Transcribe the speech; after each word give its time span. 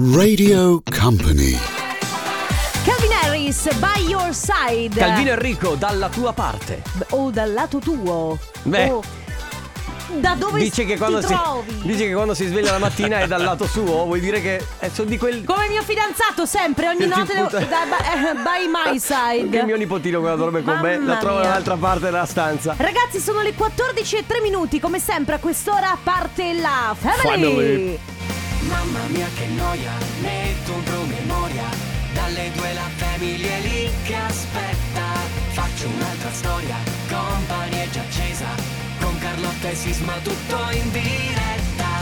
Radio 0.00 0.80
Company. 0.96 1.58
Calvin 2.84 3.10
Harris, 3.20 3.66
by 3.80 3.98
your 4.08 4.32
side. 4.32 4.90
Calvino 4.94 5.30
Enrico, 5.32 5.74
dalla 5.74 6.08
tua 6.08 6.32
parte. 6.32 6.82
O 7.10 7.30
dal 7.32 7.52
lato 7.52 7.78
tuo. 7.78 8.38
Beh. 8.62 8.90
O 8.90 9.02
da 10.20 10.36
dove 10.38 10.60
Dice 10.60 10.84
che, 10.84 10.96
quando 10.96 11.18
ti 11.18 11.26
si, 11.26 11.32
trovi. 11.34 11.80
dice 11.82 12.06
che 12.06 12.12
quando 12.14 12.32
si 12.34 12.46
sveglia 12.46 12.70
la 12.70 12.78
mattina 12.78 13.18
è 13.18 13.26
dal 13.26 13.42
lato 13.42 13.66
suo, 13.66 14.04
vuol 14.04 14.20
dire 14.20 14.40
che 14.40 14.64
eh, 14.78 14.88
sono 14.94 15.08
di 15.08 15.18
quel... 15.18 15.42
Come 15.44 15.66
mio 15.68 15.82
fidanzato 15.82 16.46
sempre, 16.46 16.86
ogni 16.86 17.06
notte 17.08 17.34
devo- 17.34 17.48
da- 17.48 17.58
by, 17.58 18.42
by 18.42 18.90
my 18.92 18.98
side. 19.02 19.48
Che 19.50 19.58
il 19.58 19.64
mio 19.66 19.76
nipotino 19.76 20.20
quando 20.20 20.44
dorme 20.44 20.62
con 20.62 20.78
me 20.78 20.96
Mamma 20.98 21.12
la 21.14 21.18
trova 21.18 21.42
dall'altra 21.42 21.74
parte 21.74 22.04
della 22.04 22.24
stanza. 22.24 22.74
Ragazzi, 22.78 23.18
sono 23.18 23.42
le 23.42 23.52
14 23.52 24.16
e 24.16 24.24
3 24.24 24.40
minuti, 24.42 24.78
come 24.78 25.00
sempre 25.00 25.34
a 25.34 25.38
quest'ora 25.40 25.98
parte 26.00 26.52
la 26.54 26.94
Family. 26.96 27.20
Family. 27.20 27.98
Mamma 28.68 29.06
mia 29.08 29.28
che 29.34 29.46
noia, 29.46 29.92
metto 30.20 30.72
un 30.74 30.82
promemoria. 30.82 31.68
Dalle 32.12 32.50
due 32.54 32.72
la 32.74 32.88
famiglia 32.96 33.48
è 33.56 33.60
lì 33.60 33.90
che 34.04 34.14
aspetta. 34.14 35.06
Faccio 35.52 35.88
un'altra 35.88 36.32
storia, 36.32 36.76
company 37.08 37.76
è 37.76 37.88
già 37.90 38.00
accesa. 38.00 38.48
Con 39.00 39.18
Carlotta 39.18 39.68
e 39.70 39.74
Sisma 39.74 40.14
tutto 40.22 40.56
in 40.72 40.90
diretta. 40.90 41.92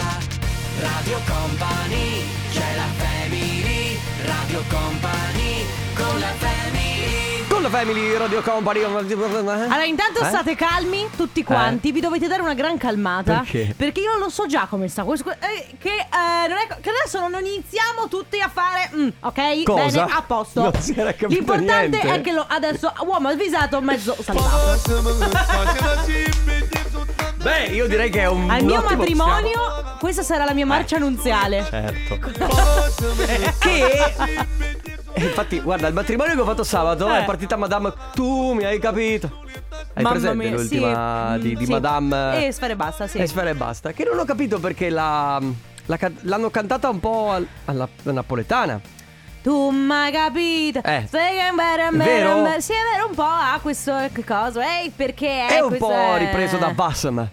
Radio 0.81 1.19
Company, 1.27 2.25
c'è 2.53 2.75
la 2.75 2.91
family. 2.97 3.99
Radio 4.25 4.63
Company, 4.69 5.65
con 5.95 6.19
la 6.19 6.33
family 6.39 7.36
Con 7.57 7.63
la 7.65 7.71
Family 7.71 8.15
Radio 8.19 8.43
Company. 8.43 8.83
Allora, 8.83 9.85
intanto 9.85 10.21
Eh? 10.21 10.25
state 10.27 10.55
calmi 10.55 11.09
tutti 11.17 11.43
quanti, 11.43 11.91
vi 11.91 12.01
dovete 12.01 12.27
dare 12.29 12.43
una 12.43 12.53
gran 12.53 12.77
calmata. 12.77 13.39
Perché? 13.51 13.73
Perché 13.75 14.01
io 14.01 14.19
lo 14.19 14.29
so 14.29 14.45
già 14.45 14.67
come 14.69 14.89
sta. 14.89 15.05
questo- 15.05 15.31
eh, 15.31 15.75
che, 15.81 15.89
eh, 15.89 16.49
non 16.49 16.59
è, 16.59 16.67
che 16.83 16.91
adesso 16.91 17.27
non 17.29 17.47
iniziamo 17.47 18.09
tutti 18.11 18.39
a 18.43 18.51
fare. 18.53 18.91
mm, 18.95 19.09
ok? 19.21 19.63
Cosa? 19.63 20.05
Bene, 20.05 20.13
a 20.19 20.23
posto. 20.23 20.61
Non 20.65 20.73
si 20.83 20.93
era 20.95 21.15
L'importante 21.19 21.89
niente. 22.03 22.13
è 22.13 22.21
che 22.21 22.33
lo, 22.33 22.45
adesso 22.47 22.93
uomo 23.07 23.29
avvisato, 23.29 23.81
mezzo 23.81 24.15
salvato. 24.23 24.83
Beh, 27.43 27.67
io 27.73 27.87
direi 27.89 28.11
che 28.11 28.21
è 28.21 28.27
un 28.29 28.51
Al 28.51 28.65
mio 28.65 28.83
matrimonio, 28.83 29.97
questa 29.99 30.23
sarà 30.23 30.45
la 30.45 30.53
mia 30.53 30.67
marcia 30.67 30.99
nunziale. 30.99 31.65
Certo. 31.71 32.19
che 33.61 33.89
Eh, 33.89 34.66
Infatti, 35.19 35.61
guarda, 35.61 35.87
il 35.89 35.95
matrimonio 35.95 36.35
che 36.35 36.41
ho 36.41 36.45
fatto 36.45 36.65
sabato 36.65 37.09
Eh. 37.13 37.21
è 37.21 37.25
partita 37.25 37.57
Madame 37.57 37.93
Tu 38.15 38.53
mi 38.53 38.65
hai 38.65 38.79
capito? 38.79 39.45
Hai 39.95 40.03
Mamma 40.03 40.11
presente 40.11 40.37
mia, 40.37 40.57
l'ultima 40.57 41.33
sì, 41.37 41.41
di, 41.43 41.57
di 41.57 41.65
sì. 41.65 41.71
Madame 41.71 42.47
E 42.47 42.53
Sfera 42.53 42.73
e 42.73 42.77
basta, 42.77 43.07
sì. 43.07 43.19
e 43.19 43.27
Sfera 43.27 43.49
e 43.51 43.55
basta? 43.55 43.93
Che 43.93 44.05
non 44.05 44.19
ho 44.19 44.25
capito 44.25 44.59
perché 44.61 44.91
la, 44.91 45.41
la 45.87 45.99
l'hanno 46.23 46.51
cantata 46.51 46.89
un 46.91 47.01
po' 47.01 47.31
al- 47.31 47.47
alla 47.65 47.89
napoletana. 48.03 48.79
Tu 49.43 49.71
mai 49.71 50.11
capito? 50.13 50.81
Eh. 50.83 51.07
Vero? 52.05 52.61
Sì, 52.61 52.73
è 52.73 52.77
vero 52.95 53.07
un 53.09 53.15
po' 53.15 53.23
a 53.23 53.59
questo 53.63 53.95
cosa. 54.27 54.79
Ehi, 54.81 54.91
perché 54.95 55.47
È 55.47 55.61
un 55.61 55.69
questo 55.69 55.87
po' 55.87 55.93
è- 55.95 56.19
ripreso 56.19 56.57
da 56.57 56.71
Bassam. 56.71 57.29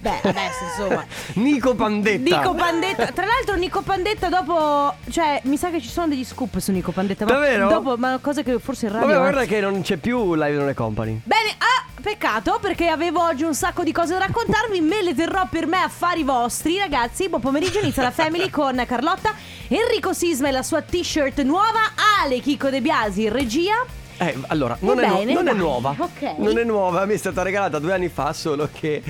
Beh, 0.00 0.20
adesso 0.22 0.64
insomma. 0.64 1.04
Nico 1.34 1.74
Pandetta. 1.74 2.36
Nico 2.36 2.54
Pandetta. 2.54 3.06
Tra 3.12 3.24
l'altro, 3.26 3.56
Nico 3.56 3.82
Pandetta 3.82 4.28
dopo. 4.28 4.94
Cioè, 5.10 5.40
mi 5.44 5.56
sa 5.56 5.70
che 5.70 5.80
ci 5.80 5.88
sono 5.88 6.08
degli 6.08 6.24
scoop 6.24 6.58
su 6.58 6.72
Nico 6.72 6.92
Pandetta. 6.92 7.24
Ma 7.24 7.32
Davvero? 7.32 7.68
Dopo, 7.68 7.96
ma 7.96 8.18
cose 8.20 8.42
che 8.42 8.58
forse 8.58 8.86
in 8.86 8.92
radio. 8.92 9.06
Vabbè, 9.08 9.18
guarda 9.18 9.44
che 9.44 9.60
non 9.60 9.80
c'è 9.82 9.96
più 9.96 10.34
Live 10.34 10.56
Non 10.56 10.68
è 10.68 10.74
Company. 10.74 11.20
Bene, 11.24 11.50
ah, 11.58 11.84
peccato 12.00 12.58
perché 12.60 12.88
avevo 12.88 13.22
oggi 13.22 13.42
un 13.44 13.54
sacco 13.54 13.82
di 13.82 13.92
cose 13.92 14.12
da 14.14 14.20
raccontarvi. 14.20 14.80
Me 14.80 15.02
le 15.02 15.14
terrò 15.14 15.46
per 15.50 15.66
me 15.66 15.78
affari 15.82 16.22
vostri, 16.22 16.78
ragazzi. 16.78 17.28
Buon 17.28 17.40
pomeriggio, 17.40 17.78
inizia 17.80 18.02
la 18.02 18.10
Family 18.10 18.48
con 18.50 18.82
Carlotta, 18.86 19.32
Enrico 19.68 20.12
Sisma 20.12 20.48
e 20.48 20.52
la 20.52 20.62
sua 20.62 20.82
t-shirt 20.82 21.42
nuova, 21.42 21.92
Ale 22.22 22.40
Chico 22.40 22.68
De 22.70 22.80
Biasi 22.80 23.28
regia. 23.28 23.84
Eh, 24.22 24.36
allora, 24.48 24.76
non, 24.80 25.00
è, 25.00 25.06
nu- 25.08 25.16
bene, 25.16 25.32
non 25.32 25.48
è 25.48 25.52
nuova. 25.54 25.94
ok. 25.96 26.34
Non 26.36 26.58
è 26.58 26.64
nuova, 26.64 27.06
mi 27.06 27.14
è 27.14 27.16
stata 27.16 27.40
regalata 27.42 27.78
due 27.78 27.94
anni 27.94 28.10
fa, 28.10 28.34
solo 28.34 28.68
che 28.70 29.02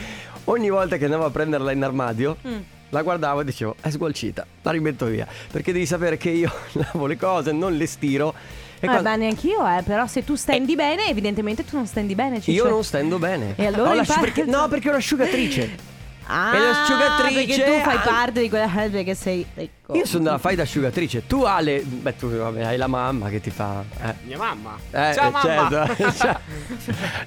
ogni 0.51 0.71
volta 0.71 0.97
che 0.97 1.05
andavo 1.05 1.25
a 1.25 1.31
prenderla 1.31 1.73
in 1.73 1.83
armadio. 1.83 2.37
Mm. 2.47 2.59
La 2.93 3.03
guardavo 3.03 3.41
e 3.43 3.45
dicevo, 3.45 3.77
è 3.81 3.89
sgualcita, 3.91 4.45
la 4.63 4.71
rimetto 4.73 5.07
via. 5.07 5.25
Perché 5.53 5.73
devi 5.73 5.87
sapere 5.87 6.17
che 6.17 6.31
io 6.31 6.51
lavo 6.73 7.07
le 7.07 7.17
cose, 7.17 7.53
non 7.53 7.75
le 7.77 7.87
stiro. 7.87 8.35
E 8.81 8.87
Eh, 8.87 8.89
quando- 8.89 9.03
beh, 9.11 9.17
neanch'io, 9.17 9.65
eh. 9.67 9.83
Però 9.83 10.07
se 10.09 10.25
tu 10.25 10.35
stendi 10.35 10.75
bene, 10.75 11.07
evidentemente 11.07 11.65
tu 11.65 11.77
non 11.77 11.87
stendi 11.87 12.15
bene. 12.17 12.41
Ciccio. 12.41 12.65
io 12.65 12.69
non 12.69 12.83
stendo 12.83 13.19
bene. 13.19 13.53
E 13.57 13.67
allora 13.67 13.91
Ho 13.91 13.95
la- 13.95 14.01
impara- 14.01 14.21
perché- 14.23 14.45
No, 14.45 14.67
perché 14.69 14.89
ho 14.89 14.93
un'asciugatrice. 14.93 15.71
Ah, 16.27 16.55
E 16.55 16.59
l'asciugatrice- 16.59 17.47
Perché 17.47 17.65
tu 17.65 17.81
fai 17.85 17.97
ah. 17.97 18.01
parte 18.01 18.41
di 18.41 18.49
quella. 18.49 18.67
Perché 18.91 19.15
sei. 19.15 19.47
Ecco. 19.91 19.99
Io 19.99 20.07
sono 20.07 20.25
della 20.25 20.39
fai 20.39 20.55
da 20.57 20.63
asciugatrice. 20.63 21.27
Tu 21.27 21.43
Ale, 21.43 21.81
beh, 21.81 22.17
tu 22.17 22.29
vabbè, 22.31 22.63
hai 22.65 22.77
la 22.77 22.87
mamma 22.87 23.29
che 23.29 23.41
ti 23.41 23.51
fa. 23.51 23.83
Eh. 24.03 24.15
Mia 24.23 24.37
mamma. 24.39 24.77
Eh, 24.91 25.13
Ciao 25.15 25.31
mamma. 25.31 25.87
certo. 25.97 26.13
Cioè, 26.13 26.37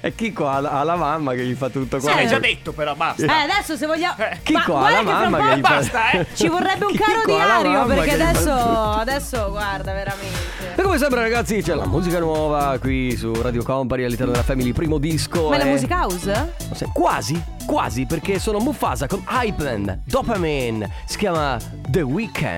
e 0.00 0.14
Chico 0.14 0.48
ha, 0.48 0.56
ha 0.56 0.82
la 0.82 0.96
mamma 0.96 1.32
che 1.34 1.44
gli 1.44 1.54
fa 1.54 1.68
tutto 1.68 1.98
Sì, 1.98 2.06
qua. 2.06 2.14
l'hai 2.14 2.26
già 2.26 2.38
detto 2.38 2.72
però, 2.72 2.94
basta. 2.94 3.24
Eh, 3.24 3.50
adesso 3.50 3.76
se 3.76 3.86
vogliamo. 3.86 4.16
Chico 4.42 4.74
Ma 4.74 4.86
ha 4.86 4.90
la 4.90 5.02
mamma 5.02 5.38
po' 5.38 5.44
che 5.48 5.56
gli 5.56 5.60
fa. 5.60 5.68
Basta, 5.68 6.10
eh. 6.10 6.26
Ci 6.34 6.48
vorrebbe 6.48 6.84
un 6.86 6.94
caro 6.94 7.20
Chico 7.20 7.36
la 7.36 7.60
diario 7.60 7.84
perché 7.86 8.12
adesso, 8.14 8.52
adesso 8.52 9.50
guarda 9.50 9.92
veramente. 9.92 10.52
E 10.76 10.82
come 10.82 10.98
sempre 10.98 11.20
ragazzi 11.20 11.62
c'è 11.62 11.74
la 11.74 11.86
musica 11.86 12.18
nuova 12.18 12.78
qui 12.80 13.16
su 13.16 13.32
Radio 13.40 13.62
Company 13.62 14.04
all'interno 14.04 14.32
della 14.32 14.42
Family, 14.44 14.72
primo 14.72 14.98
disco. 14.98 15.48
Ma 15.48 15.54
è 15.54 15.58
la 15.58 15.64
è- 15.64 15.70
musica 15.70 16.00
house? 16.02 16.54
Sì, 16.74 16.84
Quasi, 16.92 17.40
quasi 17.66 18.06
perché 18.06 18.38
sono 18.38 18.58
Mufasa 18.58 19.06
con 19.06 19.24
Hypen, 19.28 20.02
Dopamine, 20.04 20.90
si 21.06 21.16
chiama 21.18 21.56
The 21.88 22.02
Weeknd. 22.02 22.53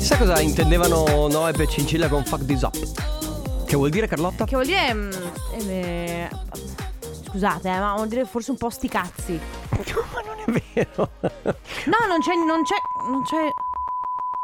Sai 0.00 0.18
cosa 0.18 0.40
intendevano 0.40 1.28
Noe 1.28 1.52
e 1.56 1.66
Cincilla 1.68 2.08
con 2.08 2.24
Fuck 2.24 2.44
This 2.46 2.62
Up? 2.62 3.66
Che 3.66 3.76
vuol 3.76 3.90
dire 3.90 4.06
Carlotta? 4.06 4.44
Che 4.44 4.54
vuol 4.54 4.66
dire. 4.66 4.94
mm, 4.94 5.10
eh, 5.68 6.28
Scusate, 7.28 7.68
eh, 7.68 7.78
ma 7.78 7.94
vuol 7.94 8.08
dire 8.08 8.24
forse 8.24 8.50
un 8.50 8.56
po' 8.56 8.70
sti 8.70 8.88
cazzi. 8.88 9.38
Ma 9.70 10.22
non 10.24 10.38
è 10.44 10.60
vero. 10.74 11.10
No, 11.20 11.98
non 12.08 12.20
c'è. 12.20 12.34
Non 12.34 12.62
c'è. 12.64 12.76
Non 13.10 13.22
c'è. 13.24 13.48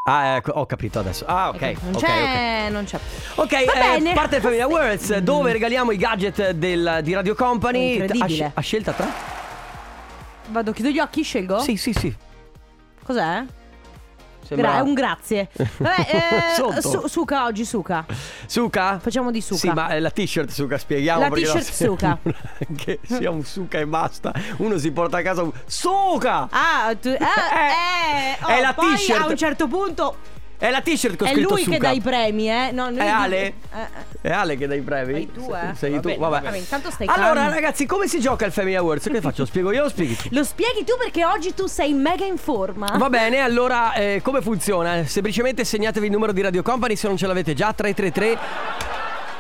Ah, 0.04 0.36
ecco, 0.36 0.52
ho 0.52 0.64
capito 0.66 0.98
adesso. 0.98 1.24
Ah, 1.26 1.48
ok. 1.48 1.60
ecco, 1.62 1.80
non 1.84 1.94
ok, 1.94 2.00
c'è. 2.04 2.68
Non 2.70 2.84
c'è. 2.84 2.98
ok. 3.34 3.52
Eh, 3.52 3.66
bene. 3.74 4.12
parte 4.14 4.36
il 4.36 4.42
Family 4.42 4.60
Awards 4.60 5.16
dove 5.20 5.52
regaliamo 5.52 5.90
i 5.90 5.96
gadget 5.96 6.50
del- 6.50 7.00
di 7.02 7.12
Radio 7.14 7.34
Company. 7.34 7.92
Incredibile. 7.92 8.24
Ha, 8.24 8.48
sci- 8.48 8.52
ha 8.54 8.60
scelta 8.60 8.92
tra? 8.92 9.08
Vado, 10.50 10.72
chiudo 10.72 10.90
gli 10.90 10.98
occhi, 10.98 11.22
scelgo? 11.22 11.60
Sì, 11.60 11.76
sì, 11.76 11.92
sì. 11.92 12.14
Cos'è? 13.08 13.42
Sembra... 14.42 14.72
Gra- 14.72 14.82
un 14.82 14.92
grazie. 14.92 15.48
Vabbè, 15.78 16.52
eh, 16.52 16.82
su- 16.82 17.06
suca 17.06 17.46
oggi, 17.46 17.64
suca. 17.64 18.04
Suca? 18.44 18.98
Facciamo 18.98 19.30
di 19.30 19.40
suca. 19.40 19.60
Sì, 19.60 19.70
ma 19.70 19.88
è 19.88 19.98
la 19.98 20.10
t-shirt 20.10 20.50
Suca, 20.50 20.76
spieghiamo 20.76 21.20
La 21.20 21.30
t-shirt 21.30 21.72
Suca. 21.72 22.18
Che 22.76 23.00
sia 23.02 23.30
un 23.30 23.42
Suca 23.44 23.78
e 23.78 23.86
basta. 23.86 24.34
Uno 24.58 24.76
si 24.76 24.90
porta 24.90 25.16
a 25.16 25.22
casa 25.22 25.42
un 25.42 25.52
Suca! 25.64 26.48
Ah, 26.50 26.94
tu, 27.00 27.08
eh, 27.08 27.14
eh, 27.16 28.36
è 28.36 28.58
oh, 28.58 28.60
la 28.60 28.74
poi 28.74 28.94
t-shirt. 28.94 29.22
a 29.22 29.26
un 29.26 29.36
certo 29.38 29.68
punto 29.68 30.16
È 30.58 30.70
la 30.70 30.80
t-shirt 30.80 31.14
che 31.16 31.22
ho 31.22 31.26
è 31.28 31.32
scritto 31.32 31.54
lui 31.54 31.64
che 31.64 31.78
dà 31.78 31.90
i 31.90 32.00
premi, 32.00 32.50
eh? 32.50 32.70
No, 32.72 32.90
lui 32.90 32.98
È 32.98 33.06
Ale? 33.06 33.46
Eh. 33.46 33.52
È 34.22 34.30
Ale 34.30 34.56
che 34.56 34.66
dà 34.66 34.74
i 34.74 34.80
premi? 34.80 35.12
Sei 35.14 35.30
tu, 35.32 35.54
eh? 35.54 35.74
Sei 35.76 36.00
tu, 36.00 36.08
vabbè. 36.08 36.18
va 36.18 36.28
Vabbè, 36.40 36.56
intanto 36.56 36.90
stai 36.90 37.06
Allora, 37.06 37.34
calmo. 37.34 37.50
ragazzi, 37.50 37.86
come 37.86 38.08
si 38.08 38.18
gioca 38.18 38.44
il 38.44 38.50
Family 38.50 38.74
Awards? 38.74 39.08
Che 39.08 39.20
faccio? 39.20 39.42
Lo 39.42 39.46
spiego 39.46 39.70
io 39.70 39.80
o 39.80 39.84
lo 39.84 39.88
spieghi 39.88 40.16
tu? 40.16 40.28
Lo 40.32 40.42
spieghi 40.42 40.82
tu 40.82 40.96
perché 40.98 41.24
oggi 41.24 41.54
tu 41.54 41.66
sei 41.66 41.92
mega 41.92 42.24
in 42.24 42.38
forma. 42.38 42.88
Va 42.96 43.08
bene, 43.08 43.38
allora 43.38 43.92
eh, 43.92 44.20
come 44.20 44.42
funziona? 44.42 45.06
Semplicemente 45.06 45.64
segnatevi 45.64 46.06
il 46.06 46.12
numero 46.12 46.32
di 46.32 46.42
Radio 46.42 46.62
Company 46.62 46.96
se 46.96 47.06
non 47.06 47.16
ce 47.16 47.28
l'avete 47.28 47.54
già, 47.54 47.72
333 47.72 48.87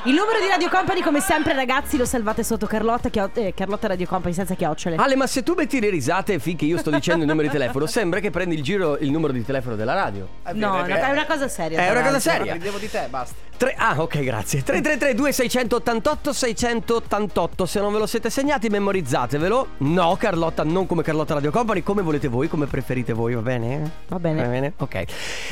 Il 0.04 0.14
numero 0.14 0.38
di 0.38 0.46
Radio 0.46 0.68
Company, 0.70 1.00
come 1.02 1.20
sempre, 1.20 1.54
ragazzi, 1.54 1.96
lo 1.96 2.04
salvate 2.04 2.44
sotto 2.44 2.66
Carlotta, 2.66 3.08
chio- 3.08 3.30
eh, 3.34 3.52
Carlotta 3.52 3.88
Radio 3.88 4.06
Company 4.06 4.32
senza 4.32 4.54
chiocciole. 4.54 4.94
Ale, 4.94 5.16
ma 5.16 5.26
se 5.26 5.42
tu 5.42 5.54
metti 5.54 5.80
le 5.80 5.90
risate 5.90 6.38
finché 6.38 6.64
io 6.64 6.78
sto 6.78 6.90
dicendo 6.90 7.22
il 7.22 7.28
numero 7.28 7.48
di 7.48 7.52
telefono, 7.52 7.84
sembra 7.86 8.20
che 8.20 8.30
prendi 8.30 8.54
il 8.54 8.62
giro 8.62 8.96
il 8.98 9.10
numero 9.10 9.32
di 9.32 9.44
telefono 9.44 9.74
della 9.74 9.94
radio. 9.94 10.28
È 10.42 10.52
vero, 10.52 10.66
no, 10.66 10.76
è 10.76 10.80
no, 10.80 10.86
vero. 10.86 11.06
è 11.06 11.10
una 11.10 11.26
cosa 11.26 11.48
seria. 11.48 11.80
È 11.80 11.90
tra 11.90 12.00
una 12.00 12.10
cosa 12.10 12.12
l'altro. 12.12 12.30
seria. 12.30 12.52
Ridevo 12.52 12.78
di 12.78 12.88
te, 12.88 13.06
basta. 13.10 13.34
Tre- 13.58 13.74
ah, 13.76 14.00
ok, 14.00 14.20
grazie. 14.20 14.62
333 14.62 15.14
2688 15.14 16.32
688. 16.32 17.66
Se 17.66 17.80
non 17.80 17.92
ve 17.92 17.98
lo 17.98 18.06
siete 18.06 18.30
segnati, 18.30 18.68
memorizzatevelo. 18.68 19.66
No, 19.78 20.16
Carlotta, 20.16 20.62
non 20.62 20.86
come 20.86 21.02
Carlotta 21.02 21.34
Radio 21.34 21.50
Company, 21.50 21.82
come 21.82 22.02
volete 22.02 22.28
voi, 22.28 22.46
come 22.48 22.66
preferite 22.66 23.12
voi, 23.12 23.34
va 23.34 23.42
bene? 23.42 23.90
Va 24.06 24.20
bene. 24.20 24.42
Va 24.42 24.48
bene, 24.48 24.72
ok. 24.76 25.04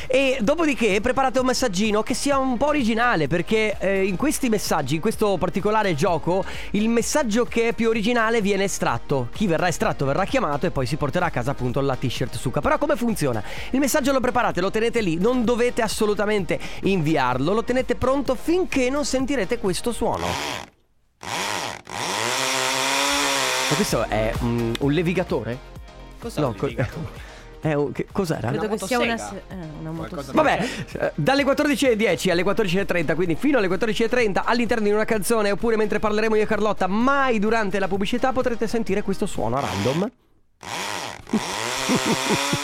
E 0.06 0.38
dopodiché 0.40 1.00
preparate 1.00 1.40
un 1.40 1.46
messaggino 1.46 2.04
che 2.04 2.14
sia 2.14 2.38
un 2.38 2.56
po' 2.56 2.69
originale, 2.69 3.26
perché 3.26 3.76
eh, 3.81 4.04
in 4.04 4.14
questi 4.16 4.35
messaggi, 4.48 4.94
in 4.96 5.00
questo 5.00 5.36
particolare 5.38 5.94
gioco, 5.94 6.44
il 6.72 6.88
messaggio 6.88 7.44
che 7.44 7.68
è 7.68 7.72
più 7.72 7.88
originale 7.88 8.40
viene 8.40 8.64
estratto. 8.64 9.28
Chi 9.32 9.46
verrà 9.46 9.68
estratto 9.68 10.04
verrà 10.04 10.24
chiamato 10.24 10.66
e 10.66 10.70
poi 10.70 10.86
si 10.86 10.96
porterà 10.96 11.26
a 11.26 11.30
casa 11.30 11.50
appunto 11.52 11.80
la 11.80 11.96
t-shirt 11.96 12.36
suca. 12.36 12.60
Però 12.60 12.78
come 12.78 12.96
funziona? 12.96 13.42
Il 13.70 13.80
messaggio 13.80 14.12
lo 14.12 14.20
preparate, 14.20 14.60
lo 14.60 14.70
tenete 14.70 15.00
lì, 15.00 15.18
non 15.18 15.44
dovete 15.44 15.82
assolutamente 15.82 16.58
inviarlo, 16.82 17.52
lo 17.52 17.64
tenete 17.64 17.96
pronto 17.96 18.34
finché 18.34 18.90
non 18.90 19.04
sentirete 19.04 19.58
questo 19.58 19.92
suono. 19.92 20.26
Ma 23.68 23.74
questo 23.74 24.04
è 24.04 24.32
mm, 24.42 24.72
un 24.80 24.92
levigatore? 24.92 25.58
Cosa 26.20 26.40
No, 26.40 26.54
vuol 26.56 26.74
col- 26.74 26.88
È 27.70 27.74
un- 27.74 27.92
che- 27.92 28.06
cos'era? 28.12 28.48
Credo 28.48 28.66
Una 28.66 28.76
che 28.76 28.86
sia 28.86 28.98
una, 28.98 29.12
motosega. 29.14 29.40
eh, 29.48 29.54
una 29.80 29.90
motosega. 29.90 30.32
Vabbè, 30.32 30.68
eh, 31.00 31.12
dalle 31.14 31.44
14.10 31.44 32.30
alle 32.30 32.42
14.30, 32.44 33.14
quindi 33.14 33.34
fino 33.34 33.58
alle 33.58 33.68
14.30 33.68 34.44
all'interno 34.44 34.84
di 34.84 34.92
una 34.92 35.04
canzone 35.04 35.50
oppure 35.50 35.76
mentre 35.76 35.98
parleremo 35.98 36.36
io 36.36 36.42
e 36.42 36.46
Carlotta, 36.46 36.86
mai 36.86 37.38
durante 37.38 37.78
la 37.78 37.88
pubblicità 37.88 38.32
potrete 38.32 38.66
sentire 38.68 39.02
questo 39.02 39.26
suono 39.26 39.56
a 39.56 39.60
random. 39.60 40.10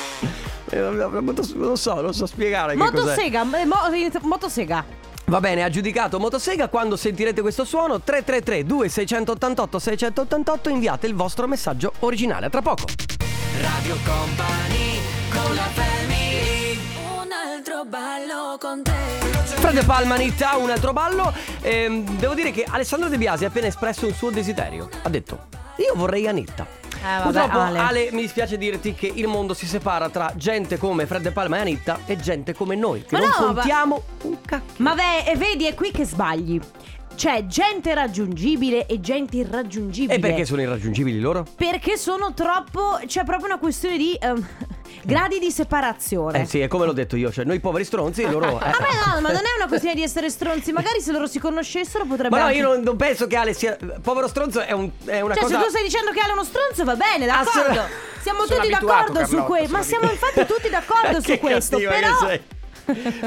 Eh, 0.71 0.79
Non 0.81 1.77
so, 1.77 2.01
non 2.01 2.15
so 2.15 2.25
spiegare 2.25 2.73
che 2.73 2.79
cos'è. 2.79 2.93
Motosega, 2.93 3.61
eh, 3.61 3.65
mo- 3.67 3.89
motosega. 4.23 4.85
Va 5.27 5.39
bene, 5.41 5.63
ha 5.65 5.69
giudicato 5.69 6.19
Motosega. 6.19 6.69
Quando 6.69 6.97
sentirete 6.97 7.43
questo 7.43 7.65
suono, 7.65 8.01
333 8.01 8.65
2688 8.65 9.79
688 9.79 10.69
inviate 10.71 11.07
il 11.07 11.15
vostro 11.15 11.47
messaggio 11.47 11.93
originale. 12.01 12.47
A 12.47 12.51
tra 12.51 12.63
poco. 12.63 12.85
Radio 13.61 13.97
Company 14.05 14.92
con 15.33 15.55
la 15.55 15.63
family 15.63 16.79
Un 17.17 17.29
altro 17.33 17.85
ballo 17.85 18.57
con 18.61 18.83
te 18.83 18.91
Fred 19.45 19.85
Palmanita, 19.85 20.57
un 20.57 20.71
altro 20.71 20.93
ballo. 20.93 21.33
Ehm, 21.61 22.05
devo 22.19 22.35
dire 22.35 22.51
che 22.51 22.65
Alessandro 22.69 23.09
De 23.09 23.17
Biasi 23.17 23.45
ha 23.45 23.49
appena 23.49 23.69
espresso 23.69 24.07
un 24.07 24.13
suo 24.13 24.31
desiderio. 24.31 24.89
Ha 25.03 25.09
detto: 25.09 25.47
Io 25.77 25.95
vorrei 25.95 26.27
Anitta. 26.27 26.67
vabbè, 27.01 27.23
Purtroppo, 27.23 27.59
Ale. 27.61 27.79
Ale. 27.79 28.09
mi 28.13 28.23
dispiace 28.23 28.59
dirti 28.59 28.93
che 28.95 29.11
il 29.15 29.27
mondo 29.29 29.55
si 29.55 29.67
separa 29.67 30.09
tra 30.09 30.33
gente 30.35 30.79
come 30.79 31.07
Fred 31.07 31.31
Palma 31.33 31.59
e 31.59 31.61
Anitta 31.61 32.01
e 32.07 32.17
gente 32.17 32.55
come 32.55 32.75
noi, 32.75 33.03
che 33.05 33.15
Ma 33.17 33.21
non 33.21 33.29
no, 33.29 33.47
ma- 33.47 33.53
contiamo 33.55 34.03
un 34.23 34.37
cacchio. 34.45 34.75
Ma 34.79 34.95
ve- 34.95 35.31
e 35.31 35.37
vedi, 35.37 35.67
è 35.67 35.75
qui 35.75 35.93
che 35.93 36.05
sbagli. 36.05 36.61
C'è 37.15 37.47
gente 37.47 37.95
raggiungibile 37.95 38.87
e 38.87 38.99
gente 38.99 39.37
irraggiungibile. 39.37 40.15
E 40.15 40.19
perché 40.19 40.45
sono 40.45 40.63
irraggiungibili 40.63 41.21
loro? 41.21 41.47
Perché 41.55 41.97
sono 41.97 42.33
troppo. 42.35 42.99
C'è 43.07 43.23
proprio 43.23 43.47
una 43.47 43.59
questione 43.59 43.97
di 43.97 44.17
ehm, 44.19 44.45
gradi 45.03 45.39
di 45.39 45.51
separazione. 45.51 46.43
Eh 46.43 46.45
sì, 46.47 46.61
è 46.61 46.69
come 46.69 46.85
l'ho 46.87 46.93
detto 46.93 47.17
io, 47.17 47.31
cioè 47.33 47.45
noi 47.45 47.61
poveri 47.61 47.85
stronzi 47.85 48.23
e 48.23 48.31
loro... 48.31 48.61
eh. 48.61 48.65
Ah, 48.73 48.79
beh, 48.79 49.11
no, 49.15 49.21
ma 49.21 49.29
non 49.33 49.41
è 49.43 49.55
una 49.59 49.67
questione 49.69 49.95
di 49.95 50.03
essere 50.03 50.31
stronzi. 50.31 50.73
Magari 50.73 51.01
se 51.01 51.13
loro 51.13 51.27
si 51.27 51.39
conoscessero 51.39 52.05
potrebbe. 52.05 52.31
Ma 52.35 52.39
no, 52.43 52.45
anche- 52.47 52.59
io 52.59 52.69
non, 52.69 52.83
non 52.83 52.97
penso 52.97 53.27
che 53.27 53.37
Ale 53.37 53.55
sia... 53.55 53.77
Povero 54.03 54.29
stronzo 54.29 54.61
è, 54.61 54.73
un- 54.73 54.91
è 55.05 55.21
una 55.21 55.35
Cioè, 55.35 55.43
cosa... 55.45 55.59
se 55.59 55.65
tu 55.65 55.71
stai 55.71 55.83
dicendo 55.83 56.11
che 56.13 56.21
Ale 56.21 56.31
è 56.31 56.33
uno 56.33 56.45
stronzo, 56.45 56.85
va 56.85 56.97
bene, 56.97 57.27
d'accordo. 57.27 57.51
Assolut- 57.71 57.89
Siamo 58.23 58.45
tutti 58.45 58.69
d'accordo 58.69 59.25
su 59.25 59.35
Carlotta, 59.37 59.43
questo. 59.45 59.67
sono 59.67 59.77
Ma 59.79 59.83
siamo 59.83 60.11
infatti 60.11 60.47
tutti 60.47 60.69
d'accordo 60.71 61.21
su 61.21 61.39
questo. 61.41 61.77
Però. 61.79 62.41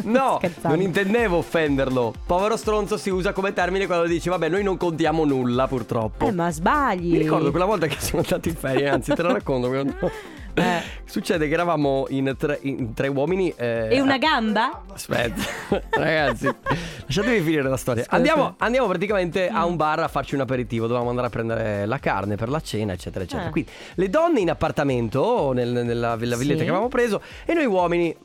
No, 0.03 0.35
Scherzando. 0.37 0.67
non 0.75 0.81
intendevo 0.81 1.37
offenderlo. 1.37 2.13
Povero 2.25 2.57
stronzo 2.57 2.97
si 2.97 3.09
usa 3.09 3.31
come 3.31 3.53
termine 3.53 3.85
quando 3.85 4.05
dici 4.05 4.27
vabbè 4.29 4.49
noi 4.49 4.63
non 4.63 4.75
contiamo 4.77 5.23
nulla 5.25 5.67
purtroppo. 5.67 6.27
Eh, 6.27 6.31
ma 6.31 6.51
sbagli. 6.51 7.11
Mi 7.11 7.17
ricordo 7.19 7.51
quella 7.51 7.65
volta 7.65 7.87
che 7.87 7.95
siamo 7.99 8.19
andati 8.21 8.49
in 8.49 8.55
ferie, 8.55 8.89
anzi 8.89 9.13
te 9.13 9.21
lo 9.21 9.31
racconto. 9.31 9.71
Eh. 10.57 10.81
Succede 11.03 11.47
che 11.47 11.53
eravamo 11.53 12.05
in 12.09 12.33
tre, 12.37 12.59
in 12.61 12.93
tre 12.93 13.07
uomini. 13.09 13.53
eh, 13.57 13.89
E 13.91 14.01
una 14.01 14.17
gamba? 14.17 14.83
Aspetta, 14.93 15.41
ragazzi, 15.91 16.49
lasciatemi 17.05 17.41
finire 17.41 17.63
la 17.63 17.77
storia. 17.77 18.05
Andiamo, 18.09 18.55
andiamo 18.59 18.87
praticamente 18.87 19.49
a 19.49 19.65
un 19.65 19.75
bar 19.75 19.99
a 19.99 20.07
farci 20.07 20.35
un 20.35 20.41
aperitivo. 20.41 20.85
Dovevamo 20.87 21.09
andare 21.09 21.27
a 21.27 21.29
prendere 21.29 21.85
la 21.85 21.99
carne 21.99 22.35
per 22.35 22.49
la 22.49 22.61
cena, 22.61 22.93
eccetera, 22.93 23.23
eccetera. 23.25 23.49
Eh. 23.49 23.51
Quindi 23.51 23.69
le 23.95 24.09
donne 24.09 24.39
in 24.39 24.49
appartamento, 24.49 25.51
nel- 25.53 25.71
nella 25.85 26.13
Sì. 26.17 26.25
villetta 26.25 26.63
che 26.63 26.69
avevamo 26.69 26.87
preso, 26.87 27.21
e 27.45 27.53
noi 27.53 27.65
uomini. 27.65 28.15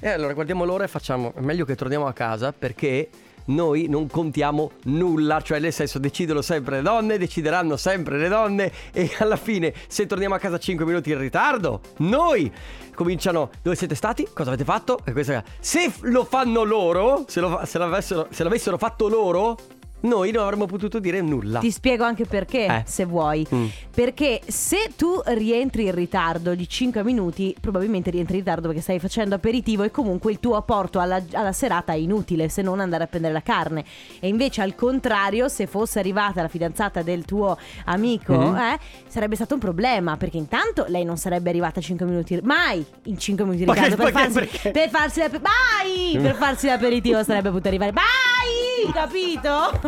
E 0.00 0.08
allora 0.08 0.32
guardiamo 0.32 0.64
l'ora 0.64 0.84
e 0.84 0.88
facciamo: 0.88 1.32
è 1.36 1.40
meglio 1.40 1.64
che 1.64 1.74
torniamo 1.76 2.06
a 2.06 2.12
casa 2.12 2.52
perché. 2.52 3.08
Noi 3.48 3.86
non 3.88 4.08
contiamo 4.08 4.72
nulla, 4.84 5.40
cioè 5.40 5.58
nel 5.58 5.72
senso 5.72 5.98
decidono 5.98 6.42
sempre 6.42 6.76
le 6.76 6.82
donne, 6.82 7.18
decideranno 7.18 7.76
sempre 7.76 8.18
le 8.18 8.28
donne 8.28 8.72
e 8.92 9.10
alla 9.18 9.36
fine 9.36 9.74
se 9.86 10.06
torniamo 10.06 10.34
a 10.34 10.38
casa 10.38 10.58
5 10.58 10.84
minuti 10.84 11.10
in 11.10 11.18
ritardo, 11.18 11.80
noi 11.98 12.50
cominciano 12.94 13.50
dove 13.62 13.76
siete 13.76 13.94
stati? 13.94 14.26
Cosa 14.32 14.48
avete 14.48 14.64
fatto? 14.64 14.98
E 15.04 15.12
questa 15.12 15.42
se 15.60 15.92
lo 16.00 16.24
fanno 16.24 16.64
loro, 16.64 17.24
se, 17.28 17.40
lo 17.40 17.60
se 17.64 17.78
l'avessero, 17.78 18.26
se 18.30 18.42
l'avessero 18.42 18.76
fatto 18.76 19.08
loro, 19.08 19.56
noi 20.00 20.30
non 20.30 20.44
avremmo 20.44 20.66
potuto 20.66 20.98
dire 20.98 21.20
nulla. 21.20 21.58
Ti 21.60 21.70
spiego 21.70 22.04
anche 22.04 22.24
perché, 22.24 22.66
Eh. 22.66 22.82
se 22.86 23.04
vuoi. 23.04 23.46
Mm. 23.52 23.66
Perché 23.94 24.40
se 24.46 24.92
tu 24.96 25.20
rientri 25.24 25.86
in 25.86 25.94
ritardo 25.94 26.54
di 26.54 26.68
5 26.68 27.02
minuti, 27.02 27.54
probabilmente 27.60 28.10
rientri 28.10 28.34
in 28.36 28.40
ritardo 28.44 28.68
perché 28.68 28.82
stai 28.82 28.98
facendo 29.00 29.34
aperitivo 29.34 29.82
e 29.82 29.90
comunque 29.90 30.30
il 30.30 30.38
tuo 30.40 30.56
apporto 30.56 31.00
alla, 31.00 31.22
alla 31.32 31.52
serata 31.52 31.92
è 31.92 31.96
inutile 31.96 32.48
se 32.48 32.62
non 32.62 32.80
andare 32.80 33.04
a 33.04 33.06
prendere 33.06 33.32
la 33.32 33.42
carne. 33.42 33.84
E 34.20 34.28
invece 34.28 34.62
al 34.62 34.74
contrario, 34.74 35.48
se 35.48 35.66
fosse 35.66 35.98
arrivata 35.98 36.42
la 36.42 36.48
fidanzata 36.48 37.02
del 37.02 37.24
tuo 37.24 37.56
amico, 37.86 38.34
Mhm. 38.34 38.56
eh, 38.56 38.78
sarebbe 39.08 39.34
stato 39.34 39.54
un 39.54 39.60
problema 39.60 40.16
perché 40.16 40.36
intanto 40.36 40.84
lei 40.88 41.04
non 41.04 41.16
sarebbe 41.16 41.48
arrivata 41.50 41.80
5 41.80 42.06
minuti, 42.06 42.38
mai 42.42 42.84
in 43.04 43.18
5 43.18 43.44
minuti 43.44 43.64
di 43.64 43.70
ritardo 43.70 43.96
per, 43.96 44.12
perché- 44.12 44.30
farsi, 44.30 44.38
perché? 44.50 44.70
per 44.70 44.88
farsi 44.90 45.18
l'ape- 45.20 45.40
mai! 45.40 46.18
per 46.22 46.34
farsi 46.36 46.66
l'aperitivo 46.66 47.22
sarebbe 47.24 47.48
potuto 47.50 47.68
arrivare. 47.68 47.92
Mai! 47.92 48.92
Capito? 48.92 49.80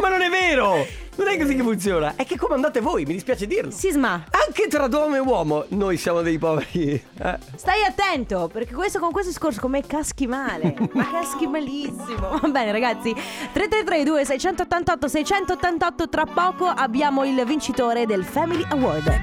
Ma 0.00 0.08
non 0.08 0.22
è 0.22 0.28
vero! 0.28 0.86
Non 1.22 1.32
è 1.32 1.38
così 1.38 1.54
che 1.54 1.62
funziona. 1.62 2.14
È 2.16 2.24
che 2.26 2.36
comandate 2.36 2.80
voi, 2.80 3.04
mi 3.04 3.12
dispiace 3.14 3.46
dirlo. 3.46 3.70
Sisma, 3.70 4.24
Anche 4.46 4.66
tra 4.68 4.88
uomo 4.90 5.14
e 5.14 5.18
uomo, 5.20 5.64
noi 5.68 5.96
siamo 5.96 6.20
dei 6.20 6.36
poveri. 6.38 7.02
eh. 7.18 7.38
Stai 7.54 7.84
attento, 7.84 8.48
perché 8.52 8.74
questo 8.74 8.98
con 8.98 9.12
questo 9.12 9.30
discorso 9.30 9.60
come 9.60 9.82
caschi 9.86 10.26
male. 10.26 10.74
Ma 10.92 11.08
caschi 11.10 11.46
malissimo. 11.46 12.38
Va 12.40 12.48
bene, 12.48 12.72
ragazzi. 12.72 13.12
3332 13.14 14.24
688 14.24 15.08
688 15.08 16.08
tra 16.08 16.24
poco 16.26 16.66
abbiamo 16.66 17.24
il 17.24 17.42
vincitore 17.46 18.04
del 18.04 18.24
Family 18.24 18.64
Award. 18.70 19.20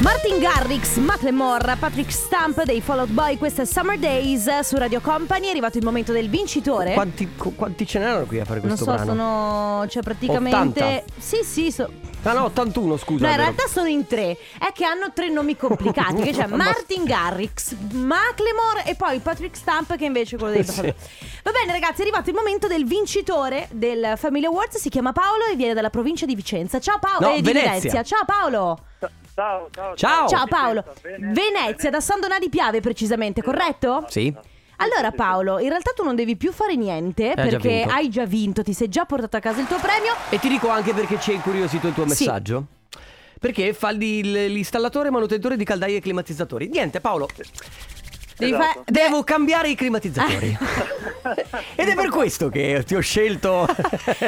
Martin 0.00 0.38
Garrix, 0.38 0.96
Macklemore, 0.98 1.76
Patrick 1.78 2.12
Stump 2.12 2.62
dei 2.64 2.80
Fall 2.82 2.98
Out 3.00 3.08
Boy, 3.10 3.38
questo 3.38 3.62
è 3.62 3.64
Summer 3.64 3.98
Days 3.98 4.58
su 4.60 4.76
Radio 4.76 5.00
Company, 5.00 5.46
è 5.46 5.50
arrivato 5.50 5.78
il 5.78 5.84
momento 5.84 6.12
del 6.12 6.28
vincitore. 6.28 6.92
Quanti, 6.92 7.28
qu- 7.36 7.54
quanti 7.54 7.86
ce 7.86 7.98
n'erano 8.00 8.24
qui 8.26 8.38
a 8.40 8.44
fare 8.44 8.58
non 8.60 8.68
questo 8.68 8.84
so, 8.84 8.92
brano? 8.92 9.06
sono 9.10 9.23
cioè 9.88 10.02
praticamente 10.02 10.82
80. 10.82 11.02
Sì, 11.18 11.42
sì, 11.42 11.70
so- 11.70 11.90
Ah 12.26 12.32
no, 12.32 12.44
81 12.44 12.96
scusa. 12.96 13.26
No, 13.26 13.30
in 13.32 13.36
realtà 13.36 13.66
sono 13.66 13.86
in 13.86 14.06
tre. 14.06 14.38
È 14.58 14.72
che 14.72 14.86
hanno 14.86 15.12
tre 15.12 15.28
nomi 15.28 15.56
complicati. 15.56 16.22
che 16.22 16.32
c'è 16.32 16.46
Martin 16.56 17.04
Garrix, 17.04 17.74
Macklemore 17.92 18.84
e 18.86 18.94
poi 18.94 19.18
Patrick 19.18 19.54
Stump, 19.54 19.94
che 19.96 20.06
invece 20.06 20.36
è 20.36 20.38
quello 20.38 20.54
dei 20.54 20.64
Sì. 20.64 20.80
Va 20.80 21.50
bene, 21.50 21.72
ragazzi, 21.72 22.00
è 22.00 22.04
arrivato 22.04 22.30
il 22.30 22.34
momento 22.36 22.66
del 22.66 22.86
vincitore 22.86 23.68
del 23.72 24.14
Family 24.16 24.46
Awards. 24.46 24.78
Si 24.78 24.88
chiama 24.88 25.12
Paolo 25.12 25.44
e 25.52 25.56
viene 25.56 25.74
dalla 25.74 25.90
provincia 25.90 26.24
di 26.24 26.34
Vicenza. 26.34 26.80
Ciao 26.80 26.98
Paolo, 26.98 27.26
No, 27.26 27.32
eh, 27.34 27.42
di 27.42 27.52
Venezia. 27.52 28.02
Ciao 28.02 28.24
Paolo. 28.24 28.78
Ciao, 29.34 29.68
ciao, 29.70 29.94
Ciao. 29.94 30.26
Ciao 30.28 30.46
Paolo. 30.46 30.82
Bene, 31.02 31.32
Venezia, 31.32 31.90
da 31.90 32.00
San 32.00 32.20
Donà 32.20 32.38
di 32.38 32.48
Piave, 32.48 32.80
precisamente, 32.80 33.42
corretto? 33.42 34.06
Sì. 34.08 34.34
Allora 34.76 35.12
Paolo, 35.12 35.58
in 35.60 35.68
realtà 35.68 35.92
tu 35.94 36.02
non 36.02 36.14
devi 36.16 36.36
più 36.36 36.52
fare 36.52 36.74
niente 36.76 37.28
Hai 37.30 37.34
già 37.34 37.42
perché 37.42 37.68
vinto. 37.68 37.92
hai 37.92 38.08
già 38.10 38.24
vinto, 38.26 38.62
ti 38.62 38.72
sei 38.72 38.88
già 38.88 39.04
portato 39.04 39.36
a 39.36 39.40
casa 39.40 39.60
il 39.60 39.66
tuo 39.66 39.78
premio. 39.78 40.14
E 40.30 40.38
ti 40.38 40.48
dico 40.48 40.68
anche 40.68 40.92
perché 40.92 41.18
ci 41.20 41.30
è 41.30 41.34
incuriosito 41.34 41.86
il 41.88 41.94
tuo 41.94 42.02
Sì. 42.04 42.08
messaggio. 42.24 42.66
Perché 43.38 43.72
fa 43.74 43.90
il- 43.90 44.00
l'installatore 44.30 45.08
e 45.08 45.10
manutentore 45.10 45.56
di 45.56 45.64
caldaie 45.64 45.96
e 45.96 46.00
climatizzatori. 46.00 46.68
Niente, 46.68 47.00
Paolo. 47.00 47.28
Devi 48.36 48.52
Esatto. 48.52 48.82
Devo 48.86 49.22
cambiare 49.24 49.68
i 49.70 49.74
climatizzatori. 49.74 50.56
Ed 51.76 51.88
è 51.88 51.94
per 51.94 52.08
questo 52.08 52.48
che 52.48 52.82
ti 52.86 52.94
ho 52.94 53.00
scelto. 53.00 53.62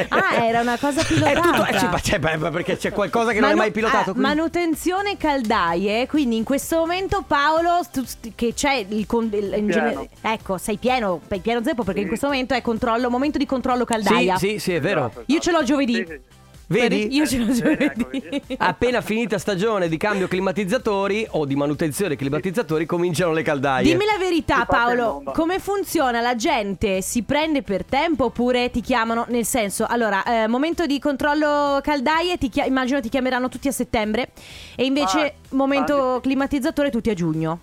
Ah, 0.09 0.45
era 0.45 0.61
una 0.61 0.79
cosa 0.79 1.03
pilotata. 1.05 1.31
È 1.39 1.43
tutto, 1.43 1.65
eh, 1.67 1.79
sì, 1.79 1.87
ma 1.87 1.99
c'è- 2.01 2.19
beh, 2.19 2.51
perché 2.51 2.77
c'è 2.77 2.93
qualcosa 2.93 3.33
che 3.33 3.41
non 3.41 3.51
hai 3.51 3.55
Manu- 3.57 3.59
mai 3.59 3.71
pilotato. 3.73 4.11
ah, 4.11 4.13
quindi- 4.13 4.21
manutenzione 4.21 5.17
caldaie, 5.17 6.07
quindi 6.07 6.37
in 6.37 6.45
questo 6.45 6.79
momento 6.79 7.23
Paolo, 7.27 7.81
tu- 7.93 8.05
che 8.35 8.55
c'è 8.55 8.85
il, 8.89 9.07
con- 9.07 9.25
il- 9.33 9.45
in 9.57 9.67
Pieno. 9.67 9.69
genere- 9.71 10.09
ecco, 10.23 10.57
sei 10.59 10.77
pieno, 10.77 11.21
sei 11.29 11.41
pieno 11.41 11.63
zeppo 11.63 11.83
perché 11.83 11.99
Sì. 11.99 12.03
in 12.03 12.09
questo 12.09 12.27
momento 12.29 12.55
è 12.55 12.63
controllo, 12.63 13.11
momento 13.11 13.39
di 13.39 13.47
controllo 13.47 13.85
sì, 13.87 13.93
caldaia. 13.93 14.37
sì, 14.39 14.59
sì, 14.59 14.73
è 14.75 14.81
vero. 14.81 15.07
Esatto, 15.07 15.23
Io 15.27 15.41
ce 15.41 15.51
l'ho 15.51 15.63
giovedì. 15.63 15.95
Sì, 15.95 16.05
sì. 16.09 16.21
Vedi? 16.69 17.15
Io 17.15 17.27
ce 17.27 17.39
l'ho 17.39 17.53
giovedì. 17.53 17.85
ecco, 17.85 18.55
Appena 18.59 19.01
finita 19.01 19.39
stagione 19.39 19.89
di 19.89 19.97
cambio 19.97 20.27
climatizzatori 20.27 21.25
o 21.31 21.45
di 21.45 21.55
manutenzione 21.55 22.17
climatizzatori, 22.17 22.87
cominciano 22.87 23.33
le 23.33 23.43
caldaie. 23.43 23.85
Dimmi 23.85 24.05
la 24.05 24.19
verità, 24.19 24.65
Paolo, 24.65 25.23
come 25.33 25.61
funziona? 25.61 26.21
La 26.21 26.35
gente 26.35 27.03
si 27.03 27.23
prende 27.23 27.63
per 27.63 27.85
tempo 27.85 28.25
oppure 28.27 28.71
ti 28.71 28.81
chiamano? 28.81 29.27
Nel 29.29 29.45
senso, 29.45 29.87
allora, 29.87 30.25
eh, 30.25 30.49
momento 30.49 30.87
di 30.87 30.99
controllo 30.99 31.79
caldaie, 31.83 32.37
ti 32.37 32.49
chia- 32.49 32.65
immagino 32.65 33.01
ti 33.01 33.09
chiameranno 33.09 33.49
tutti 33.49 33.69
a 33.69 33.73
settembre 33.73 34.31
e 34.75 34.85
invece 34.85 35.19
Ah, 35.21 35.33
momento 35.51 36.15
ah, 36.15 36.21
climatizzatore 36.21 36.91
tutti 36.91 37.11
a 37.11 37.15
giugno. 37.15 37.61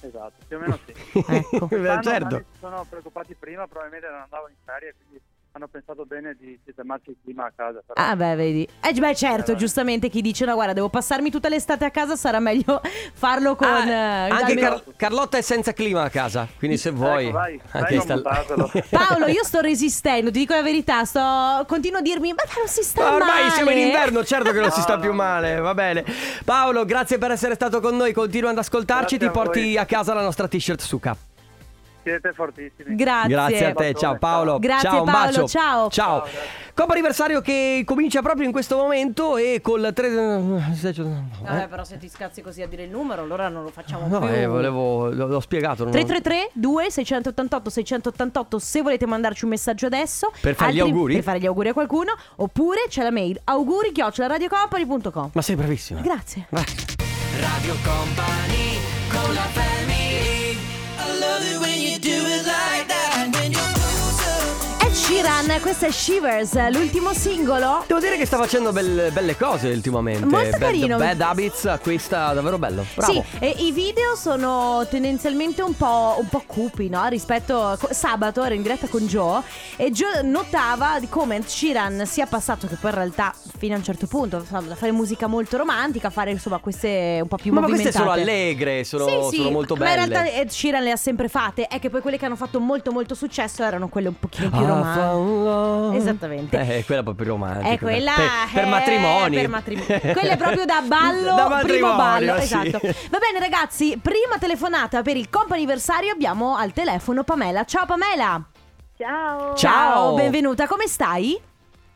Esatto, 0.00 0.32
più 0.48 0.56
o 0.56 0.60
meno 0.60 0.78
sì. 0.84 0.92
Ecco. 1.28 1.66
Eh, 1.66 1.68
Quest'anno 1.68 2.02
certo. 2.02 2.44
sono 2.58 2.86
preoccupati 2.88 3.36
prima, 3.38 3.66
probabilmente 3.66 4.08
non 4.08 4.20
andavo 4.22 4.48
in 4.48 4.54
ferie, 4.64 4.94
quindi 4.96 5.20
hanno 5.54 5.68
pensato 5.68 6.04
bene 6.06 6.34
di 6.38 6.58
sistemarci 6.64 7.10
il 7.10 7.16
clima 7.22 7.44
a 7.44 7.52
casa. 7.54 7.82
però- 7.86 8.08
Ah, 8.08 8.16
beh, 8.16 8.34
vedi. 8.36 8.66
Eh, 8.80 8.92
beh, 8.92 9.14
certo, 9.14 9.52
Eh, 9.52 9.56
giustamente 9.56 10.08
chi 10.08 10.22
dice 10.22 10.44
no, 10.46 10.54
guarda, 10.54 10.72
devo 10.72 10.88
passarmi 10.88 11.30
tutta 11.30 11.48
l'estate 11.48 11.84
a 11.84 11.90
casa, 11.90 12.16
sarà 12.16 12.38
meglio 12.40 12.80
farlo 13.12 13.54
con 13.54 13.66
Ah, 13.68 13.86
eh, 13.86 14.28
anche 14.30 14.54
Car- 14.56 14.82
Carlotta 14.96 15.36
è 15.36 15.42
senza 15.42 15.72
clima 15.74 16.02
a 16.02 16.08
casa, 16.10 16.48
quindi 16.58 16.78
se 16.78 16.90
vuoi... 16.90 17.26
Ecco, 17.26 17.36
vai, 17.36 17.60
vai, 17.70 17.82
anche 17.82 17.96
buttartelo. 18.14 18.70
Paolo, 18.90 19.26
io 19.26 19.44
sto 19.44 19.60
resistendo, 19.60 20.30
ti 20.30 20.38
dico 20.38 20.54
la 20.54 20.62
verità, 20.62 21.04
sto 21.04 21.64
continuo 21.66 21.98
a 21.98 22.02
dirmi 22.02 22.32
"Ma 22.32 22.42
non 22.56 22.66
si 22.66 22.82
sta 22.82 23.02
Ma 23.02 23.14
ormai 23.16 23.42
male". 23.42 23.50
siamo 23.54 23.70
in 23.70 23.78
inverno, 23.78 24.24
certo 24.24 24.52
che 24.52 24.60
non 24.60 24.70
si 24.70 24.80
sta 24.80 24.98
più 24.98 25.12
male, 25.12 25.56
va 25.60 25.74
bene. 25.74 26.04
Paolo, 26.44 26.84
grazie 26.86 27.18
per 27.18 27.30
essere 27.30 27.54
stato 27.54 27.80
con 27.80 27.94
noi, 27.96 28.12
continua 28.12 28.50
ad 28.50 28.58
ascoltarci, 28.58 29.16
Grazie 29.16 29.18
ti 29.18 29.24
a 29.26 29.30
porti 29.30 29.60
voi. 29.60 29.76
a 29.78 29.84
casa 29.84 30.14
la 30.14 30.22
nostra 30.22 30.48
t-shirt 30.48 30.80
Suka. 30.80 31.14
Siete 32.02 32.32
fortissimi. 32.32 32.94
Grazie. 32.96 33.28
Grazie 33.28 33.64
a 33.66 33.72
te, 33.74 33.94
ciao 33.94 34.18
Paolo. 34.18 34.58
Grazie, 34.58 34.88
ciao, 34.88 34.98
un 35.02 35.04
Paolo, 35.10 35.26
bacio. 35.26 35.46
ciao. 35.48 35.88
Ciao. 35.90 36.20
grazie. 36.20 36.40
Coppa 36.74 36.92
anniversario 36.92 37.40
che 37.42 37.82
comincia 37.84 38.22
proprio 38.22 38.46
in 38.46 38.52
questo 38.52 38.76
momento 38.76 39.36
e 39.36 39.60
col 39.62 39.90
3 39.94 40.10
Vabbè, 40.10 41.68
però 41.68 41.84
se 41.84 41.98
ti 41.98 42.08
scazzi 42.08 42.40
così 42.40 42.62
a 42.62 42.66
dire 42.66 42.84
il 42.84 42.90
numero, 42.90 43.22
allora 43.22 43.48
non 43.48 43.62
lo 43.62 43.68
facciamo 43.68 44.06
No, 44.08 44.20
più. 44.20 44.28
eh, 44.28 44.46
volevo 44.46 45.10
l'ho, 45.10 45.38
spiegato, 45.40 45.82
non- 45.84 45.92
333 45.92 46.50
2688 46.54 47.70
688 47.70 48.58
se 48.58 48.80
volete 48.82 49.06
mandarci 49.06 49.44
un 49.44 49.50
messaggio 49.50 49.84
adesso 49.86 50.32
Per 50.40 50.54
fare 50.54 50.72
gli 50.72 50.80
auguri? 50.80 51.14
per 51.14 51.22
fare 51.22 51.38
gli 51.40 51.46
auguri 51.46 51.68
a 51.68 51.72
qualcuno 51.74 52.12
oppure 52.36 52.84
c'è 52.88 53.02
la 53.02 53.10
mail 53.10 53.38
auguri 53.44 53.92
radiocompany.com 53.94 55.30
Ma 55.34 55.42
sei 55.42 55.56
bravissima. 55.56 56.00
grazie 56.00 56.46
Vai. 56.48 56.64
Radio 57.38 57.74
Company 57.84 58.78
con 59.10 59.34
la 59.34 59.44
I 59.54 59.71
love 61.42 61.52
it 61.54 61.60
when 61.60 61.80
you 61.80 61.98
do 61.98 62.10
it 62.10 62.46
like 62.46 62.88
that 62.88 63.01
Sheeran 65.12 65.60
questo 65.60 65.84
è 65.84 65.90
Shivers 65.90 66.70
l'ultimo 66.70 67.12
singolo 67.12 67.84
Devo 67.86 68.00
dire 68.00 68.16
che 68.16 68.24
sta 68.24 68.38
facendo 68.38 68.72
belle, 68.72 69.10
belle 69.10 69.36
cose 69.36 69.68
ultimamente. 69.68 70.24
Molto 70.24 70.48
bad, 70.52 70.58
carino. 70.58 70.96
Bad 70.96 71.20
Habits 71.20 71.66
acquista 71.66 72.32
davvero 72.32 72.56
bello. 72.56 72.82
Bravo. 72.94 73.12
Sì, 73.12 73.22
e 73.38 73.54
i 73.58 73.72
video 73.72 74.16
sono 74.16 74.86
tendenzialmente 74.88 75.60
un 75.60 75.76
po', 75.76 76.16
un 76.18 76.28
po' 76.28 76.42
cupi, 76.46 76.88
no? 76.88 77.06
Rispetto 77.08 77.76
co- 77.78 77.88
sabato 77.92 78.42
ero 78.42 78.54
in 78.54 78.62
diretta 78.62 78.86
con 78.88 79.02
Joe 79.06 79.42
e 79.76 79.90
Joe 79.90 80.22
notava 80.22 80.98
di 80.98 81.10
come 81.10 81.42
Sheeran 81.44 82.06
sia 82.06 82.24
passato, 82.24 82.66
che 82.66 82.76
poi 82.76 82.88
in 82.90 82.96
realtà 82.96 83.34
fino 83.58 83.74
a 83.74 83.76
un 83.76 83.84
certo 83.84 84.06
punto 84.06 84.42
da 84.48 84.74
fare 84.74 84.92
musica 84.92 85.26
molto 85.26 85.58
romantica, 85.58 86.06
a 86.08 86.10
fare 86.10 86.30
insomma 86.30 86.56
queste 86.56 87.18
un 87.20 87.28
po' 87.28 87.36
più 87.36 87.52
Ma, 87.52 87.60
ma 87.60 87.66
queste 87.66 87.90
movimentate. 87.90 87.98
sono 87.98 88.10
allegre, 88.32 88.84
sono, 88.84 89.06
Sì, 89.28 89.28
sì, 89.30 89.42
sono 89.42 89.50
molto 89.50 89.74
ma 89.76 89.84
belle. 89.84 90.02
in 90.04 90.08
realtà 90.08 90.32
Ed 90.32 90.48
Sheeran 90.48 90.82
le 90.82 90.90
ha 90.92 90.96
sempre 90.96 91.28
fatte. 91.28 91.66
È 91.66 91.78
che 91.78 91.90
poi 91.90 92.00
quelle 92.00 92.16
che 92.16 92.24
hanno 92.24 92.36
fatto 92.36 92.60
molto 92.60 92.92
molto 92.92 93.14
successo 93.14 93.62
erano 93.62 93.88
quelle 93.88 94.08
un 94.08 94.18
pochino 94.18 94.48
più 94.48 94.58
Ah, 94.58 94.66
romantiche. 94.66 95.00
Love. 95.12 95.96
Esattamente. 95.96 96.58
Eh, 96.78 96.84
quella 96.84 97.02
proprio 97.02 97.28
romantica. 97.28 97.68
È 97.70 97.78
quella 97.78 98.12
Per, 98.14 98.28
per 98.54 98.64
eh, 98.64 98.68
matrimoni. 98.68 99.36
per 99.36 99.48
matrimoni. 99.48 99.86
Quella 99.86 100.30
è 100.32 100.36
proprio 100.36 100.64
da 100.64 100.80
ballo, 100.86 101.34
Da 101.48 101.60
primo 101.62 101.94
ballo, 101.94 102.36
sì. 102.38 102.42
esatto. 102.42 102.78
Va 102.82 103.18
bene 103.18 103.38
ragazzi, 103.38 103.98
prima 104.00 104.38
telefonata 104.38 105.02
per 105.02 105.16
il 105.16 105.28
comp'anniversario 105.30 106.12
abbiamo 106.12 106.56
al 106.56 106.72
telefono 106.72 107.22
Pamela. 107.24 107.64
Ciao 107.64 107.86
Pamela. 107.86 108.42
Ciao. 108.96 109.54
Ciao. 109.54 110.14
benvenuta, 110.14 110.66
come 110.66 110.86
stai? 110.86 111.40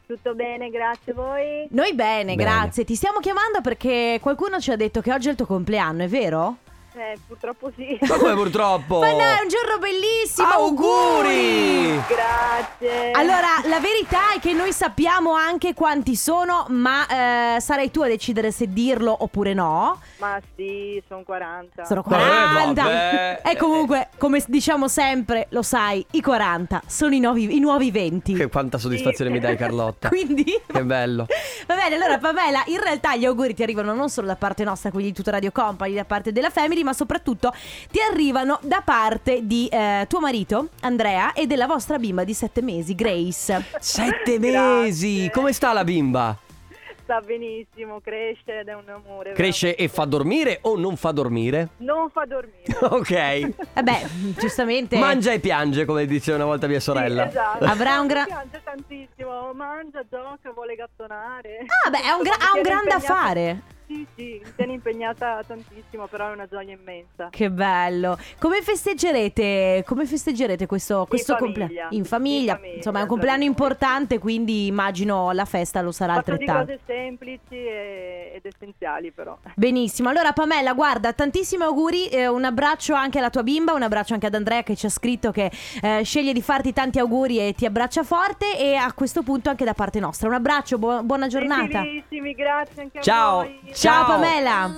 Tutto 0.06 0.34
bene, 0.34 0.70
grazie 0.70 1.12
a 1.12 1.14
voi. 1.16 1.66
Noi 1.70 1.92
bene, 1.94 2.34
Bene. 2.34 2.36
grazie. 2.36 2.84
Ti 2.84 2.94
stiamo 2.94 3.18
chiamando 3.18 3.60
perché 3.60 4.18
qualcuno 4.22 4.60
ci 4.60 4.70
ha 4.70 4.76
detto 4.76 5.00
che 5.00 5.12
oggi 5.12 5.26
è 5.26 5.30
il 5.32 5.36
tuo 5.36 5.46
compleanno, 5.46 6.04
è 6.04 6.08
vero? 6.08 6.58
Eh, 6.96 7.18
purtroppo 7.26 7.70
sì. 7.76 7.98
Ma 8.00 8.16
come 8.16 8.32
purtroppo? 8.32 9.00
Ma 9.04 9.10
no, 9.10 9.18
è 9.18 9.42
un 9.42 9.48
giorno 9.48 9.78
bellissimo, 9.78 10.48
Auguri! 10.48 12.00
grazie. 12.08 13.10
Allora, 13.10 13.48
la 13.64 13.80
verità 13.80 14.32
è 14.34 14.40
che 14.40 14.54
noi 14.54 14.72
sappiamo 14.72 15.34
anche 15.34 15.74
quanti 15.74 16.16
sono, 16.16 16.64
ma 16.70 17.56
eh, 17.56 17.60
sarai 17.60 17.90
tu 17.90 18.00
a 18.00 18.06
decidere 18.06 18.50
se 18.50 18.72
dirlo 18.72 19.14
oppure 19.20 19.52
no. 19.52 20.00
Ma 20.20 20.40
sì, 20.54 21.02
sono 21.06 21.22
40. 21.22 21.84
Sono 21.84 22.02
Vabbè, 22.02 22.24
40. 22.24 22.82
vabbè. 22.82 23.40
E 23.46 23.56
comunque, 23.56 24.08
come 24.16 24.42
diciamo 24.46 24.88
sempre, 24.88 25.48
lo 25.50 25.62
sai, 25.62 26.04
i 26.12 26.22
40 26.22 26.82
sono 26.86 27.14
i 27.14 27.20
nuovi, 27.20 27.54
i 27.54 27.60
nuovi 27.60 27.90
20. 27.90 28.32
Che 28.32 28.48
quanta 28.48 28.78
soddisfazione 28.78 29.30
mi 29.30 29.38
dai 29.38 29.56
Carlotta. 29.56 30.08
Quindi 30.16 30.44
Che 30.66 30.82
bello. 30.82 31.26
Va 31.66 31.74
bene, 31.74 31.94
allora 31.96 32.16
Pamela, 32.18 32.62
in 32.66 32.80
realtà 32.80 33.16
gli 33.16 33.26
auguri 33.26 33.52
ti 33.52 33.62
arrivano 33.62 33.92
non 33.92 34.08
solo 34.08 34.26
da 34.26 34.36
parte 34.36 34.64
nostra, 34.64 34.90
quindi 34.90 35.10
di 35.10 35.14
tutta 35.16 35.30
Radio 35.32 35.52
Company, 35.52 35.92
da 35.94 36.04
parte 36.04 36.32
della 36.32 36.50
Family, 36.50 36.84
ma 36.86 36.92
soprattutto 36.92 37.52
ti 37.90 37.98
arrivano 38.00 38.60
da 38.62 38.80
parte 38.84 39.40
di 39.44 39.66
eh, 39.66 40.06
tuo 40.08 40.20
marito, 40.20 40.68
Andrea, 40.82 41.32
e 41.32 41.46
della 41.48 41.66
vostra 41.66 41.98
bimba 41.98 42.22
di 42.22 42.32
7 42.32 42.62
mesi, 42.62 42.94
Grace. 42.94 43.64
Sette 43.80 44.38
Grazie. 44.38 44.50
mesi. 44.82 45.30
Come 45.32 45.52
sta 45.52 45.72
la 45.72 45.82
bimba? 45.82 46.38
Sta 47.02 47.20
benissimo, 47.20 48.00
cresce 48.00 48.60
ed 48.60 48.68
è 48.68 48.74
un 48.74 48.88
amore. 48.88 49.32
Cresce 49.32 49.76
e 49.76 49.86
fa 49.88 50.04
dormire 50.04 50.58
o 50.62 50.76
non 50.76 50.96
fa 50.96 51.12
dormire? 51.12 51.70
veramente. 51.76 51.84
Non 51.84 52.10
fa 52.10 52.24
dormire. 52.24 52.54
Ok. 52.96 53.64
Vabbè, 53.74 54.06
giustamente 54.38 54.98
Mangia 54.98 55.32
e 55.32 55.38
piange, 55.40 55.84
come 55.84 56.04
dice 56.06 56.32
una 56.32 56.44
volta 56.44 56.66
mia 56.66 56.80
sorella. 56.80 57.22
Sì, 57.24 57.28
esatto. 57.28 57.64
Avrà 57.64 58.00
un 58.00 58.06
gra- 58.08 58.22
Mi 58.22 58.26
piace 58.26 58.60
tantissimo. 58.64 59.52
Mangia, 59.54 60.02
gioca, 60.10 60.50
vuole 60.52 60.74
gattonare. 60.74 61.64
Ah, 61.84 61.90
beh, 61.90 62.00
è 62.02 62.10
un 62.10 62.22
gra- 62.22 62.38
ha 62.38 62.56
un 62.56 62.62
gran 62.62 62.84
da 62.86 62.98
fare. 63.00 63.62
Sì, 63.86 64.04
sì, 64.16 64.40
mi 64.42 64.52
tiene 64.56 64.72
impegnata 64.72 65.42
tantissimo, 65.46 66.06
però 66.08 66.30
è 66.30 66.32
una 66.32 66.46
gioia 66.48 66.72
immensa. 66.72 67.28
Che 67.30 67.50
bello. 67.50 68.18
Come 68.40 68.60
festeggerete? 68.62 69.84
Come 69.86 70.06
festeggerete 70.06 70.66
questo, 70.66 71.06
questo 71.08 71.36
compleanno? 71.36 71.88
In 71.90 72.04
famiglia. 72.04 72.52
In 72.54 72.56
famiglia, 72.58 72.74
Insomma, 72.76 72.98
è 72.98 73.02
un 73.02 73.08
compleanno 73.08 73.44
importante, 73.44 74.18
quindi 74.18 74.66
immagino 74.66 75.30
la 75.30 75.44
festa 75.44 75.80
lo 75.82 75.92
sarà 75.92 76.14
Fatto 76.14 76.36
di 76.36 76.44
altrettanto. 76.44 76.72
cose 76.72 76.80
semplici 76.84 77.54
e- 77.54 78.32
ed 78.34 78.44
essenziali, 78.44 79.12
però. 79.12 79.38
Benissimo, 79.54 80.08
allora 80.08 80.32
Pamela, 80.32 80.72
guarda, 80.74 81.12
tantissimi 81.12 81.62
auguri, 81.62 82.08
eh, 82.08 82.26
un 82.26 82.44
abbraccio 82.44 82.92
anche 82.94 83.18
alla 83.18 83.30
tua 83.30 83.42
bimba, 83.44 83.72
un 83.72 83.82
abbraccio 83.82 84.14
anche 84.14 84.26
ad 84.26 84.34
Andrea 84.34 84.62
che 84.64 84.74
ci 84.74 84.86
ha 84.86 84.90
scritto 84.90 85.30
che 85.30 85.50
eh, 85.80 86.02
sceglie 86.02 86.32
di 86.32 86.42
farti 86.42 86.72
tanti 86.72 86.98
auguri 86.98 87.38
e 87.38 87.52
ti 87.54 87.64
abbraccia 87.66 88.02
forte 88.02 88.58
e 88.58 88.74
a 88.74 88.92
questo 88.92 89.22
punto 89.22 89.48
anche 89.48 89.64
da 89.64 89.74
parte 89.74 90.00
nostra. 90.00 90.26
Un 90.28 90.34
abbraccio, 90.34 90.76
bu- 90.78 91.02
buona 91.02 91.28
giornata. 91.28 91.84
Grazie 92.36 92.82
anche 92.82 92.98
a 92.98 93.02
Ciao. 93.02 93.36
voi. 93.42 93.60
Ciao. 93.76 94.06
Pamela. 94.06 94.74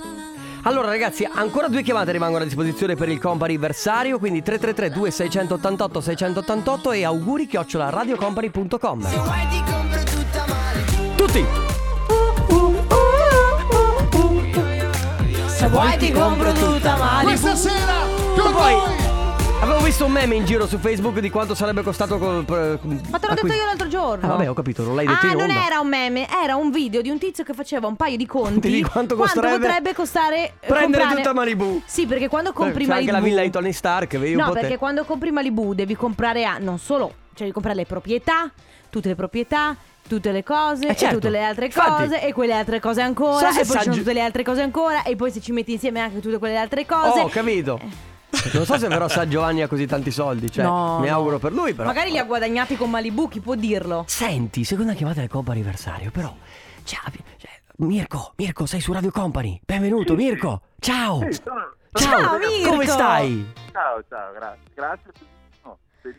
Allora 0.63 0.89
ragazzi, 0.89 1.25
ancora 1.31 1.69
due 1.69 1.81
chiamate 1.83 2.11
rimangono 2.11 2.43
a 2.43 2.45
disposizione 2.45 2.95
per 2.95 3.07
il 3.07 3.17
comp 3.17 3.41
anniversario, 3.41 4.19
quindi 4.19 4.43
333 4.43 4.89
2688 4.93 6.01
688 6.01 6.91
e 6.91 7.05
auguri 7.05 7.47
chiocciola 7.47 7.89
radiocompany.com. 7.89 9.07
Tutti! 11.15 11.45
Se 15.47 15.67
vuoi 15.67 15.97
ti 15.97 16.11
compro 16.11 16.51
tutta 16.51 16.97
Malibu. 16.97 17.29
Questa 17.29 17.55
sera 17.55 17.93
con 18.35 18.51
noi 18.51 18.98
avevo 19.61 19.79
visto 19.81 20.05
un 20.05 20.11
meme 20.11 20.35
in 20.35 20.45
giro 20.45 20.65
su 20.67 20.77
Facebook 20.77 21.19
di 21.19 21.29
quanto 21.29 21.53
sarebbe 21.53 21.81
costato 21.83 22.17
col, 22.17 22.43
per- 22.45 22.79
Ma 23.09 23.19
te 23.19 23.27
l'ho 23.27 23.33
detto 23.33 23.47
io 23.53 23.65
l'altro 23.65 23.87
giorno. 23.87 24.25
Ah, 24.25 24.29
vabbè, 24.29 24.49
ho 24.49 24.53
capito, 24.53 24.83
non 24.83 24.95
l'hai 24.95 25.05
detto 25.05 25.25
Ah, 25.27 25.31
in 25.31 25.37
non 25.37 25.49
era 25.51 25.79
un 25.79 25.87
meme, 25.87 26.27
era 26.43 26.55
un 26.55 26.71
video 26.71 27.01
di 27.01 27.09
un 27.09 27.17
tizio 27.17 27.43
che 27.43 27.53
faceva 27.53 27.87
un 27.87 27.95
paio 27.95 28.17
di 28.17 28.25
conti. 28.25 28.69
Di 28.69 28.81
quanto 28.83 29.15
costerebbe 29.15 29.57
potrebbe 29.65 29.93
costare 29.93 30.45
eh, 30.45 30.51
Prendere 30.67 31.03
comprare- 31.03 31.15
tutta 31.15 31.33
Malibu. 31.33 31.81
Sì, 31.85 32.05
perché 32.05 32.27
quando 32.27 32.53
compri 32.53 32.83
C'è 32.85 32.89
Malibu 32.89 33.09
anche 33.09 33.21
la 33.21 33.27
villa 33.27 33.41
di 33.43 33.49
Tony 33.49 33.73
Stark, 33.73 34.17
vedi 34.17 34.35
No, 34.35 34.51
perché 34.51 34.67
te. 34.69 34.77
quando 34.77 35.03
compri 35.03 35.31
Malibu 35.31 35.73
devi 35.73 35.95
comprare 35.95 36.45
a- 36.45 36.57
non 36.57 36.79
solo, 36.79 37.07
cioè 37.29 37.39
devi 37.39 37.51
comprare 37.51 37.77
le 37.77 37.85
proprietà, 37.85 38.49
tutte 38.89 39.09
le 39.09 39.15
proprietà, 39.15 39.75
tutte 40.07 40.31
le 40.31 40.43
cose, 40.43 40.87
Eh, 40.87 40.91
e 40.91 40.95
certo. 40.95 41.15
tutte 41.15 41.29
le 41.29 41.43
altre 41.43 41.65
Infatti. 41.65 42.03
cose, 42.03 42.21
e 42.23 42.33
quelle 42.33 42.53
altre 42.53 42.79
cose 42.79 43.01
ancora, 43.01 43.51
So 43.51 43.59
e 43.59 43.65
poi 43.65 43.75
ci 43.77 43.83
sono 43.83 43.95
tutte 43.95 44.13
le 44.13 44.21
altre 44.21 44.43
cose 44.43 44.61
ancora, 44.61 45.03
e 45.03 45.15
poi 45.15 45.31
se 45.31 45.39
ci 45.41 45.51
metti 45.51 45.73
insieme 45.73 45.99
anche 45.99 46.19
tutte 46.19 46.37
quelle 46.39 46.57
altre 46.57 46.85
cose. 46.85 47.19
Oh, 47.19 47.23
ho 47.25 47.29
capito. 47.29 48.08
Non 48.53 48.65
so 48.65 48.77
se 48.77 48.87
però 48.87 49.07
San 49.07 49.29
Giovanni 49.29 49.61
ha 49.61 49.67
così 49.67 49.85
tanti 49.85 50.11
soldi, 50.11 50.49
cioè 50.51 50.63
No, 50.63 50.99
mi 50.99 51.07
no. 51.07 51.13
auguro 51.13 51.39
per 51.39 51.51
lui, 51.53 51.73
però. 51.73 51.87
Magari 51.87 52.11
li 52.11 52.17
ha 52.17 52.23
guadagnati 52.23 52.75
con 52.77 52.89
Malibu, 52.89 53.27
chi 53.27 53.39
può 53.39 53.55
dirlo? 53.55 54.03
Senti, 54.07 54.63
seconda 54.63 54.93
chiamata 54.93 55.19
del 55.19 55.29
compo 55.29 55.51
anniversario, 55.51 56.09
però. 56.11 56.33
Ciao, 56.83 57.03
cioè, 57.37 57.49
Mirko, 57.77 58.33
Mirko, 58.37 58.65
sei 58.65 58.79
su 58.81 58.91
Radio 58.93 59.11
Company. 59.11 59.59
Benvenuto, 59.65 60.15
Mirko. 60.15 60.61
Ciao. 60.79 61.19
Sì, 61.29 61.39
sono- 61.43 61.73
Ciao, 61.93 62.37
Mirko. 62.37 62.69
Come 62.69 62.85
stai? 62.87 63.51
Ciao, 63.71 64.03
ciao, 64.09 64.31
grazie. 64.33 64.59
Grazie. 64.73 65.11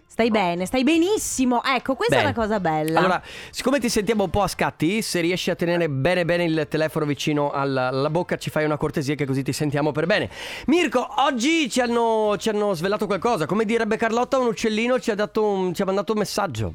Stai 0.06 0.30
bene, 0.30 0.66
stai 0.66 0.82
benissimo. 0.84 1.62
Ecco, 1.64 1.94
questa 1.94 2.16
Bene. 2.16 2.28
è 2.28 2.32
una 2.32 2.40
cosa 2.40 2.60
bella. 2.60 2.98
Allora, 2.98 3.22
siccome 3.50 3.78
ti 3.80 3.88
sentiamo 3.88 4.24
un 4.24 4.30
po' 4.30 4.42
a 4.42 4.48
scatti, 4.48 5.00
se 5.00 5.20
riesci 5.20 5.50
a 5.50 5.54
tenere 5.54 5.88
bene 5.88 6.24
bene 6.24 6.44
il 6.44 6.66
telefono 6.68 7.06
vicino 7.06 7.50
alla, 7.50 7.88
alla 7.88 8.10
bocca, 8.10 8.36
ci 8.36 8.50
fai 8.50 8.64
una 8.64 8.76
cortesia 8.76 9.14
che 9.14 9.24
così 9.24 9.42
ti 9.42 9.52
sentiamo 9.52 9.92
per 9.92 10.06
bene. 10.06 10.28
Mirko, 10.66 11.06
oggi 11.22 11.70
ci 11.70 11.80
hanno, 11.80 12.34
ci 12.38 12.50
hanno 12.50 12.74
svelato 12.74 13.06
qualcosa. 13.06 13.46
Come 13.46 13.64
direbbe 13.64 13.96
Carlotta, 13.96 14.36
un 14.38 14.46
uccellino 14.48 15.00
ci 15.00 15.10
ha, 15.10 15.14
dato 15.14 15.44
un- 15.44 15.72
ci 15.74 15.80
ha 15.82 15.86
mandato 15.86 16.12
un 16.12 16.18
messaggio. 16.18 16.74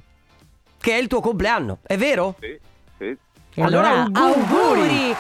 Che 0.80 0.92
è 0.92 0.98
il 0.98 1.08
tuo 1.08 1.20
compleanno, 1.22 1.80
è 1.84 1.98
vero? 1.98 2.36
Sì, 2.40 2.60
sì. 2.98 3.18
E 3.58 3.62
allora, 3.62 4.08
auguri. 4.12 5.16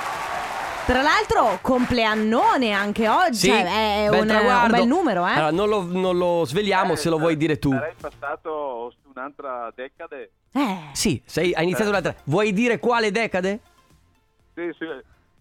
Tra 0.85 1.01
l'altro, 1.01 1.57
compleannone 1.61 2.71
anche 2.71 3.07
oggi. 3.09 3.47
cioè, 3.47 4.05
è 4.05 4.09
bel 4.09 4.21
un, 4.21 4.29
un 4.29 4.67
bel 4.69 4.85
numero, 4.87 5.25
eh? 5.25 5.31
Allora, 5.31 5.51
non 5.51 5.67
lo, 5.67 5.81
non 5.83 6.17
lo 6.17 6.45
sveliamo 6.45 6.93
Eh, 6.93 6.97
se 6.97 7.09
lo 7.09 7.17
vuoi 7.17 7.35
dire 7.37 7.57
tu. 7.57 7.71
Sarei 7.71 7.93
passato 7.99 8.93
su 9.01 9.09
un'altra 9.13 9.71
decade. 9.75 10.31
Eh. 10.53 10.77
Sì, 10.93 11.21
sei, 11.25 11.53
hai 11.53 11.63
iniziato 11.63 11.89
un'altra. 11.89 12.13
Vuoi 12.25 12.53
dire 12.53 12.77
quale 12.79 13.09
decade? 13.11 13.59
Sì, 14.53 14.69
sì, 14.77 14.85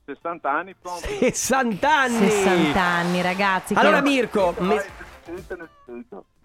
60 0.07 0.51
anni 0.51 0.75
pronto. 0.81 1.07
60 1.07 1.91
anni! 1.95 2.31
60 2.31 2.81
anni, 2.81 3.21
ragazzi. 3.21 3.75
che- 3.75 3.81
Allora 3.81 4.01
Mirko, 4.01 4.55
me- 4.59 4.85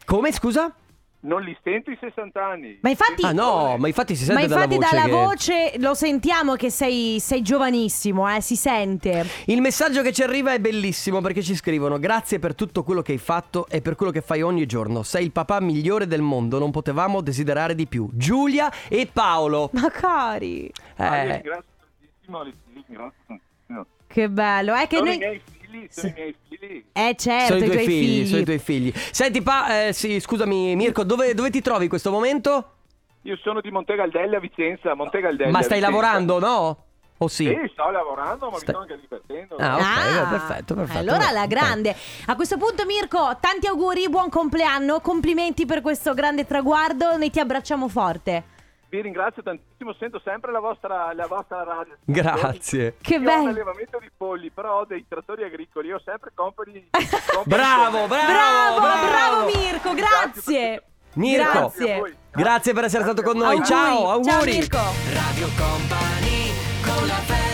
come 0.06 0.32
scusa? 0.34 0.74
Non 1.22 1.42
li 1.42 1.56
sento 1.64 1.92
i 1.92 1.98
60 2.00 2.46
anni. 2.46 2.78
Ma 2.82 2.90
infatti, 2.90 3.26
Ah 3.26 3.34
no, 3.34 3.76
ma 3.78 3.88
infatti 3.88 4.16
si 4.16 4.26
ma 4.32 4.40
sente 4.40 4.54
infatti 4.54 4.78
dalla 4.78 4.86
voce 4.88 4.96
dalla 4.96 5.04
che- 5.04 5.12
voce 5.12 5.74
lo 5.80 5.94
sentiamo 5.94 6.56
che 6.56 6.70
sei, 6.70 7.20
sei 7.20 7.42
giovanissimo, 7.42 8.34
eh, 8.34 8.40
si 8.40 8.56
sente. 8.56 9.26
Il 9.48 9.60
messaggio 9.60 10.02
che 10.02 10.14
ci 10.14 10.24
arriva 10.24 10.54
è 10.54 10.60
bellissimo 10.60 11.20
perché 11.20 11.42
ci 11.44 11.56
scrivono 11.56 12.00
Grazie 12.00 12.40
per 12.40 12.56
tutto 12.56 12.84
quello 12.84 13.02
che 13.02 13.12
hai 13.12 13.18
fatto 13.18 13.68
e 13.68 13.82
per 13.82 13.96
quello 13.96 14.14
che 14.14 14.22
fai 14.22 14.42
ogni 14.42 14.66
giorno 14.66 15.04
Sei 15.04 15.26
il 15.26 15.32
papà 15.32 15.60
migliore 15.60 16.08
del 16.08 16.22
mondo, 16.22 16.58
non 16.58 16.72
potevamo 16.72 17.20
desiderare 17.20 17.76
di 17.76 17.86
più 17.86 18.10
Giulia 18.14 18.72
e 18.88 19.10
Paolo 19.12 19.70
Ma 19.74 19.90
cari, 19.92 20.72
Ah, 20.96 21.24
io 21.26 21.30
eh, 21.32 21.32
ringrazio 21.34 21.64
tantissimo, 22.00 22.44
li 22.44 22.54
ringrazio 22.74 23.20
tantissimo. 23.28 23.86
che 24.08 24.30
bello. 24.30 24.74
È 24.74 24.88
che 24.88 24.96
Sono 24.98 25.10
noi... 25.10 25.42
figli, 25.70 25.88
sono 25.90 26.08
i 26.08 26.14
miei 26.16 26.36
figli. 26.50 26.86
Eh 26.94 27.16
certo, 27.18 27.46
Sono 27.54 27.60
i 27.60 27.64
tuoi 27.64 27.72
tuoi 27.72 27.86
figli, 27.86 28.26
sono 28.26 28.42
i 28.42 28.46
tuoi 28.46 28.60
figli 28.60 28.92
Senti 29.12 29.42
pa, 29.42 29.88
eh, 29.88 29.94
sì, 29.94 30.20
scusami 30.20 30.76
Mirko, 30.76 31.04
dove, 31.04 31.34
dove 31.34 31.50
ti 31.50 31.62
trovi 31.62 31.84
in 31.84 31.90
questo 31.90 32.12
momento? 32.12 32.72
Io 33.24 33.36
sono 33.38 33.62
di 33.62 33.70
Montegaldelle 33.70 34.38
a 34.38 34.40
Vicenza, 34.40 34.94
Montegaldelle. 34.96 35.52
Ma 35.52 35.62
stai 35.62 35.80
Vicenza. 35.80 36.02
lavorando, 36.02 36.40
no? 36.40 36.84
O 37.22 37.28
sì? 37.28 37.46
Sì, 37.46 37.70
sto 37.74 37.90
lavorando, 37.92 38.50
ma 38.50 38.58
Stai- 38.60 38.76
mi 38.76 38.82
sto 38.86 38.94
anche 38.94 39.00
divertendo. 39.02 39.56
Ah, 39.58 39.76
ok, 39.76 39.84
Ah, 39.84 40.28
perfetto, 40.30 40.74
perfetto 40.74 41.00
Allora 41.00 41.28
alla 41.28 41.42
Ok. 41.42 41.48
grande. 41.48 41.96
A 42.28 42.36
questo 42.36 42.58
punto 42.58 42.86
Mirko, 42.86 43.38
tanti 43.42 43.68
auguri, 43.68 44.08
buon 44.10 44.30
compleanno, 44.30 45.02
complimenti 45.02 45.66
per 45.66 45.82
questo 45.82 46.14
grande 46.14 46.46
traguardo, 46.46 47.18
noi 47.18 47.30
ti 47.30 47.40
abbracciamo 47.42 47.90
forte. 47.90 48.44
Vi 48.90 49.02
ringrazio 49.02 49.44
tantissimo, 49.44 49.94
sento 50.00 50.20
sempre 50.24 50.52
la 50.52 50.60
vostra, 50.60 51.14
la 51.14 51.28
vostra 51.28 51.64
radio. 51.64 51.96
Grazie 52.06 52.96
Che 53.00 53.14
Io 53.14 53.20
ho 53.20 53.22
un 53.22 53.26
bello. 53.26 53.50
allevamento 53.50 54.00
di 54.00 54.10
polli, 54.16 54.50
però 54.50 54.80
ho 54.80 54.86
dei 54.86 55.06
trattori 55.08 55.44
agricoli, 55.44 55.90
io 55.90 56.02
sempre 56.04 56.32
compri... 56.34 56.90
compri 56.92 57.44
Bravo, 57.46 58.08
bravo, 58.08 58.08
Bravo, 58.08 58.80
bravo, 58.80 59.08
bravo. 59.08 59.46
Mirko, 59.46 59.94
grazie. 59.94 60.84
Mirko. 61.14 61.52
Grazie. 61.52 61.98
voi. 62.00 62.16
Grazie 62.32 62.74
per 62.74 62.84
essere 62.86 63.04
stato 63.04 63.22
con 63.22 63.38
noi, 63.38 63.58
Auguri. 63.58 63.66
ciao, 63.66 64.10
auguri 64.10 64.30
Ciao 64.32 64.44
Mirko. 64.44 64.78
Radio 65.14 65.48
Company 65.56 66.52
con 66.84 67.08
la 67.08 67.14
family 67.14 67.49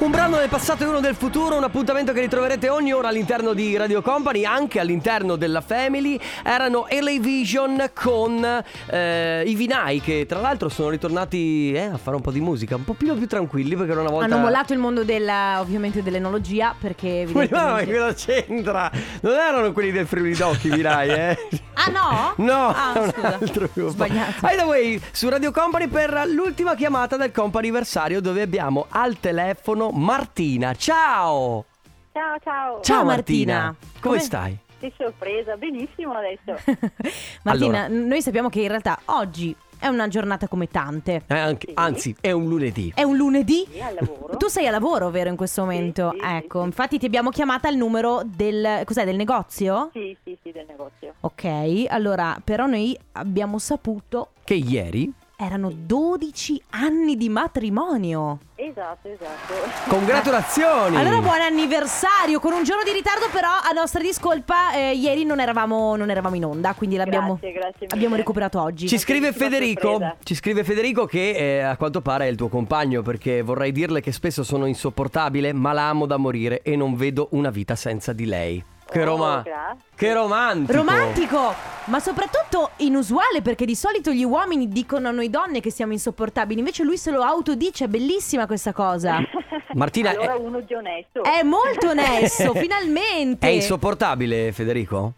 Un 0.00 0.10
brano 0.10 0.38
del 0.38 0.48
passato 0.48 0.84
e 0.84 0.86
uno 0.86 1.00
del 1.00 1.14
futuro, 1.14 1.58
un 1.58 1.62
appuntamento 1.62 2.14
che 2.14 2.20
ritroverete 2.20 2.70
ogni 2.70 2.90
ora 2.90 3.08
all'interno 3.08 3.52
di 3.52 3.76
Radio 3.76 4.00
Company, 4.00 4.46
anche 4.46 4.80
all'interno 4.80 5.36
della 5.36 5.60
Family. 5.60 6.18
Erano 6.42 6.86
LA 6.88 7.18
Vision 7.20 7.90
con 7.92 8.64
eh, 8.86 9.42
i 9.44 9.54
Vinai, 9.54 10.00
che 10.00 10.24
tra 10.26 10.40
l'altro 10.40 10.70
sono 10.70 10.88
ritornati 10.88 11.72
eh, 11.74 11.84
a 11.84 11.98
fare 11.98 12.16
un 12.16 12.22
po' 12.22 12.30
di 12.30 12.40
musica, 12.40 12.76
un 12.76 12.84
po' 12.84 12.94
più, 12.94 13.14
più 13.14 13.26
tranquilli, 13.26 13.76
perché 13.76 13.92
una 13.92 14.08
volta... 14.08 14.24
Hanno 14.24 14.38
mollato 14.38 14.72
il 14.72 14.78
mondo 14.78 15.04
della, 15.04 15.60
ovviamente 15.60 16.02
dell'enologia 16.02 16.74
perché 16.80 17.26
Ma 17.30 17.42
evidentemente... 17.42 17.92
cosa 17.92 18.14
c'entra? 18.14 18.90
Non 19.20 19.34
erano 19.34 19.72
quelli 19.72 19.90
del 19.90 20.06
Friuli 20.06 20.34
d'Occhi, 20.34 20.68
i 20.68 20.70
Vinai, 20.70 21.10
eh? 21.10 21.38
Ah 21.74 21.90
no? 21.90 22.34
No, 22.50 22.68
ah, 22.68 22.92
un 22.96 23.10
scusa. 23.10 23.38
altro 23.38 23.68
gruppo. 23.70 23.90
Sbagliato. 23.90 24.40
By 24.40 24.56
the 24.56 24.64
way, 24.64 25.00
su 25.12 25.28
Radio 25.28 25.50
Company 25.50 25.88
per 25.88 26.22
l'ultima 26.26 26.74
chiamata 26.74 27.18
del 27.18 27.32
comp'anniversario 27.32 28.22
dove 28.22 28.40
abbiamo 28.40 28.86
al 28.88 29.20
telefono 29.20 29.89
Martina. 29.92 30.74
Ciao! 30.74 31.64
Ciao, 32.12 32.38
ciao. 32.42 32.80
Ciao, 32.82 33.04
Martina. 33.04 33.54
Martina. 33.54 33.76
Come, 34.00 34.00
Come- 34.00 34.18
stai? 34.20 34.58
Che 34.80 34.92
sorpresa, 34.96 35.56
benissimo 35.56 36.14
adesso. 36.14 36.58
Martina, 37.44 37.84
Allora. 37.84 37.88
noi 37.88 38.22
sappiamo 38.22 38.48
che 38.48 38.62
in 38.62 38.68
realtà 38.68 38.98
oggi 39.06 39.54
è 39.78 39.86
una 39.88 40.08
giornata 40.08 40.48
come 40.48 40.68
tante. 40.68 41.22
Eh, 41.26 41.38
anche- 41.38 41.66
Sì. 41.68 41.72
Anzi, 41.76 42.16
è 42.20 42.32
un 42.32 42.48
lunedì. 42.48 42.92
È 42.94 43.02
un 43.02 43.16
lunedì? 43.16 43.66
Sì, 43.70 43.80
al 43.80 43.94
lavoro. 43.94 44.36
Tu 44.36 44.48
sei 44.48 44.66
a 44.66 44.70
lavoro, 44.70 45.10
vero, 45.10 45.28
in 45.30 45.36
questo 45.36 45.62
momento? 45.62 46.10
sì, 46.14 46.18
sì, 46.18 46.24
ecco, 46.34 46.60
sì. 46.60 46.66
infatti 46.66 46.98
ti 46.98 47.06
abbiamo 47.06 47.30
chiamata 47.30 47.68
al 47.68 47.76
numero 47.76 48.22
del... 48.24 48.82
Cos'è, 48.84 49.04
del 49.04 49.16
negozio? 49.16 49.90
Sì, 49.92 50.16
sì, 50.24 50.36
sì, 50.42 50.50
del 50.50 50.64
negozio. 50.66 51.14
Ok, 51.20 51.84
allora, 51.88 52.40
però 52.42 52.66
noi 52.66 52.98
abbiamo 53.12 53.58
saputo 53.58 54.30
Che 54.44 54.54
ieri, 54.54 55.12
erano 55.40 55.72
12 55.74 56.62
anni 56.70 57.16
di 57.16 57.30
matrimonio. 57.30 58.40
Esatto, 58.56 59.08
esatto. 59.08 59.54
congratulazioni! 59.88 60.96
Allora 60.96 61.20
buon 61.20 61.40
anniversario, 61.40 62.38
con 62.40 62.52
un 62.52 62.62
giorno 62.62 62.82
di 62.82 62.92
ritardo 62.92 63.26
però 63.32 63.48
a 63.48 63.72
nostra 63.72 64.02
discolpa 64.02 64.74
eh, 64.74 64.92
ieri 64.92 65.24
non 65.24 65.40
eravamo, 65.40 65.96
non 65.96 66.10
eravamo 66.10 66.36
in 66.36 66.44
onda, 66.44 66.74
quindi 66.74 66.96
l'abbiamo 66.96 67.38
Grazie, 67.40 67.52
grazie 67.52 67.78
mille. 67.80 67.94
abbiamo 67.94 68.16
recuperato 68.16 68.60
oggi. 68.60 68.86
Ci 68.86 68.98
scrive 68.98 69.32
Federico, 69.32 69.88
sorpresa. 69.88 70.16
ci 70.22 70.34
scrive 70.34 70.62
Federico 70.62 71.06
che 71.06 71.30
eh, 71.30 71.60
a 71.60 71.76
quanto 71.78 72.02
pare 72.02 72.26
è 72.26 72.28
il 72.28 72.36
tuo 72.36 72.48
compagno 72.48 73.00
perché 73.00 73.40
vorrei 73.40 73.72
dirle 73.72 74.02
che 74.02 74.12
spesso 74.12 74.42
sono 74.44 74.66
insopportabile 74.66 75.54
ma 75.54 75.72
la 75.72 75.88
amo 75.88 76.04
da 76.04 76.18
morire 76.18 76.60
e 76.60 76.76
non 76.76 76.96
vedo 76.96 77.28
una 77.30 77.48
vita 77.48 77.74
senza 77.76 78.12
di 78.12 78.26
lei. 78.26 78.64
Che, 78.90 79.00
Oh, 79.02 79.04
roma- 79.04 79.42
grazie. 79.42 79.84
che 79.94 80.12
romantico! 80.12 80.78
Romantico, 80.78 81.54
ma 81.84 82.00
soprattutto 82.00 82.70
inusuale 82.78 83.40
perché 83.42 83.64
di 83.64 83.74
solito 83.76 84.10
gli 84.10 84.24
uomini 84.24 84.68
dicono 84.68 85.08
a 85.08 85.10
noi 85.12 85.30
donne 85.30 85.60
che 85.60 85.70
siamo 85.70 85.92
insopportabili, 85.92 86.58
invece 86.58 86.82
lui 86.82 86.96
se 86.96 87.10
lo 87.10 87.22
autodice, 87.22 87.84
è 87.84 87.88
bellissima 87.88 88.46
questa 88.46 88.72
cosa. 88.72 89.18
Martina, 89.74 90.10
allora 90.10 90.34
è, 90.34 90.36
uno 90.36 90.60
di 90.60 90.74
onesto. 90.74 91.22
È 91.22 91.42
molto 91.44 91.90
onesto, 91.90 92.52
finalmente. 92.58 93.46
è 93.46 93.50
insopportabile 93.50 94.50
Federico? 94.52 95.12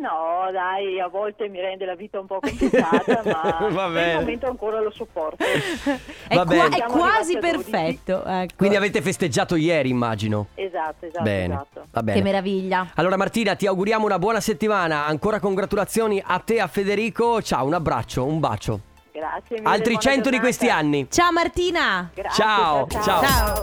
No, 0.00 0.50
dai, 0.52 1.00
a 1.00 1.08
volte 1.08 1.48
mi 1.48 1.58
rende 1.60 1.84
la 1.86 1.94
vita 1.94 2.20
un 2.20 2.26
po' 2.26 2.38
complicata, 2.40 3.22
ma 3.24 3.68
Va 3.70 3.88
bene. 3.88 4.12
il 4.12 4.18
momento 4.18 4.46
ancora 4.46 4.80
lo 4.80 4.90
sopporto. 4.90 5.42
È, 6.28 6.34
qua- 6.34 6.42
è 6.68 6.82
quasi 6.86 7.36
arrivati 7.36 7.36
a 7.36 7.38
12. 7.38 7.38
perfetto. 7.38 8.24
ecco. 8.24 8.54
Quindi 8.56 8.76
avete 8.76 9.00
festeggiato 9.00 9.54
ieri 9.56 9.88
immagino. 9.88 10.48
Esatto, 10.54 11.06
esatto, 11.06 11.22
bene, 11.22 11.54
esatto. 11.54 11.86
va 11.90 12.02
bene. 12.02 12.18
Che 12.18 12.24
meraviglia. 12.24 12.90
Allora 12.96 13.16
Martina 13.16 13.54
ti 13.54 13.66
auguriamo 13.66 14.04
una 14.04 14.18
buona 14.18 14.40
settimana, 14.40 15.06
ancora 15.06 15.40
congratulazioni 15.40 16.22
a 16.24 16.38
te 16.40 16.54
e 16.54 16.60
a 16.60 16.66
Federico, 16.66 17.40
ciao 17.42 17.64
un 17.64 17.74
abbraccio, 17.74 18.24
un 18.24 18.38
bacio. 18.40 18.80
Grazie 19.12 19.56
mille. 19.58 19.68
Altri 19.68 19.92
buona 19.94 20.00
100 20.00 20.14
di 20.16 20.22
giornata. 20.22 20.42
questi 20.42 20.68
anni. 20.68 21.06
Ciao 21.10 21.32
Martina. 21.32 22.10
Grazie, 22.12 22.44
Ciao, 22.44 22.86
ciao. 22.88 23.02
ciao. 23.02 23.22
Ciao. 23.24 23.62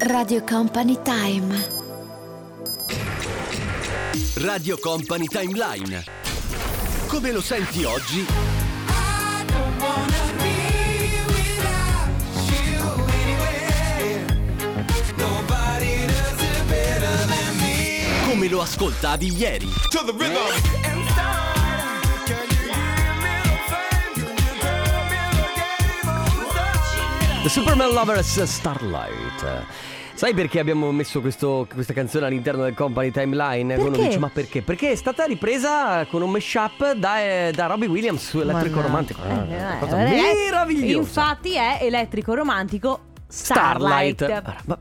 Radio 0.00 0.42
Company 0.44 0.98
Time. 1.02 1.77
Radio 4.40 4.78
Company 4.78 5.26
Timeline. 5.26 6.04
Come 7.08 7.32
lo 7.32 7.40
senti 7.40 7.82
oggi? 7.82 8.24
Come 18.28 18.48
lo 18.48 18.60
ascoltavi 18.62 19.36
ieri? 19.36 19.68
The 27.42 27.48
Superman 27.48 27.90
Lovers 27.90 28.40
Starlight. 28.44 29.97
Sai 30.18 30.34
perché 30.34 30.58
abbiamo 30.58 30.90
messo 30.90 31.20
questo- 31.20 31.64
questa 31.72 31.92
canzone 31.92 32.26
all'interno 32.26 32.64
del 32.64 32.74
Company 32.74 33.12
Timeline? 33.12 33.72
E 33.72 33.78
Uno 33.78 33.90
Perché? 33.90 34.06
dice 34.06 34.18
ma 34.18 34.28
perché? 34.28 34.62
Perché 34.62 34.90
è 34.90 34.94
stata 34.96 35.24
ripresa 35.24 36.04
con 36.06 36.22
un 36.22 36.30
mashup 36.32 36.94
da, 36.94 37.20
eh, 37.20 37.52
da 37.54 37.66
Robbie 37.66 37.86
Williams 37.86 38.26
su 38.30 38.40
Elettrico. 38.40 38.80
Romantico. 38.80 39.20
Eh, 39.22 39.54
eh, 39.54 39.78
cosa 39.78 40.04
eh, 40.04 40.10
meravigliosa. 40.10 40.98
Infatti 40.98 41.54
è 41.54 41.78
elettrico 41.82 42.34
romantico 42.34 43.00
Starlight. 43.28 44.22
Allora, 44.22 44.56
Ma, 44.64 44.78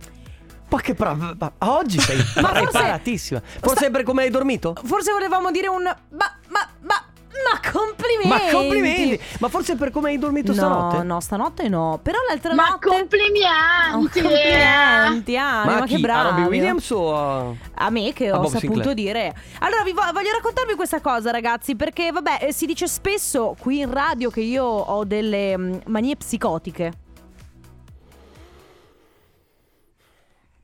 ma 0.70 0.82
che 0.82 0.94
brava. 0.96 1.36
ma 1.38 1.52
Oggi 1.60 2.00
sei 2.00 2.18
Ma 2.42 2.48
forse- 2.48 2.64
preparatissima. 2.72 3.42
Forse 3.62 3.76
Sta- 3.84 3.92
per 3.92 4.02
come 4.02 4.24
hai 4.24 4.32
dormito? 4.32 4.74
Forse 4.86 5.12
volevamo 5.12 5.52
dire 5.52 5.68
un 5.68 5.84
ma 5.84 6.36
ma 6.48 6.68
ma 6.82 7.04
ma 7.52 7.72
complimenti. 7.72 8.28
Ma 8.28 8.52
complimenti! 8.52 9.20
Ma 9.40 9.48
forse 9.50 9.76
per 9.76 9.92
come 9.92 10.10
hai 10.10 10.18
dormito 10.18 10.52
No, 10.52 10.58
stanotte? 10.58 11.04
no, 11.04 11.20
stanotte 11.20 11.68
no. 11.70 12.00
Però 12.02 12.18
l'altra 12.28 12.54
Ma 12.54 12.70
notte 12.70 12.88
complimenti! 12.88 13.46
Oh, 13.94 14.00
complimenti, 14.00 15.36
Ani, 15.38 15.66
ma, 15.70 15.80
Ma, 15.80 15.86
che 15.86 15.98
bravo. 16.00 16.20
A 16.28 16.32
Robbie 16.32 16.46
Williams 16.46 16.90
o 16.92 17.16
a... 17.16 17.54
A 17.76 17.90
me 17.90 18.14
che 18.14 18.30
A 18.30 18.38
ho 18.38 18.42
Bob 18.42 18.52
saputo 18.52 18.74
Sinclair. 18.74 18.94
dire. 18.96 19.36
Allora 19.60 19.84
vi 19.84 19.92
vo- 19.94 20.02
voglio 20.14 20.32
raccontarvi 20.32 20.76
questa 20.76 21.00
cosa, 21.02 21.32
ragazzi, 21.32 21.76
perché 21.76 22.12
vabbè, 22.12 22.40
eh, 22.42 22.54
si 22.54 22.66
dice 22.66 22.88
spesso 22.88 23.56
qui 23.60 23.80
in 23.80 23.92
radio 23.92 24.30
che 24.30 24.42
io 24.42 24.64
ho 24.66 25.04
delle 25.06 25.58
mm, 25.58 25.74
manie 25.88 26.16
psicotiche. 26.16 26.92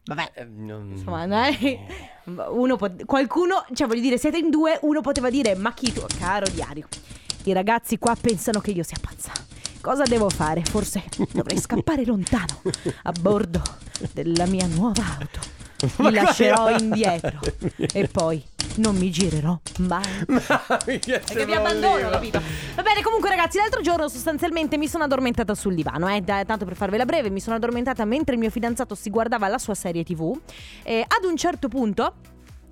Vabbè, 0.06 0.32
Eh, 0.36 0.44
non- 0.46 0.92
insomma, 0.96 1.26
dai. 1.28 1.80
Uno 2.26 2.76
pot- 2.76 3.06
qualcuno, 3.06 3.66
cioè 3.74 3.88
voglio 3.88 4.02
dire, 4.02 4.18
siete 4.18 4.38
in 4.38 4.50
due, 4.50 4.78
uno 4.82 5.02
poteva 5.02 5.30
dire 5.30 5.56
"Ma 5.56 5.74
chi 5.74 5.92
tu, 5.94 6.04
caro 6.18 6.46
diario? 6.50 6.88
I 7.46 7.54
ragazzi 7.54 7.98
qua 7.98 8.16
pensano 8.20 8.60
che 8.60 8.72
io 8.72 8.84
sia 8.84 8.98
pazza. 9.02 9.32
Cosa 9.82 10.04
devo 10.04 10.30
fare? 10.30 10.64
Forse 10.64 11.04
dovrei 11.34 11.58
scappare 11.60 12.06
lontano 12.06 12.62
a 13.04 13.12
bordo 13.12 13.62
della 14.14 14.46
mia 14.46 14.66
nuova 14.68 15.04
auto. 15.20 15.40
Ma 15.98 16.10
Li 16.10 16.16
lascerò 16.16 16.70
indietro 16.78 17.40
e 17.78 18.08
poi 18.08 18.42
non 18.78 18.96
mi 18.96 19.10
girerò 19.12 19.60
mai. 19.80 20.02
Perché 20.26 21.46
vi 21.46 21.54
abbandono, 21.54 22.10
capito? 22.10 22.42
Va 22.76 22.82
bene, 22.82 23.02
comunque, 23.02 23.30
ragazzi, 23.30 23.58
l'altro 23.58 23.82
giorno 23.82 24.08
sostanzialmente 24.08 24.78
mi 24.78 24.88
sono 24.88 25.04
addormentata 25.04 25.54
sul 25.56 25.76
divano. 25.76 26.08
Eh, 26.08 26.22
da- 26.22 26.46
tanto 26.46 26.66
per 26.66 26.76
farvela 26.76 27.06
breve, 27.06 27.30
mi 27.30 27.40
sono 27.40 27.56
addormentata 27.56 28.06
mentre 28.06 28.36
il 28.36 28.40
mio 28.40 28.50
fidanzato 28.50 28.96
si 28.96 29.10
guardava 29.10 29.48
la 29.48 29.58
sua 29.58 29.76
serie 29.76 30.04
TV. 30.04 30.38
E 30.84 31.06
ad 31.08 31.24
un 31.26 31.36
certo 31.38 31.68
punto, 31.68 32.16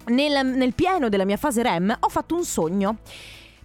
nel, 0.05 0.45
nel 0.45 0.73
pieno 0.73 1.09
della 1.09 1.25
mia 1.25 1.37
fase 1.37 1.61
REM, 1.61 1.95
ho 1.99 2.09
fatto 2.09 2.35
un 2.35 2.43
sogno. 2.43 2.97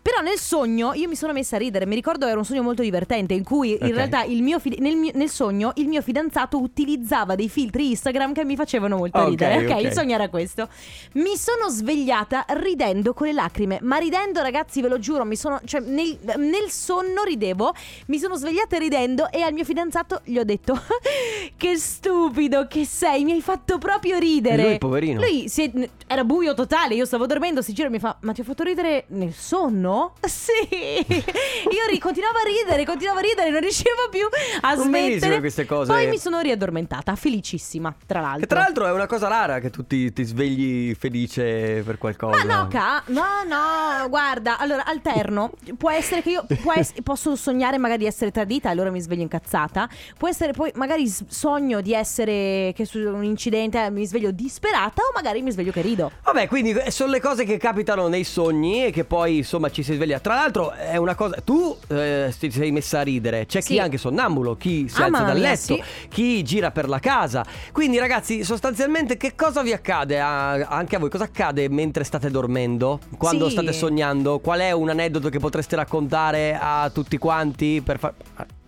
Però 0.06 0.20
nel 0.20 0.38
sogno 0.38 0.92
io 0.94 1.08
mi 1.08 1.16
sono 1.16 1.32
messa 1.32 1.56
a 1.56 1.58
ridere, 1.58 1.84
mi 1.84 1.96
ricordo 1.96 2.28
era 2.28 2.38
un 2.38 2.44
sogno 2.44 2.62
molto 2.62 2.80
divertente 2.80 3.34
in 3.34 3.42
cui 3.42 3.72
in 3.72 3.86
Ok. 3.86 3.92
realtà 3.92 4.22
il 4.22 4.40
mio 4.40 4.60
fi- 4.60 4.76
nel, 4.78 4.94
mio- 4.94 5.10
nel 5.14 5.28
sogno 5.28 5.72
il 5.76 5.88
mio 5.88 6.00
fidanzato 6.00 6.60
utilizzava 6.60 7.34
dei 7.34 7.48
filtri 7.48 7.88
Instagram 7.90 8.32
che 8.32 8.44
mi 8.44 8.54
facevano 8.54 8.98
molto 8.98 9.18
Ok, 9.18 9.28
ridere. 9.30 9.64
Ok, 9.64 9.70
ok. 9.72 9.82
il 9.82 9.90
sogno 9.92 10.14
era 10.14 10.28
questo. 10.28 10.68
Mi 11.14 11.34
sono 11.36 11.68
svegliata 11.70 12.44
ridendo 12.50 13.14
con 13.14 13.26
le 13.26 13.32
lacrime, 13.32 13.80
ma 13.82 13.96
ridendo 13.96 14.40
ragazzi 14.42 14.80
ve 14.80 14.86
lo 14.86 15.00
giuro, 15.00 15.24
mi 15.24 15.34
sono, 15.34 15.60
cioè, 15.64 15.80
nel, 15.80 16.16
nel 16.36 16.70
sonno 16.70 17.24
ridevo, 17.24 17.74
mi 18.06 18.20
sono 18.20 18.36
svegliata 18.36 18.78
ridendo 18.78 19.28
e 19.32 19.42
al 19.42 19.52
mio 19.54 19.64
fidanzato 19.64 20.20
gli 20.22 20.38
ho 20.38 20.44
detto 20.44 20.80
che 21.56 21.76
stupido 21.76 22.68
che 22.68 22.84
sei, 22.84 23.24
mi 23.24 23.32
hai 23.32 23.42
fatto 23.42 23.78
proprio 23.78 24.18
ridere. 24.18 24.62
E 24.62 24.68
lui, 24.68 24.78
poverino? 24.78 25.20
Lui 25.20 25.50
è- 25.52 25.88
era 26.06 26.22
buio 26.22 26.54
totale, 26.54 26.94
io 26.94 27.06
stavo 27.06 27.26
dormendo, 27.26 27.60
si 27.60 27.72
gira 27.72 27.88
e 27.88 27.90
mi 27.90 27.98
fa 27.98 28.16
"Ma 28.20 28.30
ti 28.32 28.42
ho 28.42 28.44
fatto 28.44 28.62
ridere 28.62 29.06
nel 29.08 29.32
sonno?" 29.32 29.94
Sì. 30.26 30.68
Io 30.70 31.98
continuavo 31.98 32.38
a 32.38 32.42
ridere, 32.44 32.84
continuavo 32.84 33.18
a 33.18 33.22
ridere, 33.22 33.50
non 33.50 33.60
riuscivo 33.60 34.08
più 34.10 34.26
a 34.60 34.76
smettere. 34.76 35.40
queste 35.40 35.66
cose. 35.66 35.90
Poi 35.90 36.08
mi 36.08 36.18
sono 36.18 36.40
riaddormentata, 36.40 37.14
felicissima, 37.16 37.94
tra 38.06 38.20
l'altro. 38.20 38.40
Che 38.40 38.46
tra 38.46 38.60
l'altro 38.60 38.86
è 38.86 38.92
una 38.92 39.06
cosa 39.06 39.28
rara 39.28 39.58
che 39.60 39.70
tu 39.70 39.86
ti, 39.86 40.12
ti 40.12 40.24
svegli 40.24 40.94
felice 40.94 41.82
per 41.84 41.98
qualcosa. 41.98 42.44
Ma 42.44 42.62
no, 42.62 42.68
ca- 42.68 43.02
no, 43.06 43.24
no, 43.46 44.08
guarda, 44.08 44.58
allora 44.58 44.84
alterno. 44.84 45.52
Può 45.76 45.90
essere 45.90 46.22
che 46.22 46.30
io 46.30 46.46
ess- 46.74 47.00
posso 47.02 47.34
sognare 47.36 47.78
magari 47.78 48.00
di 48.00 48.06
essere 48.06 48.30
tradita 48.30 48.70
allora 48.70 48.90
mi 48.90 49.00
sveglio 49.00 49.22
incazzata. 49.22 49.88
Può 50.16 50.28
essere 50.28 50.52
poi 50.52 50.70
magari 50.74 51.12
sogno 51.28 51.80
di 51.80 51.92
essere 51.94 52.72
che 52.74 52.84
su 52.84 52.98
un 52.98 53.24
incidente 53.24 53.84
eh, 53.84 53.90
mi 53.90 54.06
sveglio 54.06 54.30
disperata 54.30 55.02
o 55.02 55.12
magari 55.14 55.42
mi 55.42 55.50
sveglio 55.50 55.72
che 55.72 55.80
rido. 55.80 56.10
Vabbè, 56.24 56.48
quindi 56.48 56.70
eh, 56.72 56.90
sono 56.90 57.10
le 57.10 57.20
cose 57.20 57.44
che 57.44 57.56
capitano 57.56 58.08
nei 58.08 58.24
sogni 58.24 58.86
e 58.86 58.90
che 58.90 59.04
poi 59.04 59.38
insomma 59.38 59.70
ci 59.70 59.82
si 59.86 59.94
sveglia. 59.94 60.18
Tra 60.20 60.34
l'altro 60.34 60.72
è 60.72 60.96
una 60.96 61.14
cosa. 61.14 61.36
Tu 61.42 61.76
eh, 61.88 62.32
ti 62.38 62.50
sei 62.50 62.70
messa 62.72 63.00
a 63.00 63.02
ridere. 63.02 63.46
C'è 63.46 63.60
chi 63.60 63.74
Sì. 63.74 63.76
è 63.76 63.80
anche 63.80 63.98
sonnambulo, 63.98 64.56
chi 64.56 64.88
si 64.88 65.00
Ah, 65.00 65.06
alza 65.06 65.22
dal 65.22 65.38
letto, 65.38 65.56
sì. 65.74 65.82
chi 66.08 66.42
gira 66.44 66.70
per 66.70 66.88
la 66.88 66.98
casa. 66.98 67.44
Quindi, 67.72 67.98
ragazzi, 67.98 68.44
sostanzialmente, 68.44 69.16
che 69.16 69.34
cosa 69.34 69.62
vi 69.62 69.72
accade 69.72 70.20
a- 70.20 70.52
anche 70.66 70.96
a 70.96 70.98
voi? 70.98 71.08
Cosa 71.10 71.24
accade 71.24 71.68
mentre 71.68 72.04
state 72.04 72.30
dormendo? 72.30 73.00
Quando 73.16 73.46
Sì. 73.46 73.52
state 73.52 73.72
sognando? 73.72 74.38
Qual 74.40 74.60
è 74.60 74.72
un 74.72 74.88
aneddoto 74.90 75.28
che 75.28 75.38
potreste 75.38 75.76
raccontare 75.76 76.58
a 76.60 76.90
tutti 76.92 77.16
quanti? 77.18 77.80
Per 77.84 77.98
far... 77.98 78.14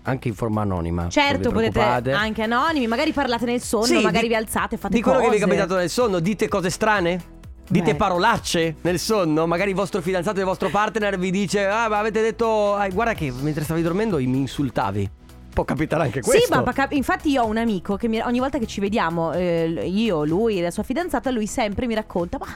Anche 0.02 0.28
in 0.28 0.35
forma 0.35 0.62
anonima. 0.62 1.02
non 1.02 1.11
Certo, 1.11 1.50
potete 1.50 1.81
anche 1.83 2.42
anonimi, 2.42 2.87
magari 2.87 3.12
parlate 3.12 3.44
nel 3.44 3.61
sonno, 3.61 3.85
Sì, 3.85 4.00
magari 4.00 4.22
di- 4.22 4.28
vi 4.28 4.35
alzate, 4.37 4.78
fate 4.78 4.94
Di 4.94 5.02
quello 5.02 5.18
che 5.18 5.28
vi 5.28 5.37
è 5.37 5.38
cose. 5.40 5.44
capitato 5.50 5.76
nel 5.76 5.90
sonno, 5.90 6.18
dite 6.20 6.48
cose 6.48 6.70
strane? 6.70 7.20
Dite 7.68 7.92
Beh. 7.92 7.96
parolacce 7.96 8.76
nel 8.81 8.98
sonno? 8.98 9.46
Magari 9.46 9.70
il 9.70 9.76
vostro 9.76 10.00
fidanzato 10.00 10.38
e 10.38 10.40
il 10.40 10.46
vostro 10.46 10.70
partner 10.70 11.18
vi 11.18 11.31
dice 11.31 11.66
Ah, 11.66 11.88
ma 11.88 11.98
avete 11.98 12.22
detto 12.22 12.74
ah, 12.74 12.88
Guarda 12.88 13.12
che 13.14 13.31
mentre 13.40 13.62
stavi 13.64 13.83
dormendo 13.83 14.16
mi 14.16 14.38
insultavi 14.38 15.11
Può 15.52 15.64
capitare 15.64 16.04
anche 16.04 16.20
questo 16.20 16.46
Sì, 16.46 16.62
ma 16.62 16.72
cap- 16.72 16.92
infatti 16.92 17.31
io 17.31 17.42
ho 17.42 17.46
un 17.46 17.57
amico 17.57 17.96
che 17.96 18.07
mi- 18.07 18.20
ogni 18.20 18.38
volta 18.38 18.59
che 18.59 18.66
ci 18.68 18.78
vediamo, 18.78 19.33
eh, 19.33 19.66
io, 19.92 20.24
lui 20.24 20.59
e 20.59 20.62
la 20.62 20.70
sua 20.70 20.85
fidanzata, 20.85 21.33
lui 21.33 21.48
sempre 21.48 21.87
mi 21.88 21.94
racconta: 21.96 22.38
Ma 22.38 22.46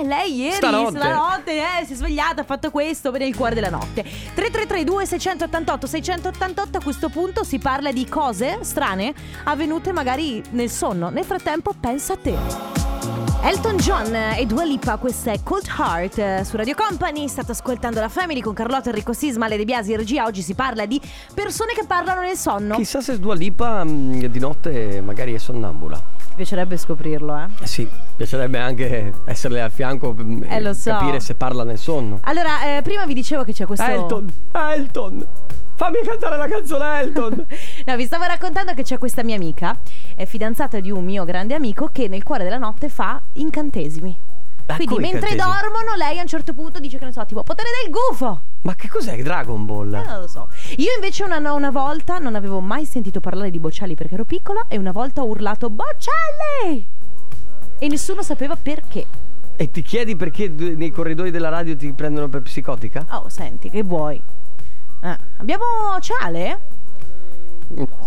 eh, 0.00 0.06
lei 0.06 0.34
ieri, 0.34 0.54
Stanotte." 0.54 0.96
stanotte, 0.98 1.52
eh, 1.58 1.84
si 1.84 1.92
è 1.92 1.96
svegliata, 1.96 2.40
ha 2.40 2.44
fatto 2.44 2.70
questo 2.70 3.10
nel 3.10 3.36
cuore 3.36 3.54
della 3.54 3.68
notte. 3.68 4.02
3332 4.02 5.04
688 5.04 5.86
688 5.86 6.78
a 6.78 6.82
questo 6.82 7.10
punto 7.10 7.44
si 7.44 7.58
parla 7.58 7.92
di 7.92 8.08
cose 8.08 8.60
strane 8.62 9.12
avvenute 9.44 9.92
magari 9.92 10.42
nel 10.52 10.70
sonno. 10.70 11.10
Nel 11.10 11.24
frattempo, 11.24 11.74
pensa 11.78 12.14
a 12.14 12.16
te. 12.16 12.97
Elton 13.40 13.76
John 13.76 14.14
e 14.14 14.44
Dua 14.46 14.64
Lipa, 14.64 14.96
questa 14.96 15.30
è 15.30 15.38
Cold 15.42 15.66
Heart 15.78 16.18
eh, 16.18 16.44
su 16.44 16.56
Radio 16.56 16.74
Company, 16.74 17.28
state 17.28 17.52
ascoltando 17.52 18.00
la 18.00 18.08
Family 18.08 18.40
con 18.40 18.52
Carlotta 18.52 18.88
Enrico 18.90 19.12
Sisma, 19.12 19.46
Le 19.46 19.56
De 19.56 19.64
Biasi 19.64 19.94
Regia, 19.96 20.24
oggi 20.24 20.42
si 20.42 20.54
parla 20.54 20.86
di 20.86 21.00
persone 21.32 21.72
che 21.72 21.84
parlano 21.86 22.20
nel 22.22 22.36
sonno. 22.36 22.74
Chissà 22.74 23.00
se 23.00 23.18
Dua 23.18 23.34
Lipa 23.34 23.84
mh, 23.84 24.26
di 24.26 24.38
notte 24.40 25.00
magari 25.00 25.34
è 25.34 25.38
sonnambula 25.38 25.96
Ti 25.96 26.34
piacerebbe 26.34 26.76
scoprirlo, 26.76 27.36
eh? 27.38 27.46
Eh 27.62 27.66
sì, 27.66 27.88
piacerebbe 28.16 28.58
anche 28.58 29.12
esserle 29.24 29.62
al 29.62 29.70
fianco 29.70 30.14
Eh, 30.18 30.56
e 30.56 30.74
so. 30.74 30.90
capire 30.90 31.20
se 31.20 31.34
parla 31.36 31.62
nel 31.62 31.78
sonno 31.78 32.18
Allora, 32.24 32.76
eh, 32.76 32.82
prima 32.82 33.06
vi 33.06 33.14
dicevo 33.14 33.44
che 33.44 33.52
c'è 33.52 33.66
questo... 33.66 33.84
Elton, 33.86 34.32
Elton 34.52 35.26
Fammi 35.78 36.00
cantare 36.02 36.36
la 36.36 36.48
canzone 36.48 37.00
Elton 37.02 37.46
No, 37.86 37.96
vi 37.96 38.04
stavo 38.04 38.24
raccontando 38.24 38.74
che 38.74 38.82
c'è 38.82 38.98
questa 38.98 39.22
mia 39.22 39.36
amica, 39.36 39.78
è 40.16 40.26
fidanzata 40.26 40.80
di 40.80 40.90
un 40.90 41.04
mio 41.04 41.24
grande 41.24 41.54
amico 41.54 41.90
che 41.92 42.08
nel 42.08 42.24
cuore 42.24 42.42
della 42.42 42.58
notte 42.58 42.88
fa 42.88 43.22
incantesimi. 43.34 44.20
Ma 44.66 44.74
Quindi 44.74 44.98
mentre 44.98 45.30
incantesimi? 45.30 45.70
dormono 45.70 45.94
lei 45.96 46.18
a 46.18 46.22
un 46.22 46.26
certo 46.26 46.52
punto 46.52 46.80
dice 46.80 46.98
che 46.98 47.04
ne 47.04 47.12
so, 47.12 47.24
tipo 47.26 47.44
potere 47.44 47.68
del 47.80 47.92
gufo. 47.92 48.42
Ma 48.62 48.74
che 48.74 48.88
cos'è 48.88 49.22
Dragon 49.22 49.64
Ball? 49.66 49.94
Eh, 49.94 50.04
non 50.04 50.18
lo 50.18 50.26
so. 50.26 50.48
Io 50.78 50.92
invece 50.96 51.22
una, 51.22 51.38
una 51.52 51.70
volta 51.70 52.18
non 52.18 52.34
avevo 52.34 52.58
mai 52.58 52.84
sentito 52.84 53.20
parlare 53.20 53.50
di 53.50 53.60
Bocciali 53.60 53.94
perché 53.94 54.14
ero 54.14 54.24
piccola 54.24 54.64
e 54.66 54.78
una 54.78 54.90
volta 54.90 55.22
ho 55.22 55.26
urlato 55.26 55.70
Bocciali! 55.70 56.88
E 57.78 57.86
nessuno 57.86 58.22
sapeva 58.22 58.56
perché. 58.60 59.06
E 59.54 59.70
ti 59.70 59.82
chiedi 59.82 60.16
perché 60.16 60.48
nei 60.48 60.90
corridoi 60.90 61.30
della 61.30 61.50
radio 61.50 61.76
ti 61.76 61.92
prendono 61.92 62.28
per 62.28 62.42
psicotica? 62.42 63.06
Oh, 63.10 63.28
senti, 63.28 63.70
che 63.70 63.84
vuoi? 63.84 64.20
Eh, 65.02 65.16
abbiamo 65.38 65.64
Ciale? 66.00 66.60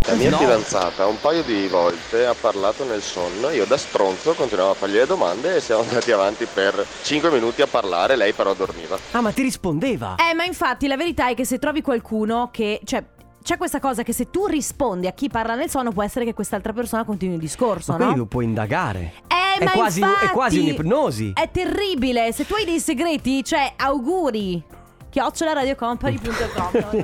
La 0.08 0.15
mia 0.15 0.32
No. 0.32 0.38
fidanzata 0.38 1.06
un 1.06 1.17
paio 1.21 1.43
di 1.43 1.67
volte 1.67 2.25
ha 2.25 2.34
parlato 2.34 2.84
nel 2.84 3.01
sonno, 3.01 3.49
io 3.49 3.65
da 3.65 3.77
stronzo 3.77 4.34
continuavo 4.34 4.71
a 4.71 4.73
fargli 4.73 4.93
le 4.95 5.06
domande 5.06 5.58
e 5.58 5.60
siamo 5.62 5.84
andati 5.84 6.12
avanti 6.12 6.47
per 6.51 6.84
5 7.04 7.30
minuti 7.30 7.62
a 7.62 7.67
parlare, 7.67 8.15
lei 8.15 8.34
però 8.34 8.54
dormiva. 8.56 8.97
Ah 9.12 9.21
ma 9.21 9.32
ti 9.32 9.43
rispondeva 9.43 10.15
Eh, 10.15 10.34
ma 10.34 10.45
infatti 10.45 10.88
la 10.88 10.97
verità 10.97 11.30
è 11.30 11.36
che 11.36 11.45
se 11.45 11.60
trovi 11.60 11.82
qualcuno 11.82 12.49
che... 12.51 12.82
Cioè, 12.84 13.04
c'è 13.43 13.58
questa 13.58 13.80
cosa 13.80 14.01
che 14.04 14.13
se 14.13 14.30
tu 14.32 14.45
rispondi 14.47 15.08
a 15.08 15.12
chi 15.13 15.27
parla 15.30 15.56
nel 15.56 15.69
sonno 15.69 15.91
può 15.91 16.04
essere 16.04 16.25
che 16.25 16.34
quest'altra 16.34 16.73
persona 16.73 17.04
continui 17.04 17.36
il 17.36 17.39
discorso, 17.39 17.91
Ma 17.91 17.97
no? 17.97 18.04
quindi 18.04 18.19
lo 18.19 18.27
puoi 18.27 18.45
indagare 18.45 19.13
Eh, 19.27 19.60
È 19.60 19.63
ma 19.63 19.71
quasi- 19.71 20.01
è 20.01 20.06
infatti 20.06 20.27
quasi 20.27 20.60
un'ipnosi. 20.60 21.34
È 21.36 21.49
terribile. 21.51 22.32
Se 22.34 22.45
tu 22.47 22.54
hai 22.56 22.65
dei 22.65 22.80
segreti, 22.80 23.43
cioè, 23.43 23.73
auguri. 23.77 24.63
chiocciolaradiocompany.com 25.12 27.04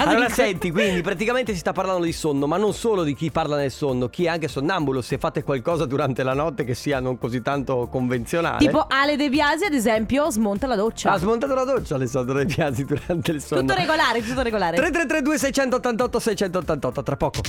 Allora 0.08 0.28
senti, 0.30 0.70
quindi 0.70 1.02
praticamente 1.02 1.52
si 1.52 1.58
sta 1.58 1.72
parlando 1.72 2.04
di 2.04 2.12
sonno, 2.12 2.46
ma 2.46 2.56
non 2.56 2.72
solo 2.72 3.02
di 3.04 3.14
chi 3.14 3.30
parla 3.30 3.56
nel 3.56 3.70
sonno, 3.70 4.08
chi 4.08 4.24
è 4.24 4.28
anche 4.28 4.48
sonnambulo, 4.48 5.02
se 5.02 5.18
fate 5.18 5.42
qualcosa 5.44 5.84
durante 5.84 6.22
la 6.22 6.32
notte 6.32 6.64
che 6.64 6.74
sia 6.74 6.98
non 6.98 7.18
così 7.18 7.42
tanto 7.42 7.88
convenzionale. 7.90 8.58
Tipo 8.58 8.86
Ale 8.88 9.16
De 9.16 9.28
Biasi, 9.28 9.64
ad 9.66 9.74
esempio, 9.74 10.30
smonta 10.30 10.66
la 10.66 10.76
doccia. 10.76 11.12
Ha 11.12 11.18
smontato 11.18 11.54
la 11.54 11.64
doccia 11.64 11.94
Alessandro 11.96 12.38
De 12.38 12.46
Biasi 12.46 12.84
durante 12.84 13.30
il 13.32 13.42
sonno. 13.42 13.60
tutto 13.60 13.74
regolare, 13.74 14.22
tutto 14.22 14.40
regolare. 14.42 14.76
3332 14.76 15.38
688 15.38 16.18
688 16.18 17.02
tra 17.02 17.16
poco. 17.16 17.40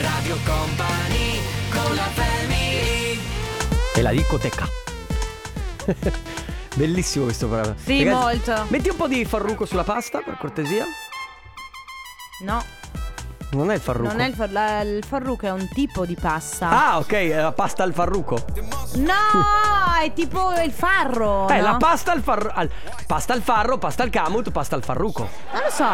Radio 0.00 0.36
Company 0.44 1.40
con 1.70 1.94
la 1.94 2.02
family 2.14 3.18
E 3.94 4.02
la 4.02 4.10
discoteca. 4.10 4.66
Bellissimo 6.76 7.24
questo 7.24 7.46
programma. 7.48 7.74
Sì, 7.82 8.04
molto. 8.04 8.66
Metti 8.68 8.90
un 8.90 8.96
po' 8.96 9.08
di 9.08 9.24
farruco 9.24 9.64
sulla 9.64 9.82
pasta, 9.84 10.20
per 10.20 10.36
cortesia. 10.38 10.84
No, 12.40 12.62
Non 13.52 13.70
è 13.70 13.74
il 13.76 13.80
farruco. 13.80 14.08
non 14.12 14.20
è 14.20 14.26
il, 14.28 14.34
far- 14.34 14.50
la- 14.52 14.80
il 14.82 15.02
farruco, 15.02 15.46
è 15.46 15.50
un 15.52 15.66
tipo 15.72 16.04
di 16.04 16.14
pasta. 16.20 16.68
Ah, 16.68 16.98
ok, 16.98 17.12
è 17.12 17.40
la 17.40 17.52
pasta 17.52 17.82
al 17.82 17.94
farruco. 17.94 18.44
No, 18.96 19.14
è 20.02 20.12
tipo 20.12 20.52
il 20.62 20.70
farro. 20.70 21.48
Eh, 21.48 21.56
no? 21.56 21.62
la 21.62 21.76
pasta 21.78 22.12
al 22.12 22.20
farro. 22.20 22.50
al- 22.52 22.70
pasta 23.06 23.32
al 23.32 23.40
farro, 23.40 23.78
pasta 23.78 24.02
al 24.02 24.10
camut, 24.10 24.50
pasta 24.50 24.74
al 24.76 24.84
farruco. 24.84 25.26
Non 25.52 25.62
lo 25.62 25.70
so, 25.70 25.84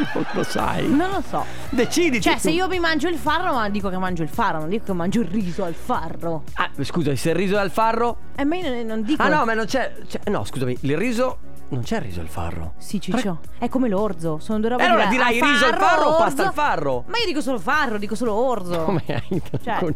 Non 0.14 0.24
lo 0.32 0.42
sai. 0.42 0.88
non 0.88 1.10
lo 1.10 1.22
so. 1.28 1.44
Deciditi. 1.70 2.20
Cioè, 2.22 2.34
tu. 2.34 2.38
se 2.40 2.50
io 2.50 2.66
mi 2.68 2.78
mangio 2.78 3.08
il 3.08 3.16
farro, 3.16 3.52
ma 3.54 3.68
dico 3.68 3.88
che 3.88 3.98
mangio 3.98 4.22
il 4.22 4.28
farro, 4.28 4.60
non 4.60 4.68
dico 4.68 4.84
che 4.86 4.92
mangio 4.92 5.20
il 5.20 5.28
riso 5.28 5.64
al 5.64 5.74
farro. 5.74 6.44
Ah, 6.54 6.70
scusa, 6.82 7.14
se 7.14 7.30
il 7.30 7.34
riso 7.36 7.56
è 7.56 7.60
al 7.60 7.70
farro. 7.70 8.16
E 8.36 8.44
ma 8.44 8.56
io 8.56 8.70
non- 8.70 8.86
non 8.86 9.02
dico. 9.02 9.22
Ah, 9.22 9.28
no, 9.28 9.44
ma 9.44 9.54
non 9.54 9.66
c'è. 9.66 9.92
c'è- 10.06 10.20
no, 10.30 10.44
scusami, 10.44 10.76
il 10.80 10.96
riso 10.96 11.38
non 11.70 11.82
c'è 11.82 11.96
il 11.96 12.02
riso 12.02 12.20
al 12.20 12.28
farro. 12.28 12.74
Sì, 12.78 13.00
Ciccio. 13.00 13.40
È 13.58 13.68
come 13.68 13.88
l'orzo. 13.88 14.38
Sono 14.40 14.60
due 14.60 14.70
robe 14.70 14.82
E 14.82 14.86
allora 14.86 15.06
dirai 15.06 15.38
Ah, 15.40 15.46
riso 15.46 15.64
al 15.66 15.76
farro 15.78 16.04
o 16.10 16.16
pasta 16.16 16.46
al 16.48 16.52
farro? 16.52 17.04
Ma 17.06 17.18
io 17.18 17.26
dico 17.26 17.40
solo 17.40 17.58
farro, 17.58 17.98
dico 17.98 18.14
solo 18.14 18.32
orzo. 18.34 18.84
Come 18.84 19.02
hai 19.06 19.42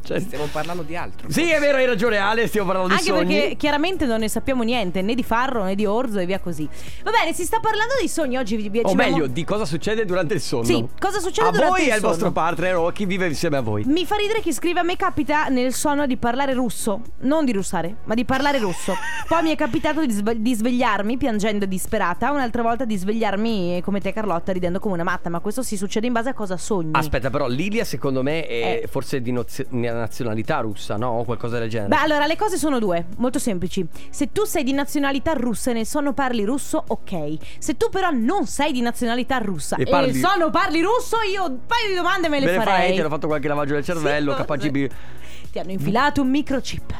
Cioè? 0.02 0.20
Stiamo 0.20 0.46
parlando 0.52 0.82
di 0.82 0.96
altro. 0.96 1.30
Sì, 1.30 1.48
è 1.50 1.58
vero, 1.60 1.78
hai 1.78 1.86
ragione 1.86 2.16
Ale, 2.18 2.46
stiamo 2.46 2.66
parlando 2.66 2.94
di 2.94 2.98
Anche 3.00 3.10
sogni. 3.12 3.34
perché 3.38 3.56
chiaramente 3.56 4.06
non 4.06 4.20
ne 4.20 4.28
sappiamo 4.28 4.62
niente, 4.62 5.02
né 5.02 5.14
di 5.14 5.22
farro 5.22 5.64
né 5.64 5.74
di 5.74 5.84
orzo 5.86 6.18
e 6.18 6.26
via 6.26 6.38
così. 6.40 6.68
Va 7.02 7.10
bene, 7.10 7.32
si 7.32 7.44
sta 7.44 7.60
parlando 7.60 7.94
dei 7.98 8.08
sogni 8.08 8.36
oggi. 8.36 8.56
Vi, 8.56 8.68
vi- 8.68 8.80
O 8.84 8.94
meglio, 8.94 9.26
di 9.26 9.44
cosa 9.44 9.64
succede 9.64 10.04
durante 10.04 10.34
il 10.34 10.40
sonno. 10.40 10.64
Sì, 10.64 10.86
cosa 10.98 11.18
succede 11.18 11.48
a 11.48 11.50
durante 11.50 11.70
voi 11.76 11.82
il 11.82 11.88
e 11.88 11.92
al 11.92 11.98
sonno? 11.98 12.10
vostro 12.10 12.32
partner 12.32 12.76
o 12.76 12.86
a 12.86 12.92
chi 12.92 13.04
vive 13.06 13.26
insieme 13.26 13.56
a 13.56 13.60
voi. 13.60 13.84
Mi 13.86 14.04
fa 14.06 14.16
ridere 14.16 14.40
chi 14.40 14.52
scrive 14.52 14.80
a 14.80 14.82
me 14.84 14.96
capita 14.96 15.46
nel 15.48 15.72
sonno 15.74 16.06
di 16.06 16.16
parlare 16.16 16.52
russo, 16.54 17.00
non 17.20 17.44
di 17.44 17.52
russare, 17.52 17.96
ma 18.04 18.14
di 18.14 18.24
parlare 18.24 18.58
russo. 18.58 18.94
Poi 19.26 19.42
mi 19.42 19.50
è 19.50 19.56
capitato 19.56 20.04
di, 20.04 20.12
sve- 20.12 20.40
di 20.40 20.54
svegliarmi 20.54 21.16
piangendo 21.16 21.63
disperata, 21.66 22.30
un'altra 22.30 22.62
volta 22.62 22.84
di 22.84 22.96
svegliarmi 22.96 23.80
come 23.82 24.00
te 24.00 24.12
Carlotta 24.12 24.52
ridendo 24.52 24.78
come 24.80 24.94
una 24.94 25.02
matta, 25.04 25.28
ma 25.30 25.40
questo 25.40 25.62
si 25.62 25.76
succede 25.76 26.06
in 26.06 26.12
base 26.12 26.28
a 26.30 26.34
cosa 26.34 26.56
sogni. 26.56 26.90
Aspetta, 26.92 27.30
però 27.30 27.46
Lilia 27.46 27.84
secondo 27.84 28.22
me 28.22 28.46
è 28.46 28.80
Eh. 28.82 28.86
forse 28.88 29.20
di 29.20 29.32
noz- 29.32 29.66
nazionalità 29.70 30.58
russa, 30.60 30.96
no? 30.96 31.08
O 31.08 31.24
qualcosa 31.24 31.58
del 31.58 31.68
genere. 31.68 31.88
Beh, 31.88 31.96
allora 32.02 32.26
le 32.26 32.36
cose 32.36 32.56
sono 32.56 32.78
due, 32.78 33.06
molto 33.16 33.38
semplici. 33.38 33.86
Se 34.10 34.30
tu 34.32 34.44
sei 34.44 34.62
di 34.64 34.72
nazionalità 34.72 35.32
russa 35.32 35.70
e 35.70 35.74
nel 35.74 35.86
sonno 35.86 36.12
parli 36.12 36.44
russo, 36.44 36.82
ok. 36.86 37.34
Se 37.58 37.76
tu 37.76 37.88
però 37.90 38.10
non 38.10 38.46
sei 38.46 38.72
di 38.72 38.80
nazionalità 38.80 39.38
russa 39.38 39.76
E 39.76 39.82
e, 39.82 39.84
parli- 39.86 40.12
nel 40.12 40.20
sonno 40.20 40.50
parli 40.50 40.80
russo, 40.80 41.16
io 41.30 41.44
un 41.46 41.58
paio 41.66 41.88
di 41.88 41.94
domande 41.94 42.28
me 42.28 42.40
le 42.40 42.46
Me 42.46 42.52
farei. 42.54 42.86
fai, 42.86 42.92
ti 42.94 43.00
hanno 43.00 43.08
fatto 43.08 43.26
qualche 43.26 43.48
lavaggio 43.48 43.74
del 43.74 43.84
cervello, 43.84 44.36
Sì, 44.36 44.44
KGB. 44.44 44.90
Ti 45.52 45.58
hanno 45.58 45.70
infilato 45.70 46.20
un 46.22 46.28
microchip. 46.30 46.92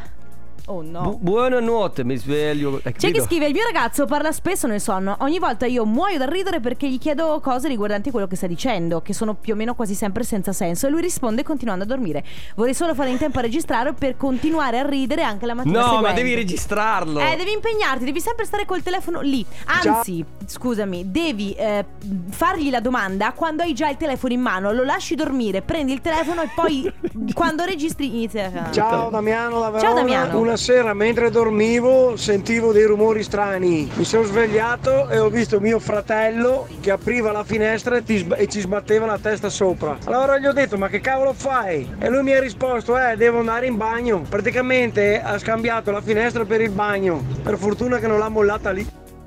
Oh 0.67 0.81
no. 0.81 1.03
Bu- 1.03 1.19
buonanotte, 1.19 2.05
mi 2.05 2.17
sveglio. 2.17 2.81
Hai 2.83 2.95
C'è 2.95 3.11
chi 3.11 3.21
scrive: 3.21 3.47
Il 3.49 3.53
mio 3.53 3.65
ragazzo 3.65 4.07
parla 4.07 4.33
spesso 4.33 4.67
nel 4.67 4.81
sonno. 4.81 5.15
Ogni 5.21 5.39
volta 5.39 5.67
io 5.67 5.85
muoio 5.85 6.17
dal 6.17 6.29
ridere 6.29 6.61
perché 6.61 6.89
gli 6.89 6.99
chiedo 6.99 7.39
cose 7.43 7.69
riguardanti 7.69 8.11
quello 8.11 8.27
che 8.27 8.35
sta 8.37 8.47
dicendo, 8.47 9.03
che 9.03 9.13
sono 9.13 9.35
più 9.35 9.53
o 9.53 9.57
meno 9.57 9.75
quasi 9.75 9.95
sempre 9.95 10.25
senza 10.25 10.55
senso. 10.55 10.87
E 10.87 10.91
lui 10.91 11.03
risponde 11.03 11.43
continuando 11.43 11.85
a 11.85 11.87
dormire. 11.87 12.25
Vorrei 12.57 12.73
solo 12.73 12.95
fare 12.95 13.11
in 13.11 13.19
tempo 13.19 13.41
a 13.41 13.43
registrare 13.43 13.93
per 13.93 14.17
continuare 14.17 14.79
a 14.79 14.89
ridere 14.89 15.23
anche 15.23 15.45
la 15.45 15.53
mattina 15.53 15.81
No, 15.81 15.85
seguente. 15.85 16.09
ma 16.09 16.15
devi 16.15 16.35
registrarlo. 16.35 17.21
Eh, 17.21 17.37
devi 17.37 17.53
impegnarti, 17.53 18.05
devi 18.05 18.21
sempre 18.21 18.47
stare 18.47 18.65
col 18.65 18.83
telefono 18.83 19.21
lì. 19.21 19.45
Anzi, 19.67 20.25
scusami, 20.47 21.11
devi 21.11 21.53
eh, 21.53 21.85
fargli 22.31 22.71
la 22.71 22.81
domanda 22.81 23.33
quando 23.33 23.63
hai 23.63 23.75
già 23.75 23.91
il 23.91 23.99
telefono 23.99 24.33
in 24.33 24.41
mano, 24.41 24.73
lo 24.73 24.83
lasci 24.83 25.15
dormire, 25.15 25.61
prendi 25.61 25.93
il 25.93 26.01
telefono 26.01 26.41
e 26.41 26.49
poi 26.55 26.91
quando 27.35 27.65
registri 27.65 28.07
inizia. 28.07 28.71
Ciao 28.71 29.11
Damiano 29.11 29.61
da 29.61 29.79
Ciao. 29.79 29.93
Damiano. 29.93 30.39
Una 30.39 30.53
sera 30.57 30.95
mentre 30.95 31.31
dormivo 31.31 32.17
sentivo 32.17 32.73
dei 32.73 32.85
rumori 32.85 33.23
strani. 33.23 33.91
Mi 33.95 34.05
sono 34.05 34.25
svegliato 34.25 35.09
e 35.09 35.19
ho 35.19 35.29
visto 35.29 35.61
mio 35.61 35.79
fratello 35.79 36.67
che 36.81 36.91
apriva 36.91 37.33
la 37.33 37.45
finestra 37.45 37.97
e, 37.97 38.03
sb- 38.07 38.35
e 38.37 38.47
ci 38.49 38.61
sbatteva 38.61 39.07
la 39.07 39.19
testa 39.19 39.49
sopra. 39.49 39.99
Allora 40.05 40.39
gli 40.39 40.47
ho 40.47 40.53
detto 40.53 40.77
ma 40.79 40.89
che 40.89 41.01
cavolo 41.01 41.33
fai? 41.33 41.95
E 41.99 42.09
lui 42.09 42.23
mi 42.23 42.35
ha 42.35 42.41
risposto 42.41 42.99
eh 42.99 43.17
devo 43.17 43.39
andare 43.39 43.67
in 43.67 43.77
bagno. 43.77 44.23
Praticamente 44.29 45.21
ha 45.21 45.39
scambiato 45.39 45.91
la 45.91 46.01
finestra 46.01 46.45
per 46.45 46.61
il 46.61 46.71
bagno. 46.71 47.25
Per 47.43 47.57
fortuna 47.57 47.99
che 47.99 48.07
non 48.07 48.19
l'ha 48.19 48.29
mollata 48.29 48.71
lì. 48.71 48.87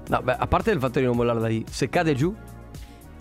No, 0.10 0.22
beh, 0.22 0.36
a 0.38 0.48
parte 0.48 0.72
il 0.72 0.80
fatto 0.80 1.00
di 1.00 1.06
non 1.06 1.16
mollarla 1.16 1.48
lì, 1.48 1.66
se 1.70 1.90
cade 1.90 2.16
giù, 2.16 2.34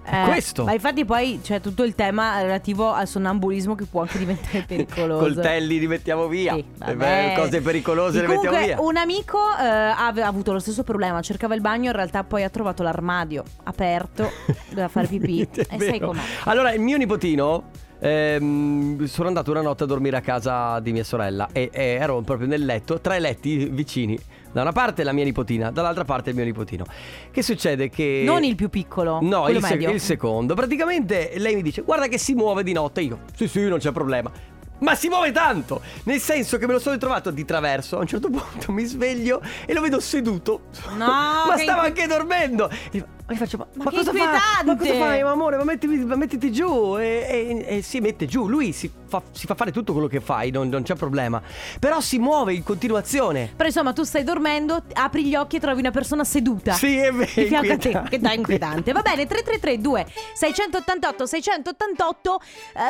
Eh, 0.09 0.25
Questo. 0.27 0.65
Ma 0.65 0.73
infatti 0.73 1.05
poi 1.05 1.41
c'è 1.43 1.61
tutto 1.61 1.83
il 1.83 1.95
tema 1.97 2.41
relativo 2.41 2.93
al 2.93 3.09
sonnambulismo 3.09 3.75
che 3.75 3.87
può 3.87 4.03
anche 4.03 4.19
diventare 4.19 4.63
pericoloso. 4.69 5.19
coltelli 5.25 5.79
li 5.81 5.87
mettiamo 5.89 6.29
via. 6.29 6.55
Sì, 6.55 6.61
Eh 6.61 6.95
vabbè. 6.95 7.33
cose 7.37 7.61
pericolose 7.61 8.21
le 8.21 8.27
Comunque, 8.27 8.51
mettiamo 8.51 8.81
via. 8.83 8.87
un 8.89 8.97
amico 8.97 9.39
eh, 9.39 9.65
ha 9.67 10.07
avuto 10.07 10.53
lo 10.53 10.61
stesso 10.61 10.85
problema, 10.85 11.21
cercava 11.23 11.55
il 11.57 11.61
bagno, 11.61 11.87
in 11.91 11.97
realtà 11.97 12.23
poi 12.23 12.45
ha 12.45 12.49
trovato 12.51 12.83
l'armadio 12.85 13.43
aperto, 13.65 14.31
doveva 14.71 14.89
fare 14.89 15.09
pipì. 15.09 15.41
E 15.41 15.65
sai 15.67 15.79
vero. 15.79 16.07
com'è. 16.09 16.21
Allora, 16.45 16.73
il 16.73 16.81
mio 16.81 16.97
nipotino. 16.97 17.65
ehm, 17.99 19.05
sono 19.07 19.29
andato 19.29 19.51
una 19.51 19.63
notte 19.63 19.85
a 19.85 19.87
dormire 19.87 20.17
a 20.17 20.21
casa 20.21 20.79
di 20.81 20.93
mia 20.93 21.03
sorella 21.05 21.49
e, 21.53 21.71
e 21.73 21.83
ero 22.01 22.21
proprio 22.21 22.47
nel 22.47 22.65
letto, 22.65 23.01
tre 23.01 23.19
letti 23.19 23.67
vicini. 23.71 24.19
Da 24.57 24.63
una 24.63 24.73
parte 24.73 25.05
la 25.05 25.13
mia 25.13 25.23
nipotina, 25.25 25.71
dall'altra 25.71 26.07
parte 26.07 26.31
il 26.31 26.35
mio 26.37 26.47
nipotino. 26.47 26.87
Che 27.31 27.43
succede? 27.43 27.91
Che. 27.91 28.23
Non 28.25 28.43
il 28.43 28.55
più 28.55 28.71
piccolo, 28.71 29.19
No, 29.21 29.51
il, 29.51 29.63
se- 29.63 29.75
medio. 29.75 29.91
il 29.91 30.01
secondo. 30.01 30.55
Praticamente 30.55 31.33
lei 31.37 31.57
mi 31.57 31.61
dice: 31.61 31.83
Guarda 31.83 32.07
che 32.07 32.17
si 32.17 32.33
muove 32.33 32.63
di 32.63 32.73
notte. 32.73 33.03
Io, 33.03 33.19
sì, 33.35 33.49
sì, 33.49 33.69
non 33.69 33.77
c'è 33.79 33.93
problema. 33.93 34.33
Ma 34.79 34.95
si 34.95 35.09
muove 35.09 35.31
tanto! 35.31 35.83
Nel 36.05 36.21
senso 36.21 36.57
che 36.57 36.67
me 36.67 36.73
lo 36.73 36.79
sono 36.79 36.95
ritrovato 36.95 37.31
di 37.31 37.45
traverso. 37.45 37.99
A 37.99 38.01
un 38.01 38.07
certo 38.07 38.31
punto 38.33 38.73
mi 38.73 38.85
sveglio 38.87 39.43
e 39.67 39.75
lo 39.75 39.83
vedo 39.83 40.01
seduto. 40.01 40.63
No, 40.97 41.05
ma 41.05 41.55
stava 41.59 41.83
anche 41.83 42.07
dormendo. 42.07 42.71
E 42.93 43.05
io 43.29 43.37
faccio, 43.37 43.57
ma, 43.57 43.67
Ma 43.75 43.85
ma 43.85 43.91
che 43.91 43.97
cosa 43.97 44.13
fai? 44.13 44.27
Ma 44.65 44.77
cosa 44.77 44.95
fai, 44.95 45.23
ma 45.23 45.31
amore? 45.31 45.57
Ma 45.57 45.65
mettimi- 45.65 46.05
ma 46.05 46.15
mettiti 46.15 46.53
giù. 46.53 46.97
E, 46.97 47.65
e- 47.67 47.77
e 47.79 47.83
si 47.83 47.99
mette 48.01 48.27
giù. 48.27 48.47
Lui 48.49 48.73
si 48.73 48.91
fa, 49.09 49.21
si 49.33 49.47
fa 49.47 49.55
fare 49.55 49.73
tutto 49.73 49.93
quello 49.93 50.07
che 50.07 50.21
fai, 50.21 50.51
non, 50.51 50.69
non 50.69 50.83
c'è 50.83 50.95
problema. 50.95 51.43
Però 51.81 52.01
si 52.01 52.19
muove 52.19 52.55
in 52.55 52.63
continuazione. 52.63 53.51
Però 53.57 53.69
insomma, 53.69 53.93
tu 53.93 54.05
stai 54.05 54.23
dormendo, 54.23 54.83
apri 54.93 55.25
gli 55.25 55.35
occhi 55.35 55.57
e 55.57 55.61
trovi 55.61 55.81
una 55.81 55.91
persona 55.91 56.23
seduta. 56.23 56.73
Sì, 56.75 56.97
è 56.97 57.13
vero. 57.13 57.31
Di 57.35 57.47
fianco 57.47 57.73
a 57.73 57.77
te, 57.77 58.03
che 58.11 58.19
dà 58.21 58.33
inquietante. 58.33 58.93
Va 58.93 59.03
bene, 59.03 59.27
3332 59.27 60.07
688 60.35 61.27
688 61.27 62.41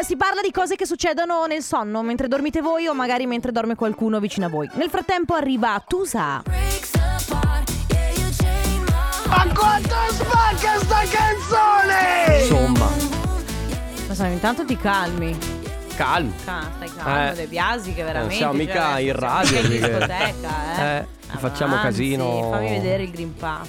eh, 0.00 0.04
si 0.04 0.16
parla 0.16 0.42
di 0.42 0.50
cose 0.50 0.76
che 0.76 0.84
succedono 0.84 1.46
nel 1.46 1.62
sonno, 1.62 2.02
mentre 2.02 2.28
dormite 2.28 2.60
voi 2.60 2.86
o 2.86 2.94
magari 2.94 3.26
mentre 3.26 3.52
dorme 3.52 3.74
qualcuno 3.74 4.20
vicino 4.20 4.46
a 4.46 4.48
voi. 4.50 4.68
Nel 4.74 4.90
frattempo 4.90 5.34
arriva 5.34 5.82
Tusa. 5.86 6.42
Ma 9.28 9.46
quanto 9.54 9.94
spacca 10.10 10.78
sta 10.78 11.00
canzone! 11.10 12.38
Insomma, 12.40 12.88
Ma 14.08 14.14
sai, 14.14 14.32
intanto 14.32 14.64
ti 14.64 14.76
calmi. 14.76 15.36
calmo. 15.96 16.32
Ah, 16.44 16.68
stai 16.76 16.90
calmo, 16.96 17.30
Eh. 17.30 17.34
De 17.34 17.46
Biasi 17.46 17.92
che 17.94 18.02
veramente 18.02 18.36
siamo 18.36 18.52
mica 18.52 18.72
cioè, 18.92 19.00
in 19.00 19.16
siamo 19.16 19.20
radio, 19.34 19.56
mica 19.62 19.66
in 19.66 19.72
mica- 19.72 19.88
discoteca, 19.98 20.78
eh. 20.78 20.96
Eh, 20.98 21.38
facciamo 21.38 21.76
casino. 21.80 22.50
Fammi 22.50 22.68
vedere 22.68 23.02
il 23.04 23.10
Green 23.10 23.34
Pass. 23.34 23.68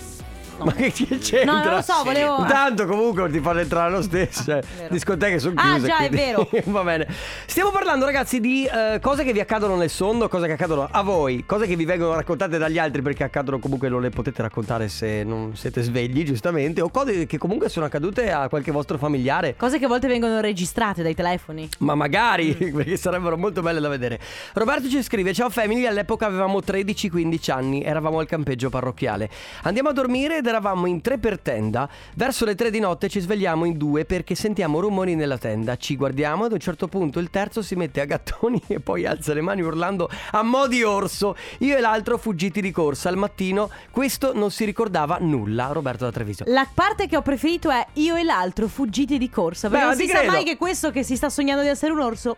No. 0.58 0.66
Ma 0.66 0.74
che 0.74 0.92
c'entra? 0.92 1.44
No, 1.44 1.64
non 1.64 1.74
lo 1.76 1.82
so, 1.82 2.04
volevo- 2.04 2.46
Tanto 2.46 2.86
comunque 2.86 3.30
ti 3.30 3.40
fanno 3.40 3.60
entrare 3.60 3.92
lo 3.92 4.02
stesso. 4.02 4.44
Cioè, 4.44 4.62
discoteche 4.90 5.40
sono 5.40 5.54
Ah, 5.58 5.74
chiuse. 5.74 5.88
già, 5.88 5.98
è 5.98 6.08
quindi- 6.08 6.16
vero. 6.18 6.50
Va 6.66 6.84
bene. 6.84 7.08
Stiamo 7.46 7.70
parlando, 7.72 8.06
ragazzi, 8.06 8.40
di 8.40 8.66
eh, 8.66 9.00
cose 9.02 9.24
che 9.24 9.34
vi 9.34 9.40
accadono 9.40 9.76
nel 9.76 9.90
sonno, 9.90 10.28
cose 10.28 10.48
che 10.48 10.54
accadono 10.54 10.88
a 10.90 11.02
voi, 11.04 11.44
cose 11.46 11.68
che 11.68 11.76
vi 11.76 11.86
vengono 11.86 12.14
raccontate 12.16 12.58
dagli 12.58 12.78
altri 12.80 13.02
perché 13.02 13.24
accadono 13.24 13.60
comunque 13.60 13.90
non 13.90 14.02
le 14.02 14.10
potete 14.10 14.42
raccontare 14.42 14.88
se 14.88 15.24
non 15.24 15.56
siete 15.56 15.82
svegli, 15.82 16.24
giustamente, 16.24 16.82
o 16.82 16.90
cose 16.90 17.26
che 17.26 17.38
comunque 17.38 17.70
sono 17.70 17.86
accadute 17.86 18.32
a 18.32 18.50
qualche 18.50 18.72
vostro 18.72 18.98
familiare. 18.98 19.56
Cose 19.58 19.78
che 19.80 19.86
a 19.86 19.88
volte 19.88 20.08
vengono 20.08 20.40
registrate 20.40 21.04
dai 21.04 21.14
telefoni. 21.16 21.70
Ma 21.80 21.96
magari, 21.96 22.56
Mm. 22.60 22.74
perché 22.76 22.98
sarebbero 22.98 23.38
molto 23.38 23.62
belle 23.62 23.80
da 23.80 23.90
vedere. 23.90 24.20
Roberto 24.54 24.90
ci 24.90 25.02
scrive: 25.04 25.34
Ciao 25.34 25.50
family, 25.50 25.86
all'epoca 25.86 26.26
avevamo 26.26 26.60
13-15 26.60 27.52
anni, 27.52 27.84
eravamo 27.84 28.20
al 28.20 28.26
campeggio 28.28 28.70
parrocchiale. 28.70 29.30
Andiamo 29.64 29.90
a 29.90 29.94
dormire 29.94 30.42
ed 30.48 30.54
eravamo 30.54 30.86
in 30.88 31.02
tre 31.02 31.18
per 31.18 31.40
tenda. 31.40 31.90
Verso 32.16 32.46
le 32.46 32.56
tre 32.56 32.72
di 32.72 32.80
notte 32.80 33.10
ci 33.10 33.20
svegliamo 33.20 33.66
in 33.66 33.78
due 33.78 34.06
perché 34.06 34.36
sentiamo 34.36 34.80
rumori 34.80 35.16
nella 35.16 35.38
tenda. 35.38 35.76
Ci 35.76 35.96
guardiamo 35.96 36.46
ad 36.46 36.54
un 36.54 36.60
certo 36.60 36.88
punto 36.88 37.20
il 37.20 37.30
terzo 37.30 37.62
si 37.62 37.76
mette 37.76 38.02
a 38.02 38.06
gattoni 38.06 38.62
e 38.68 38.80
poi 38.80 39.06
alza 39.06 39.34
le 39.34 39.42
mani 39.42 39.62
urlando 39.62 40.10
a 40.32 40.42
mo' 40.44 40.68
di 40.68 40.84
orso. 40.84 41.36
Io 41.60 41.78
e 41.78 41.80
l'altro 41.80 42.18
fuggiti 42.18 42.62
di 42.62 42.72
corsa. 42.72 43.10
Al 43.10 43.18
mattino 43.18 43.70
questo 43.92 44.34
non 44.34 44.52
si 44.52 44.66
ricordava 44.66 45.18
nulla. 45.20 45.68
Roberto 45.72 46.06
da 46.06 46.12
Treviso. 46.12 46.44
La 46.48 46.68
parte 46.74 47.08
che 47.08 47.18
ho 47.18 47.22
preferito 47.22 47.70
è 47.70 47.86
io 47.94 48.16
e 48.16 48.24
l'altro 48.24 48.68
fuggiti 48.68 49.18
di 49.18 49.30
corsa. 49.30 49.70
Perché 49.70 49.84
Beh, 49.84 49.90
non 49.92 50.00
si 50.00 50.06
ti 50.06 50.12
sa 50.12 50.18
credo. 50.20 50.32
mai 50.32 50.44
che 50.44 50.58
questo 50.58 50.92
che 50.92 51.04
si 51.04 51.16
sta 51.16 51.30
sognando 51.30 51.62
di 51.62 51.68
essere 51.68 51.92
un 51.92 52.00
orso. 52.00 52.38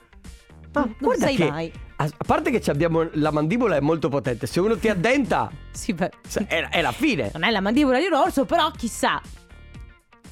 Ma 0.74 0.82
non 0.82 0.96
guarda 1.00 1.26
sai 1.26 1.36
che- 1.36 1.50
mai. 1.50 1.72
A 2.02 2.10
parte 2.26 2.50
che 2.52 2.72
abbiamo 2.72 3.10
la 3.14 3.32
mandibola 3.32 3.76
è 3.76 3.82
molto 3.82 4.08
potente. 4.08 4.48
Se 4.48 4.60
uno 4.62 4.78
ti 4.78 4.88
addenta, 4.88 5.52
Sì, 5.72 5.94
beh. 5.94 6.12
è, 6.48 6.68
è 6.70 6.82
la 6.82 6.94
fine. 6.94 7.30
Non 7.34 7.44
è 7.44 7.50
la 7.52 7.60
mandibola 7.60 8.00
di 8.00 8.06
un 8.06 8.14
orso, 8.14 8.46
però 8.46 8.72
chissà. 8.72 9.22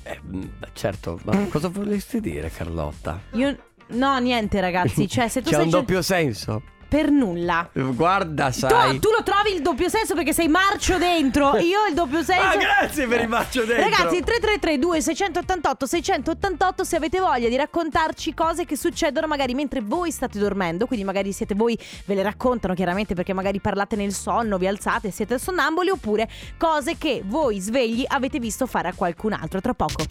Eh, 0.04 0.20
mm, 0.26 0.42
certo, 0.72 1.20
ma 1.26 1.46
cosa 1.50 1.68
vorresti 1.68 2.22
dire, 2.22 2.50
Carlotta? 2.50 3.20
Io. 3.34 3.58
No, 3.90 4.18
niente, 4.20 4.62
ragazzi. 4.62 5.08
Cioè, 5.10 5.28
se 5.28 5.42
tu 5.42 5.50
C'è 5.50 5.56
sei 5.56 5.64
un 5.66 5.70
doppio 5.70 6.02
senso. 6.02 6.62
Per 6.88 7.10
nulla. 7.12 7.70
Guarda, 7.74 8.46
Tu, 8.52 8.60
sai. 8.60 9.00
tu 9.00 9.10
lo 9.10 9.24
trovi 9.24 9.54
il 9.54 9.62
doppio 9.62 9.90
senso 9.90 10.14
perché 10.16 10.34
sei 10.34 10.48
marcio 10.48 10.98
dentro. 10.98 11.58
Io 11.58 11.86
il 11.88 11.94
doppio 11.94 12.24
senso. 12.24 12.42
Ah, 12.44 12.56
grazie 12.56 13.08
per 13.08 13.22
il 13.22 13.28
marcio 13.28 13.64
dentro. 13.66 13.90
Ragazzi, 13.90 14.22
333 14.24 15.02
688 15.02 15.86
688 15.86 16.84
se 16.84 16.96
avete 16.96 17.20
voglia 17.20 17.50
di 17.50 17.56
raccontarci 17.56 18.34
cose 18.34 18.66
che 18.66 18.76
succedono 18.78 19.28
magari 19.28 19.54
mentre 19.54 19.82
voi 19.82 20.12
state 20.12 20.40
dormendo, 20.40 20.86
quindi 20.86 21.06
magari 21.06 21.32
siete 21.32 21.56
voi, 21.56 21.78
ve 22.06 22.16
le 22.16 22.24
raccontano 22.24 22.74
chiaramente 22.74 23.14
perché 23.14 23.34
magari 23.34 23.60
parlate 23.60 23.96
nel 23.96 24.14
sonno, 24.14 24.58
vi 24.58 24.68
alzate, 24.68 25.12
siete 25.12 25.38
sonnamboli, 25.38 25.90
oppure 25.90 26.30
cose 26.58 26.98
che 26.98 27.22
voi 27.26 27.60
svegli 27.60 28.04
avete 28.08 28.40
visto 28.40 28.66
fare 28.66 28.90
a 28.90 28.94
qualcun 28.94 29.34
altro. 29.34 29.60
Tra 29.62 29.74
poco. 29.74 30.04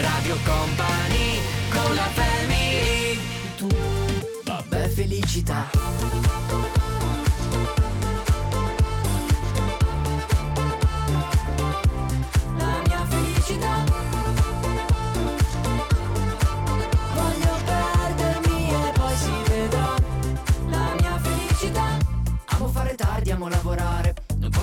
Radio 0.00 0.36
Company 0.44 1.40
con 1.70 1.94
la 1.94 2.08
Tu, 2.14 2.25
felicità. 4.96 5.68
La 12.56 12.80
mia 12.86 13.04
felicità. 13.04 13.84
Voglio 17.14 17.54
perdermi 17.66 18.70
e 18.70 18.92
poi 18.94 19.16
si 19.16 19.30
vedrà. 19.50 19.94
La 20.70 20.94
mia 20.98 21.18
felicità. 21.18 21.98
Amo 22.46 22.68
fare 22.68 22.94
tardi, 22.94 23.30
amo 23.32 23.48
lavorare 23.48 24.05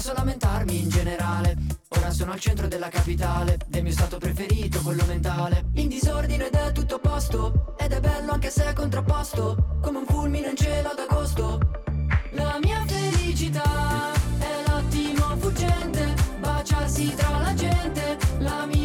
posso 0.03 0.17
lamentarmi 0.17 0.81
in 0.81 0.89
generale. 0.89 1.55
Ora 1.95 2.11
sono 2.11 2.33
al 2.33 2.39
centro 2.41 2.67
della 2.67 2.89
capitale, 2.89 3.57
del 3.67 3.83
mio 3.83 3.93
stato 3.93 4.17
preferito, 4.17 4.81
quello 4.81 5.05
mentale. 5.05 5.63
In 5.75 5.87
disordine 5.87 6.47
ed 6.47 6.55
è 6.55 6.73
tutto 6.73 6.95
a 6.95 6.99
posto, 6.99 7.73
ed 7.77 7.93
è 7.93 8.01
bello 8.01 8.33
anche 8.33 8.49
se 8.49 8.65
è 8.65 8.73
contrapposto, 8.73 9.77
come 9.81 9.99
un 9.99 10.05
fulmine 10.05 10.49
in 10.49 10.57
cielo 10.57 10.89
ad 10.89 10.99
agosto. 10.99 11.57
La 12.31 12.59
mia 12.61 12.83
felicità 12.85 14.11
è 14.39 14.63
l'attimo 14.67 15.37
fuggente, 15.37 16.13
baciarsi 16.37 17.13
tra 17.15 17.37
la 17.37 17.53
gente, 17.53 18.17
l'amico 18.39 18.73
deficiente, 18.73 18.82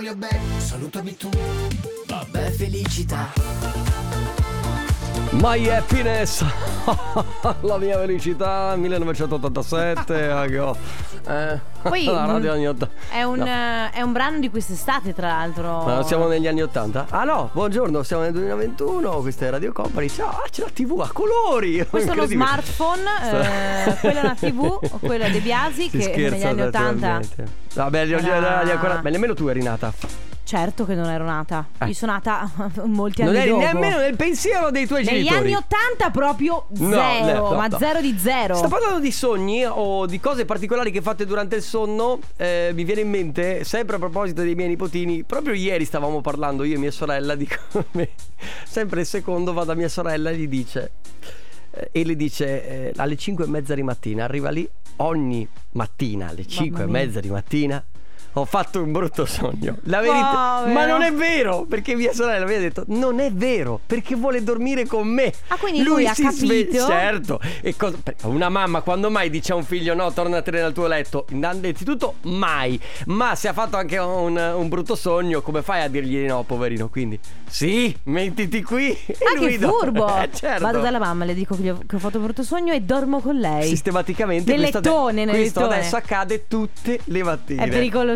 ti 0.00 0.06
voglio 0.06 0.16
bene, 0.16 0.60
salutami 0.60 1.14
tu 1.14 1.28
Vabbè 2.06 2.50
felicità. 2.52 4.39
My 5.32 5.68
happiness, 5.68 6.44
la 7.60 7.78
mia 7.78 7.98
felicità, 7.98 8.74
1987, 8.76 10.28
anche 10.28 10.58
oh. 10.58 10.76
eh, 11.26 11.58
Poi, 11.82 12.04
la 12.10 12.24
radio 12.26 12.50
mm, 12.50 12.54
anni 12.54 12.66
80. 12.66 12.90
È 13.10 13.22
un, 13.22 13.38
No. 13.38 13.46
eh, 13.46 13.90
è 13.90 14.00
un 14.02 14.12
brano 14.12 14.38
di 14.40 14.50
quest'estate, 14.50 15.14
tra 15.14 15.28
l'altro. 15.28 15.82
Ma 15.84 16.02
siamo 16.02 16.26
negli 16.26 16.46
anni 16.48 16.62
80? 16.62 17.06
Ah 17.10 17.24
no, 17.24 17.48
buongiorno, 17.52 18.02
siamo 18.02 18.22
nel 18.22 18.32
2021, 18.32 19.10
questa 19.20 19.46
è 19.46 19.50
Radio 19.50 19.72
Company. 19.72 20.10
Ah, 20.18 20.42
c'è 20.50 20.62
la 20.62 20.70
TV 20.72 21.00
a 21.00 21.10
colori. 21.12 21.86
Questo 21.88 22.10
è 22.10 22.14
uno 22.14 22.26
smartphone, 22.26 23.02
eh, 23.86 23.96
quella 24.00 24.20
è 24.20 24.24
una 24.24 24.34
TV, 24.34 24.98
quella 25.00 25.24
è 25.26 25.30
De 25.30 25.40
Biasi 25.40 25.88
Si 25.88 25.96
che 25.96 26.02
scherza, 26.02 26.34
negli 26.34 26.44
anni 26.44 26.62
80 26.62 26.88
naturalmente. 26.92 27.46
Vabbè, 27.74 28.04
gli- 28.06 28.12
Era- 28.14 28.60
ancora- 28.60 28.96
beh, 28.96 29.10
nemmeno 29.10 29.34
tu 29.34 29.46
eri 29.46 29.62
nata. 29.62 29.92
Certo 30.42 30.84
che 30.84 30.94
non 30.94 31.08
ero 31.08 31.24
nata. 31.24 31.68
Eh. 31.78 31.86
Io 31.86 31.92
sono 31.94 32.10
nata 32.12 32.50
molti 32.86 33.22
anni 33.22 33.30
Non 33.32 33.40
eri 33.40 33.50
dopo. 33.50 33.62
nemmeno 33.62 33.98
nel 33.98 34.16
pensiero 34.16 34.70
dei 34.72 34.84
tuoi 34.86 35.04
Negli 35.04 35.18
genitori. 35.28 35.36
anni 35.38 35.54
80 35.54 36.10
proprio 36.10 36.66
No, 36.78 36.90
zero, 36.90 37.50
no, 37.50 37.56
ma 37.56 37.66
no. 37.68 37.78
zero 37.78 38.00
di 38.00 38.16
zero. 38.18 38.56
Sta 38.56 38.66
parlando 38.66 38.98
di 38.98 39.12
sogni 39.12 39.64
o 39.64 40.06
di 40.06 40.18
cose 40.18 40.44
particolari 40.44 40.90
che 40.90 41.02
fate 41.02 41.24
durante 41.24 41.54
il 41.56 41.62
sonno. 41.62 42.18
eh, 42.36 42.72
mi 42.74 42.82
viene 42.82 43.02
in 43.02 43.10
mente, 43.10 43.62
sempre 43.62 43.96
a 43.96 43.98
proposito 44.00 44.42
dei 44.42 44.54
miei 44.56 44.68
nipotini, 44.70 45.22
proprio 45.22 45.54
ieri 45.54 45.84
stavamo 45.84 46.20
parlando 46.20 46.64
io 46.64 46.74
e 46.74 46.78
mia 46.78 46.90
sorella 46.90 47.34
di 47.36 47.48
come 47.70 48.08
sempre 48.66 49.00
il 49.02 49.06
secondo 49.06 49.52
va 49.52 49.64
da 49.64 49.74
mia 49.74 49.88
sorella 49.88 50.30
e 50.30 50.36
gli 50.36 50.48
dice 50.48 50.90
eh, 51.70 51.88
e 51.92 52.04
le 52.04 52.16
dice 52.16 52.88
eh, 52.88 52.92
alle 52.96 53.16
5 53.16 53.44
e 53.44 53.48
mezza 53.48 53.74
di 53.74 53.82
mattina, 53.84 54.24
arriva 54.24 54.50
lì 54.50 54.68
ogni 54.96 55.46
mattina 55.72 56.28
alle 56.30 56.44
5 56.46 56.82
e 56.82 56.86
mia. 56.86 56.92
mezza 56.92 57.20
di 57.20 57.30
mattina. 57.30 57.82
Ho 58.34 58.44
fatto 58.44 58.82
un 58.82 58.92
brutto 58.92 59.26
sogno. 59.26 59.76
La 59.84 60.00
verità. 60.00 60.58
Povero. 60.60 60.72
Ma 60.72 60.86
non 60.86 61.02
è 61.02 61.12
vero. 61.12 61.64
Perché 61.68 61.94
mia 61.94 62.12
sorella 62.12 62.44
mi 62.46 62.54
ha 62.54 62.58
detto: 62.58 62.84
Non 62.88 63.18
è 63.20 63.32
vero. 63.32 63.80
Perché 63.84 64.14
vuole 64.14 64.42
dormire 64.42 64.86
con 64.86 65.08
me. 65.08 65.32
Ah, 65.48 65.56
quindi 65.56 65.82
lui 65.82 66.06
ha 66.06 66.14
si 66.14 66.26
sve- 66.30 66.64
capito? 66.66 66.86
certo. 66.86 67.40
E 67.60 67.74
cosa- 67.76 67.96
una 68.22 68.48
mamma 68.48 68.82
quando 68.82 69.10
mai 69.10 69.30
dice 69.30 69.52
a 69.52 69.56
un 69.56 69.64
figlio: 69.64 69.94
No, 69.94 70.12
tornatene 70.12 70.60
nel 70.62 70.72
tuo 70.72 70.86
letto. 70.86 71.26
Innanzitutto, 71.30 72.14
mai. 72.22 72.78
Ma 73.06 73.34
se 73.34 73.48
ha 73.48 73.52
fatto 73.52 73.76
anche 73.76 73.98
un, 73.98 74.36
un 74.36 74.68
brutto 74.68 74.94
sogno, 74.94 75.42
come 75.42 75.62
fai 75.62 75.82
a 75.82 75.88
dirgli 75.88 76.20
di 76.20 76.26
no, 76.26 76.42
poverino? 76.44 76.88
Quindi, 76.88 77.18
sì, 77.48 77.94
mettiti 78.04 78.62
qui. 78.62 78.96
E 79.20 79.26
Ah, 79.26 79.36
lui 79.38 79.58
che 79.58 79.66
furbo! 79.66 80.06
Eh, 80.20 80.28
certo. 80.32 80.62
Vado 80.64 80.80
dalla 80.80 80.98
mamma, 80.98 81.24
le 81.24 81.34
dico 81.34 81.56
che, 81.56 81.70
ho, 81.70 81.80
che 81.86 81.96
ho 81.96 81.98
fatto 81.98 82.18
un 82.18 82.24
brutto 82.24 82.42
sogno 82.42 82.72
e 82.72 82.80
dormo 82.80 83.20
con 83.20 83.36
lei. 83.36 83.66
Sistematicamente 83.68 84.50
Nel 84.50 84.60
questo, 84.60 84.78
lettone, 84.80 85.24
nel 85.24 85.34
questo 85.34 85.60
lettone. 85.60 85.78
adesso 85.80 85.96
accade 85.96 86.46
tutte 86.48 86.98
le 87.04 87.22
mattine. 87.22 87.64
È 87.64 87.68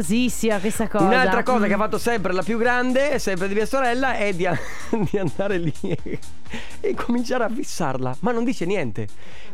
pericolosissima 0.04 0.58
questa 0.58 0.88
cosa. 0.88 1.04
Un'altra 1.04 1.42
cosa 1.42 1.64
Mm. 1.64 1.68
che 1.68 1.72
ha 1.74 1.78
fatto 1.78 1.98
sempre 1.98 2.32
la 2.32 2.42
più 2.42 2.58
grande, 2.58 3.18
sempre 3.18 3.48
di 3.48 3.54
mia 3.54 3.66
sorella, 3.66 4.14
è 4.16 4.32
di, 4.34 4.46
di 5.10 5.18
andare 5.18 5.58
lì 5.58 5.72
e, 6.80 6.88
e 6.90 6.94
cominciare 6.94 7.44
a 7.44 7.48
fissarla. 7.48 8.16
Ma 8.20 8.32
non 8.32 8.44
dice 8.44 8.64
niente. 8.64 9.06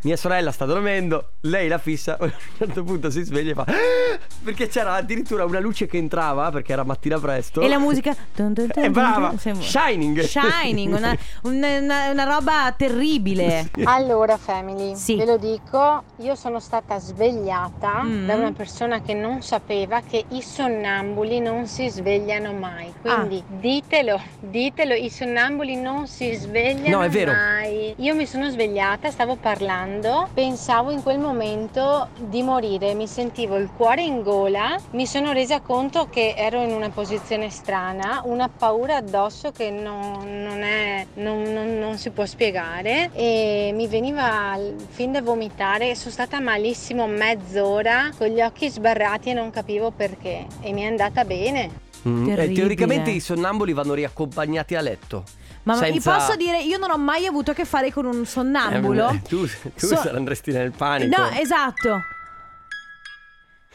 Mia 0.03 0.17
sorella 0.17 0.51
sta 0.51 0.65
dormendo, 0.65 1.33
lei 1.43 1.69
la 1.69 1.77
fissa, 1.79 2.17
a 2.19 2.25
un 2.25 2.33
certo 2.57 2.83
punto 2.85 3.11
si 3.11 3.23
sveglia 3.23 3.51
e 3.51 3.55
fa. 3.55 3.65
"Ah!" 3.67 4.19
Perché 4.43 4.69
c'era 4.69 4.95
addirittura 4.95 5.45
una 5.45 5.61
luce 5.61 5.87
che 5.87 5.99
entrava, 5.99 6.51
perché 6.51 6.73
era 6.73 6.85
mattina 6.85 7.19
presto. 7.19 7.61
E 7.61 7.69
la 7.69 7.79
musica. 7.79 8.13
È 8.13 8.43
dun 8.43 8.67
brava. 8.91 9.35
Shining. 9.37 10.21
Shining, 10.21 10.95
una, 10.97 11.15
una- 11.43 12.11
una- 12.11 12.25
roba 12.25 12.73
terribile. 12.77 13.69
Allora 13.85 14.37
family, 14.39 14.95
Sì. 14.97 15.17
ve 15.17 15.27
lo 15.27 15.37
dico, 15.37 16.03
io 16.19 16.35
sono 16.35 16.61
stata 16.61 16.99
svegliata 16.99 18.03
Mm. 18.03 18.27
da 18.27 18.35
una 18.37 18.53
persona 18.53 19.01
che 19.03 19.13
non 19.15 19.43
sapeva 19.43 20.01
che 20.01 20.25
i 20.29 20.41
sonnambuli 20.43 21.41
non 21.41 21.67
si 21.67 21.89
svegliano 21.91 22.53
mai. 22.53 22.93
Quindi 23.01 23.43
Ah. 23.47 23.55
ditelo, 23.59 24.21
ditelo, 24.41 24.95
i 24.95 25.11
sonnambuli 25.11 25.77
non 25.77 26.07
si 26.07 26.33
svegliano 26.35 26.90
No, 26.91 27.03
è 27.03 27.09
vero. 27.09 27.33
mai. 27.33 27.95
Io 27.97 28.15
mi 28.15 28.27
sono 28.27 28.49
svegliata, 28.51 29.11
stavo 29.11 29.37
parlando, 29.37 30.29
pensavo 30.33 30.91
in 30.91 31.03
quel 31.03 31.19
momento 31.19 32.09
di 32.17 32.43
morire, 32.43 32.95
mi 32.95 33.07
sentivo 33.07 33.57
il 33.57 33.71
cuore 33.77 34.03
in 34.03 34.23
gola, 34.23 34.79
mi 34.93 35.07
sono 35.07 35.33
resa 35.33 35.61
conto 35.61 36.09
che 36.11 36.35
ero 36.37 36.63
in 36.63 36.73
una 36.73 36.89
posizione 36.91 37.51
strana, 37.51 38.23
una 38.25 38.49
paura 38.49 38.97
addosso 38.97 39.51
che 39.53 39.71
non, 39.71 40.43
non 40.43 40.63
è, 40.63 41.07
non, 41.15 41.43
non- 41.43 41.79
non 41.79 41.99
si 41.99 42.11
può 42.11 42.27
spiegare 42.27 43.11
e 43.13 43.71
mi 43.75 43.87
veniva 43.87 44.59
fin 44.89 45.13
da 45.13 45.23
vomitare, 45.23 45.95
sono 45.95 46.11
stata 46.11 46.41
malissimo 46.41 47.07
mezz'ora 47.07 48.11
con 48.17 48.29
gli 48.29 48.41
occhi 48.41 48.69
sbarrati 48.69 49.31
e 49.31 49.35
non 49.35 49.51
capivo 49.51 49.91
perché 49.91 50.47
e 50.61 50.73
mi 50.73 50.83
è 50.83 50.87
andata 50.87 51.25
bene. 51.25 51.89
Mm, 52.09 52.29
eh, 52.31 52.53
teoricamente 52.53 53.11
i 53.11 53.21
sonnambuli 53.21 53.73
vanno 53.75 53.95
riaccompagnati 53.95 54.75
a 54.75 54.81
letto. 54.81 55.25
Ma 55.73 55.77
Senza- 55.79 55.93
vi 56.13 56.19
posso 56.19 56.37
dire, 56.37 56.61
io 56.63 56.79
non 56.79 56.91
ho 56.91 56.99
mai 56.99 57.27
avuto 57.27 57.53
a 57.53 57.55
che 57.55 57.65
fare 57.65 57.93
con 57.93 58.05
un 58.07 58.25
sonnambulo. 58.27 59.09
Eh, 59.11 59.23
tu 59.23 59.47
tu 59.77 59.87
So- 59.87 60.11
andresti 60.15 60.51
nel 60.53 60.73
panico. 60.73 61.17
No, 61.21 61.29
esatto. 61.31 62.01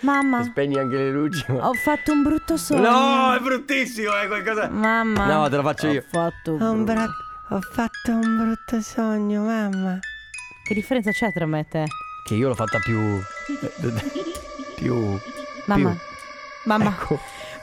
Mamma, 0.01 0.43
Spegni 0.43 0.77
anche 0.77 0.95
le 0.97 1.11
luci. 1.11 1.45
ho 1.49 1.73
fatto 1.73 2.11
un 2.11 2.21
brutto 2.21 2.57
sogno. 2.57 2.89
No, 2.89 3.33
è 3.33 3.39
bruttissimo, 3.39 4.13
è 4.17 4.27
qualcosa. 4.27 4.67
Mamma. 4.69 5.25
No, 5.25 5.49
te 5.49 5.55
la 5.55 5.61
faccio 5.63 5.87
io. 5.87 6.01
Ho 6.01 6.03
fatto 6.11 6.53
un 6.55 6.61
Ho, 6.61 6.71
un 6.71 6.83
brutto- 6.83 7.01
bra- 7.47 7.57
ho 7.57 7.61
fatto 7.61 8.11
un 8.11 8.37
brutto 8.37 8.81
sogno, 8.81 9.43
mamma. 9.43 9.97
Che 10.67 10.73
differenza 10.73 11.11
c'è 11.11 11.31
tra 11.31 11.45
me 11.45 11.59
e 11.61 11.67
te? 11.69 11.85
Che 12.25 12.35
io 12.35 12.49
l'ho 12.49 12.55
fatta 12.55 12.79
più. 12.79 12.99
più. 14.75 15.17
Mamma. 15.65 15.89
più. 15.91 15.99
Mamma. 16.65 16.89
Ecco. 16.89 17.19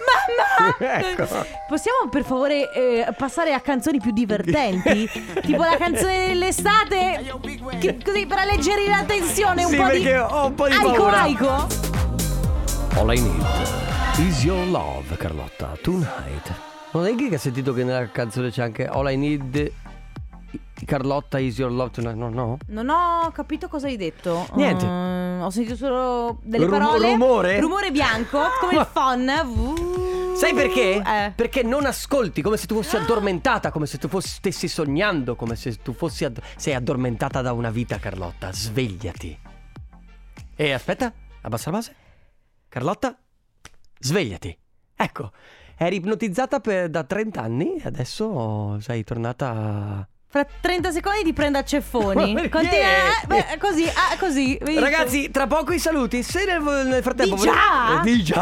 Mamma! 0.06 0.76
Ecco. 1.08 1.46
Possiamo 1.68 2.08
per 2.10 2.24
favore 2.24 2.70
eh, 2.72 3.06
passare 3.16 3.52
a 3.52 3.60
canzoni 3.60 3.98
più 4.00 4.10
divertenti? 4.12 5.08
tipo 5.42 5.62
la 5.62 5.76
canzone 5.76 6.28
dell'estate? 6.28 7.22
Che- 7.78 7.98
così 8.04 8.26
per 8.26 8.38
alleggerire 8.38 8.88
la 8.90 9.04
tensione 9.04 9.64
un 9.64 9.70
Sì, 9.70 9.76
po' 9.76 9.84
di. 9.84 9.90
perché 10.02 10.18
ho 10.18 10.46
un 10.46 10.54
po' 10.54 10.66
di 10.68 10.74
Aico 10.74 10.92
paura. 10.92 11.20
aico? 11.22 11.66
All 12.96 13.14
I 13.14 13.20
need 13.20 14.28
is 14.28 14.44
your 14.44 14.66
love, 14.66 15.16
Carlotta. 15.16 15.72
Tonight. 15.82 16.52
Non 16.92 17.06
è 17.06 17.14
che 17.14 17.28
hai 17.30 17.38
sentito 17.38 17.72
che 17.72 17.84
nella 17.84 18.06
canzone 18.10 18.50
c'è 18.50 18.62
anche 18.62 18.86
All 18.86 19.10
I 19.10 19.16
need. 19.16 19.72
Carlotta 20.84 21.38
is 21.38 21.58
your 21.58 21.70
love 21.70 21.90
tonight? 21.90 22.16
No, 22.16 22.28
no. 22.28 22.58
Non 22.66 22.88
ho 22.88 23.30
capito 23.32 23.68
cosa 23.68 23.86
hai 23.86 23.96
detto. 23.96 24.46
Niente. 24.54 24.84
Mm, 24.86 25.40
ho 25.42 25.50
sentito 25.50 25.76
solo 25.76 26.38
delle 26.42 26.66
Rum- 26.66 26.78
parole. 26.78 27.10
rumore? 27.12 27.60
Rumore 27.60 27.90
bianco, 27.90 28.40
come 28.60 28.74
il 28.80 28.88
phon. 28.92 30.34
Sai 30.36 30.54
perché? 30.54 30.96
Eh. 31.04 31.32
Perché 31.36 31.62
non 31.62 31.84
ascolti, 31.86 32.42
come 32.42 32.56
se 32.56 32.66
tu 32.66 32.74
fossi 32.76 32.96
addormentata, 32.96 33.70
come 33.70 33.86
se 33.86 33.98
tu 33.98 34.08
fossi, 34.08 34.28
stessi 34.28 34.66
sognando, 34.68 35.36
come 35.36 35.54
se 35.56 35.76
tu 35.82 35.92
fossi 35.92 36.24
ad- 36.24 36.40
sei 36.56 36.74
addormentata 36.74 37.42
da 37.42 37.52
una 37.52 37.70
vita, 37.70 37.98
Carlotta. 37.98 38.50
Svegliati. 38.52 39.38
E 40.56 40.72
aspetta, 40.72 41.12
abbassa 41.42 41.70
la 41.70 41.76
base. 41.76 41.94
Carlotta, 42.68 43.16
svegliati. 43.98 44.56
Ecco, 44.96 45.30
eri 45.76 45.96
ipnotizzata 45.96 46.60
per- 46.60 46.88
da 46.88 47.04
30 47.04 47.40
anni 47.40 47.76
e 47.76 47.82
adesso 47.86 48.78
sei 48.80 49.04
tornata... 49.04 50.06
Fra 50.32 50.46
30 50.62 50.92
secondi 50.92 51.24
ti 51.24 51.32
prendo 51.34 51.58
a 51.58 51.62
ceffoni. 51.62 52.32
Ma 52.32 52.40
perché? 52.40 52.48
Continua. 52.48 52.86
eh, 52.86 53.26
beh, 53.26 53.58
così, 53.58 53.84
ah, 53.86 54.16
così. 54.18 54.56
vedi? 54.62 54.78
Ragazzi, 54.78 55.30
tra 55.30 55.46
poco 55.46 55.72
i 55.74 55.78
saluti. 55.78 56.22
Se 56.22 56.46
nel, 56.46 56.62
nel 56.86 57.02
frattempo... 57.02 57.34
Di 57.34 57.42
già? 57.42 58.00
Eh, 58.00 58.02
Di 58.02 58.22
già? 58.24 58.38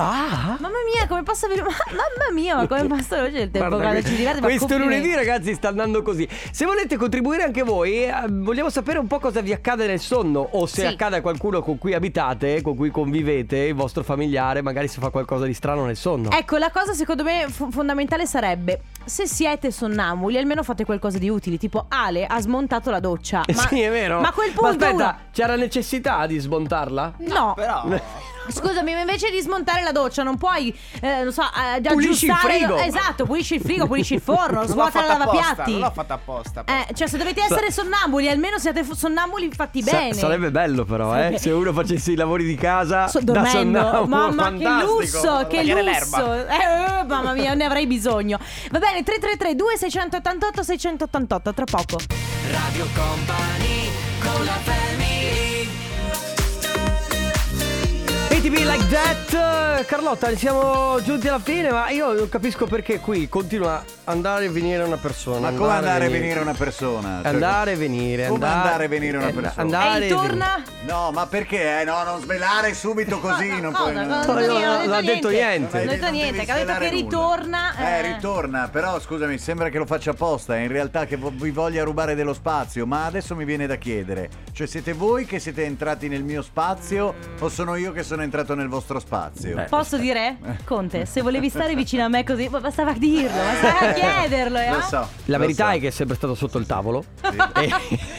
Mamma 0.61 0.69
mia, 0.95 1.09
come 1.09 1.25
passa 1.25 1.49
veloce. 1.49 1.75
Mamma 1.91 2.33
mia, 2.33 2.55
ma 2.55 2.69
come 2.69 2.87
passa 2.87 3.17
veloce 3.17 3.41
il 3.43 3.51
tempo 3.51 3.67
Guarda, 3.71 3.77
quando 3.89 4.01
que- 4.03 4.09
ci 4.09 4.17
diverte. 4.17 4.41
ma 4.41 4.47
Questo 4.47 4.67
complimenti. 4.69 5.09
lunedì, 5.09 5.15
ragazzi, 5.29 5.55
sta 5.55 5.67
andando 5.67 6.03
così. 6.03 6.29
Se 6.53 6.65
volete 6.65 6.97
contribuire 6.97 7.43
anche 7.43 7.65
voi, 7.65 8.05
eh, 8.05 8.15
vogliamo 8.29 8.71
sapere 8.71 9.01
un 9.01 9.09
po' 9.09 9.19
cosa 9.19 9.41
vi 9.41 9.53
accade 9.53 9.89
nel 9.89 9.99
sonno. 9.99 10.47
O 10.53 10.67
se 10.67 10.83
Sì. 10.83 10.87
accade 10.87 11.17
a 11.17 11.21
qualcuno 11.21 11.61
con 11.61 11.77
cui 11.77 11.93
abitate, 11.93 12.63
con 12.63 12.77
cui 12.77 12.91
convivete, 12.93 13.57
il 13.57 13.75
vostro 13.75 14.05
familiare, 14.05 14.63
magari 14.63 14.87
se 14.87 15.01
fa 15.01 15.09
qualcosa 15.11 15.45
di 15.45 15.55
strano 15.55 15.85
nel 15.87 15.97
sonno. 15.97 16.31
Ecco, 16.31 16.57
la 16.57 16.71
cosa 16.71 16.93
secondo 16.93 17.25
me 17.25 17.47
fo- 17.49 17.69
fondamentale 17.73 18.27
sarebbe 18.27 18.81
se 19.05 19.27
siete 19.27 19.73
sonnambuli, 19.73 20.39
almeno 20.39 20.63
fate 20.63 20.85
qualcosa 20.85 21.19
di 21.19 21.29
utile. 21.29 21.59
Tipo, 21.59 21.80
Ale 21.89 22.27
ha 22.27 22.41
smontato 22.41 22.91
la 22.91 23.01
doccia. 23.01 23.43
Eh 23.47 23.55
Ma, 23.55 23.67
sì, 23.67 23.81
è 23.81 23.91
vero. 23.91 24.21
Ma 24.21 24.29
a 24.29 24.33
quel 24.33 24.53
punto. 24.53 24.69
aspetta, 24.69 24.95
uno- 24.95 25.17
c'era 25.33 25.57
necessità 25.57 26.27
di 26.27 26.39
smontarla? 26.39 27.15
No. 27.19 27.53
Però 27.55 27.85
Scusami, 28.51 28.93
ma 28.95 29.01
invece 29.01 29.31
di 29.31 29.41
smontare 29.41 29.83
la 29.83 29.93
doccia, 29.93 30.23
non 30.23 30.37
puoi, 30.37 30.77
eh, 31.01 31.23
non 31.23 31.33
so, 31.33 31.43
eh, 31.43 31.81
Pulisci 31.81 32.25
il 32.27 32.31
aggiustare. 32.31 32.59
frigo. 32.59 32.77
Esatto, 32.77 33.25
pulisci 33.25 33.55
il 33.55 33.61
frigo, 33.61 33.87
pulisci 33.87 34.15
il 34.15 34.21
forno, 34.21 34.65
svuota 34.69 35.01
la 35.07 35.17
lavapiatti. 35.19 35.71
Non 35.73 35.81
l'ho 35.81 35.91
fatta 35.93 36.15
apposta. 36.15 36.65
però. 36.65 36.79
Eh, 36.79 36.95
cioè, 36.95 37.07
se 37.09 37.17
dovete 37.19 37.43
essere 37.43 37.71
sonnambuli, 37.71 38.29
almeno 38.29 38.59
siate 38.59 38.83
f- 38.85 38.93
sonnambuli 38.93 39.51
fatti 39.53 39.83
Sa- 39.83 39.91
bene. 39.93 40.15
sarebbe 40.15 40.51
bello 40.51 40.85
però, 40.85 41.17
eh, 41.17 41.39
se 41.39 41.51
uno 41.51 41.73
facesse 41.73 42.13
i 42.13 42.17
lavori 42.17 42.45
di 42.45 42.55
casa 42.57 43.09
So- 43.09 43.21
da 43.21 43.33
dormendo, 43.33 43.79
sonnambulo, 43.81 44.07
mamma 44.07 44.29
che 44.57 44.65
fantastico. 44.65 44.99
lusso, 44.99 45.47
che 45.49 45.57
Tagliare 45.57 45.83
lusso. 45.85 46.35
Eh, 46.35 46.41
eh, 47.01 47.05
mamma 47.07 47.33
mia, 47.33 47.55
ne 47.55 47.65
avrei 47.65 47.87
bisogno. 47.87 48.39
Va 48.71 48.79
bene, 48.79 49.03
333 49.03 49.55
2688 49.55 50.63
688 50.63 51.55
tra 51.55 51.65
poco. 51.65 51.99
Radio 52.51 52.87
Company 52.95 53.91
con 54.21 54.45
la 54.45 54.59
family 58.41 58.63
ATV 58.63 58.67
like 58.67 58.89
that 58.89 59.85
Carlotta, 59.87 60.35
siamo 60.37 61.01
giunti 61.03 61.29
alla 61.29 61.39
fine 61.39 61.71
Ma 61.71 61.91
io 61.91 62.13
non 62.13 62.29
capisco 62.29 62.67
perché 62.67 63.01
qui 63.01 63.29
continua 63.29 63.83
a 64.05 64.13
andare 64.13 64.47
e 64.47 64.49
venire 64.49 64.83
una 64.83 64.97
persona 64.97 65.51
Ma 65.51 65.57
come 65.57 65.73
andare 65.73 66.07
e 66.07 66.09
venire 66.09 66.41
una 66.41 66.55
persona? 66.55 67.21
Cioè, 67.23 67.33
Andare 67.33 67.73
e 67.73 67.77
venire 67.77 68.29
Come 68.29 68.47
andare 68.47 68.85
e 68.85 68.89
venire 68.89 69.17
una 69.17 69.29
eh, 69.29 69.33
persona? 69.33 69.63
Andare 69.63 70.07
e 70.07 70.09
torna? 70.09 70.63
No, 70.87 71.11
ma 71.13 71.27
perché? 71.27 71.81
Eh, 71.81 71.85
no, 71.85 72.03
non 72.05 72.21
svelare 72.21 72.75
subito 72.75 73.21
così. 73.21 73.61
non 73.61 73.73
puoi. 73.73 73.93
Cosa? 73.93 74.05
non- 74.05 74.25
Cosa? 74.25 74.41
No, 74.41 74.47
Non 74.47 74.63
no, 74.63 74.75
ho 74.75 74.85
non 74.87 74.93
ha 74.95 75.03
detto 75.03 75.29
niente. 75.29 75.79
Non 75.79 75.87
ho 75.87 75.91
detto 75.91 76.05
Non 76.05 76.13
niente, 76.15 76.51
ha 76.51 76.55
detto 76.65 76.79
che 76.79 76.89
ritorna. 76.89 77.77
Eh, 77.77 78.03
ritorna, 78.15 78.69
però 78.73 78.99
scusami, 78.99 79.39
sembra 79.39 79.69
che 79.69 79.79
lo 79.79 79.87
faccia 79.87 80.11
apposta, 80.13 80.57
in 80.57 80.69
realtà 80.69 81.05
che 81.05 81.17
vi 81.17 81.51
voglia 81.51 81.85
rubare 81.85 82.15
dello 82.15 82.33
spazio, 82.33 82.87
ma 82.87 83.05
adesso 83.05 83.37
mi 83.37 83.45
viene 83.45 83.67
da 83.67 83.77
chiedere, 83.77 84.31
cioè 84.53 84.67
siete 84.67 84.93
voi 84.95 85.27
che 85.27 85.39
siete 85.39 85.65
entrati 85.65 86.09
nel 86.09 86.25
mio 86.25 86.43
spazio 86.43 87.15
o 87.39 87.49
sono 87.49 87.77
io 87.77 87.93
che 87.93 88.03
sono 88.03 88.23
entrato 88.23 88.30
nel 88.55 88.69
vostro 88.69 88.99
spazio? 88.99 89.59
Eh. 89.59 89.65
Posso 89.65 89.97
dire? 89.99 90.37
Conte, 90.65 91.05
se 91.07 91.21
volevi 91.23 91.49
stare 91.49 91.75
vicino 91.75 92.05
a 92.05 92.09
me 92.09 92.25
così, 92.25 92.49
bastava 92.49 92.93
dirlo, 92.93 93.37
bastava 93.37 93.93
chiederlo, 93.93 94.59
eh? 94.59 94.71
Lo 94.71 94.81
so. 94.83 95.09
La 95.27 95.37
lo 95.37 95.39
verità 95.39 95.67
so. 95.67 95.71
è 95.77 95.81
che 95.81 95.87
è 95.89 95.91
sempre 95.91 96.17
stato 96.17 96.35
sotto 96.35 96.59
il 96.59 96.67
tavolo 96.67 97.05
e, 97.57 97.71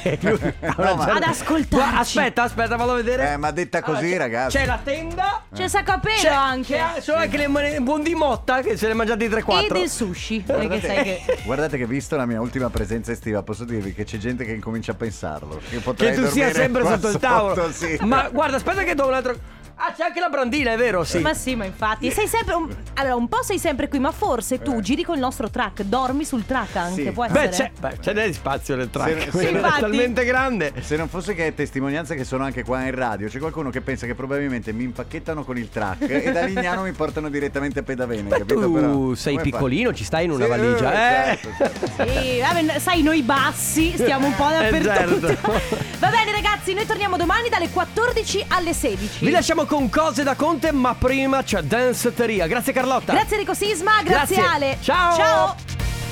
e 0.04 0.18
lui 0.22 0.40
a 0.62 0.74
No, 0.78 0.98
certa- 0.98 1.14
Ad 1.16 1.24
ascoltarci. 1.24 1.68
Guarda, 1.76 2.00
Aspetta, 2.00 2.44
aspetta, 2.44 2.78
fallo 2.78 2.94
vedere 2.94 3.32
Eh, 3.34 3.38
ma 3.38 3.52
detta 3.52 3.82
così, 3.82 3.98
Allora, 3.98 4.12
c'è- 4.12 4.18
ragazzi. 4.18 4.58
C'è 4.58 4.66
la 4.66 4.80
tenda 4.84 5.44
C'è 5.54 5.64
il 5.64 5.70
sacco 5.70 5.92
a 5.92 6.00
pelo 6.00 6.16
c'è 6.18 6.28
anche. 6.30 6.76
c'è- 6.96 7.02
Sono 7.02 7.18
anche 7.20 7.38
le 7.38 7.80
buon 7.82 8.04
di 8.04 8.14
motta 8.16 8.62
che 8.62 8.78
se 8.78 8.88
ne 8.88 8.94
mangiati 8.94 9.28
3-4 9.28 9.66
E 9.66 9.80
del 9.80 9.90
sushi. 9.90 10.44
Sai 10.46 10.68
che. 10.70 11.22
Guardate 11.46 11.78
che 11.78 11.86
visto 11.86 12.16
la 12.16 12.26
mia 12.26 12.42
ultima 12.42 12.70
presenza 12.70 13.12
estiva, 13.12 13.44
posso 13.44 13.64
dirvi 13.66 13.94
che 13.94 14.04
c'è 14.04 14.18
gente 14.18 14.46
che 14.46 14.52
incomincia 14.52 14.92
a 14.92 14.96
pensarlo. 14.96 15.60
Che, 15.70 15.82
Che 15.96 16.14
tu 16.14 16.28
sia 16.28 16.52
sempre 16.54 16.86
sotto 16.86 17.10
il 17.10 17.18
tavolo. 17.20 17.72
sì. 17.72 17.98
Ma 18.02 18.30
guarda, 18.30 18.58
aspetta 18.58 18.84
che 18.84 18.96
do 18.96 19.08
un 19.08 19.14
altro. 19.14 19.36
Ah, 19.84 19.94
c'è 19.94 20.04
anche 20.04 20.20
la 20.20 20.30
brandina, 20.30 20.72
è 20.74 20.78
vero? 20.78 21.04
Sì. 21.04 21.18
Ma 21.20 21.34
sì, 21.34 21.56
ma 21.56 21.66
infatti. 21.66 22.12
Sei 22.12 22.28
sempre. 22.28 22.54
un- 22.54 22.70
Allora, 22.96 23.16
un 23.16 23.28
po' 23.28 23.42
sei 23.42 23.58
sempre 23.58 23.88
qui, 23.88 23.98
ma 24.00 24.12
forse 24.12 24.62
tu 24.62 24.80
giri 24.80 25.04
con 25.04 25.16
il 25.16 25.22
nostro 25.22 25.50
track. 25.50 25.82
Dormi 25.84 26.24
sul 26.24 26.46
track 26.46 26.76
anche, 26.76 27.02
Eh. 27.02 27.06
Sì. 27.06 27.12
può 27.12 27.26
essere. 27.26 27.48
Beh, 27.48 27.50
c'è, 27.50 27.72
beh, 27.80 27.98
c'è 28.00 28.14
del 28.14 28.34
spazio 28.34 28.76
nel 28.76 28.90
track. 28.92 29.24
Se- 29.24 29.30
quello 29.32 29.48
sì, 29.48 29.54
è 29.54 29.58
infatti. 29.58 29.82
talmente 29.82 30.24
grande. 30.26 30.74
Se 30.82 30.96
non 30.98 31.08
fosse 31.10 31.34
che 31.34 31.48
è 31.48 31.54
testimonianza 31.56 32.14
che 32.14 32.24
sono 32.24 32.44
anche 32.44 32.64
qua 32.64 32.84
in 32.84 32.94
radio, 32.94 33.28
c'è 33.28 33.40
qualcuno 33.40 33.72
che 33.72 33.82
pensa 33.82 34.06
che 34.06 34.14
probabilmente 34.14 34.72
mi 34.72 34.84
impacchettano 34.84 35.44
con 35.44 35.58
il 35.58 35.70
track 35.70 36.08
e 36.10 36.32
da 36.32 36.44
Lignano 36.46 36.84
mi 36.84 36.92
portano 36.92 37.30
direttamente 37.30 37.80
a 37.80 37.84
Pedavene, 37.84 38.30
Beh, 38.30 38.38
capito? 38.40 38.62
tu 38.62 38.74
Però, 38.74 39.14
sei 39.16 39.40
piccolino, 39.40 39.94
ci 39.96 40.04
stai 40.04 40.26
in 40.26 40.32
una 40.32 40.44
Sì, 40.44 40.50
valigia. 40.50 40.94
eh, 40.94 41.32
Eh. 41.32 41.38
certo, 41.40 41.50
certo. 41.58 41.88
Sì, 42.20 42.40
vabbè, 42.40 42.80
sai, 42.80 43.02
noi 43.02 43.24
bassi 43.24 43.94
stiamo 43.96 44.28
un 44.28 44.36
po' 44.36 44.48
dappertutto. 44.48 45.28
certo. 45.28 45.52
Va 46.00 46.10
bene, 46.10 46.32
ragazzi, 46.32 46.74
noi 46.76 46.86
torniamo 46.86 47.18
domani 47.18 47.50
dalle 47.50 47.70
14 47.70 48.46
alle 48.50 48.74
16. 48.74 49.26
Vi 49.26 49.32
lasciamo 49.32 49.66
con 49.72 49.90
cose 49.90 50.24
da 50.24 50.36
Conte, 50.36 50.74
ma 50.74 50.94
prima 50.96 51.44
c'è 51.44 51.62
Dance 51.62 52.14
Teria. 52.14 52.46
Grazie 52.46 52.74
Carlotta. 52.74 53.14
Grazie 53.14 53.36
Enrico 53.38 53.54
Sisma, 53.54 54.04
grazie, 54.04 54.36
Grazie. 54.36 54.54
Ale. 54.54 54.78
Ciao. 54.82 55.16
Ciao. 55.16 55.56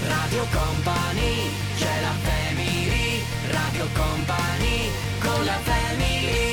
Radio 0.07 0.45
Company 0.49 1.51
c'è 1.77 1.99
la 1.99 2.13
family 2.23 3.21
Radio 3.51 3.85
Company 3.93 4.89
con 5.19 5.43
la 5.43 5.57
family 5.61 6.48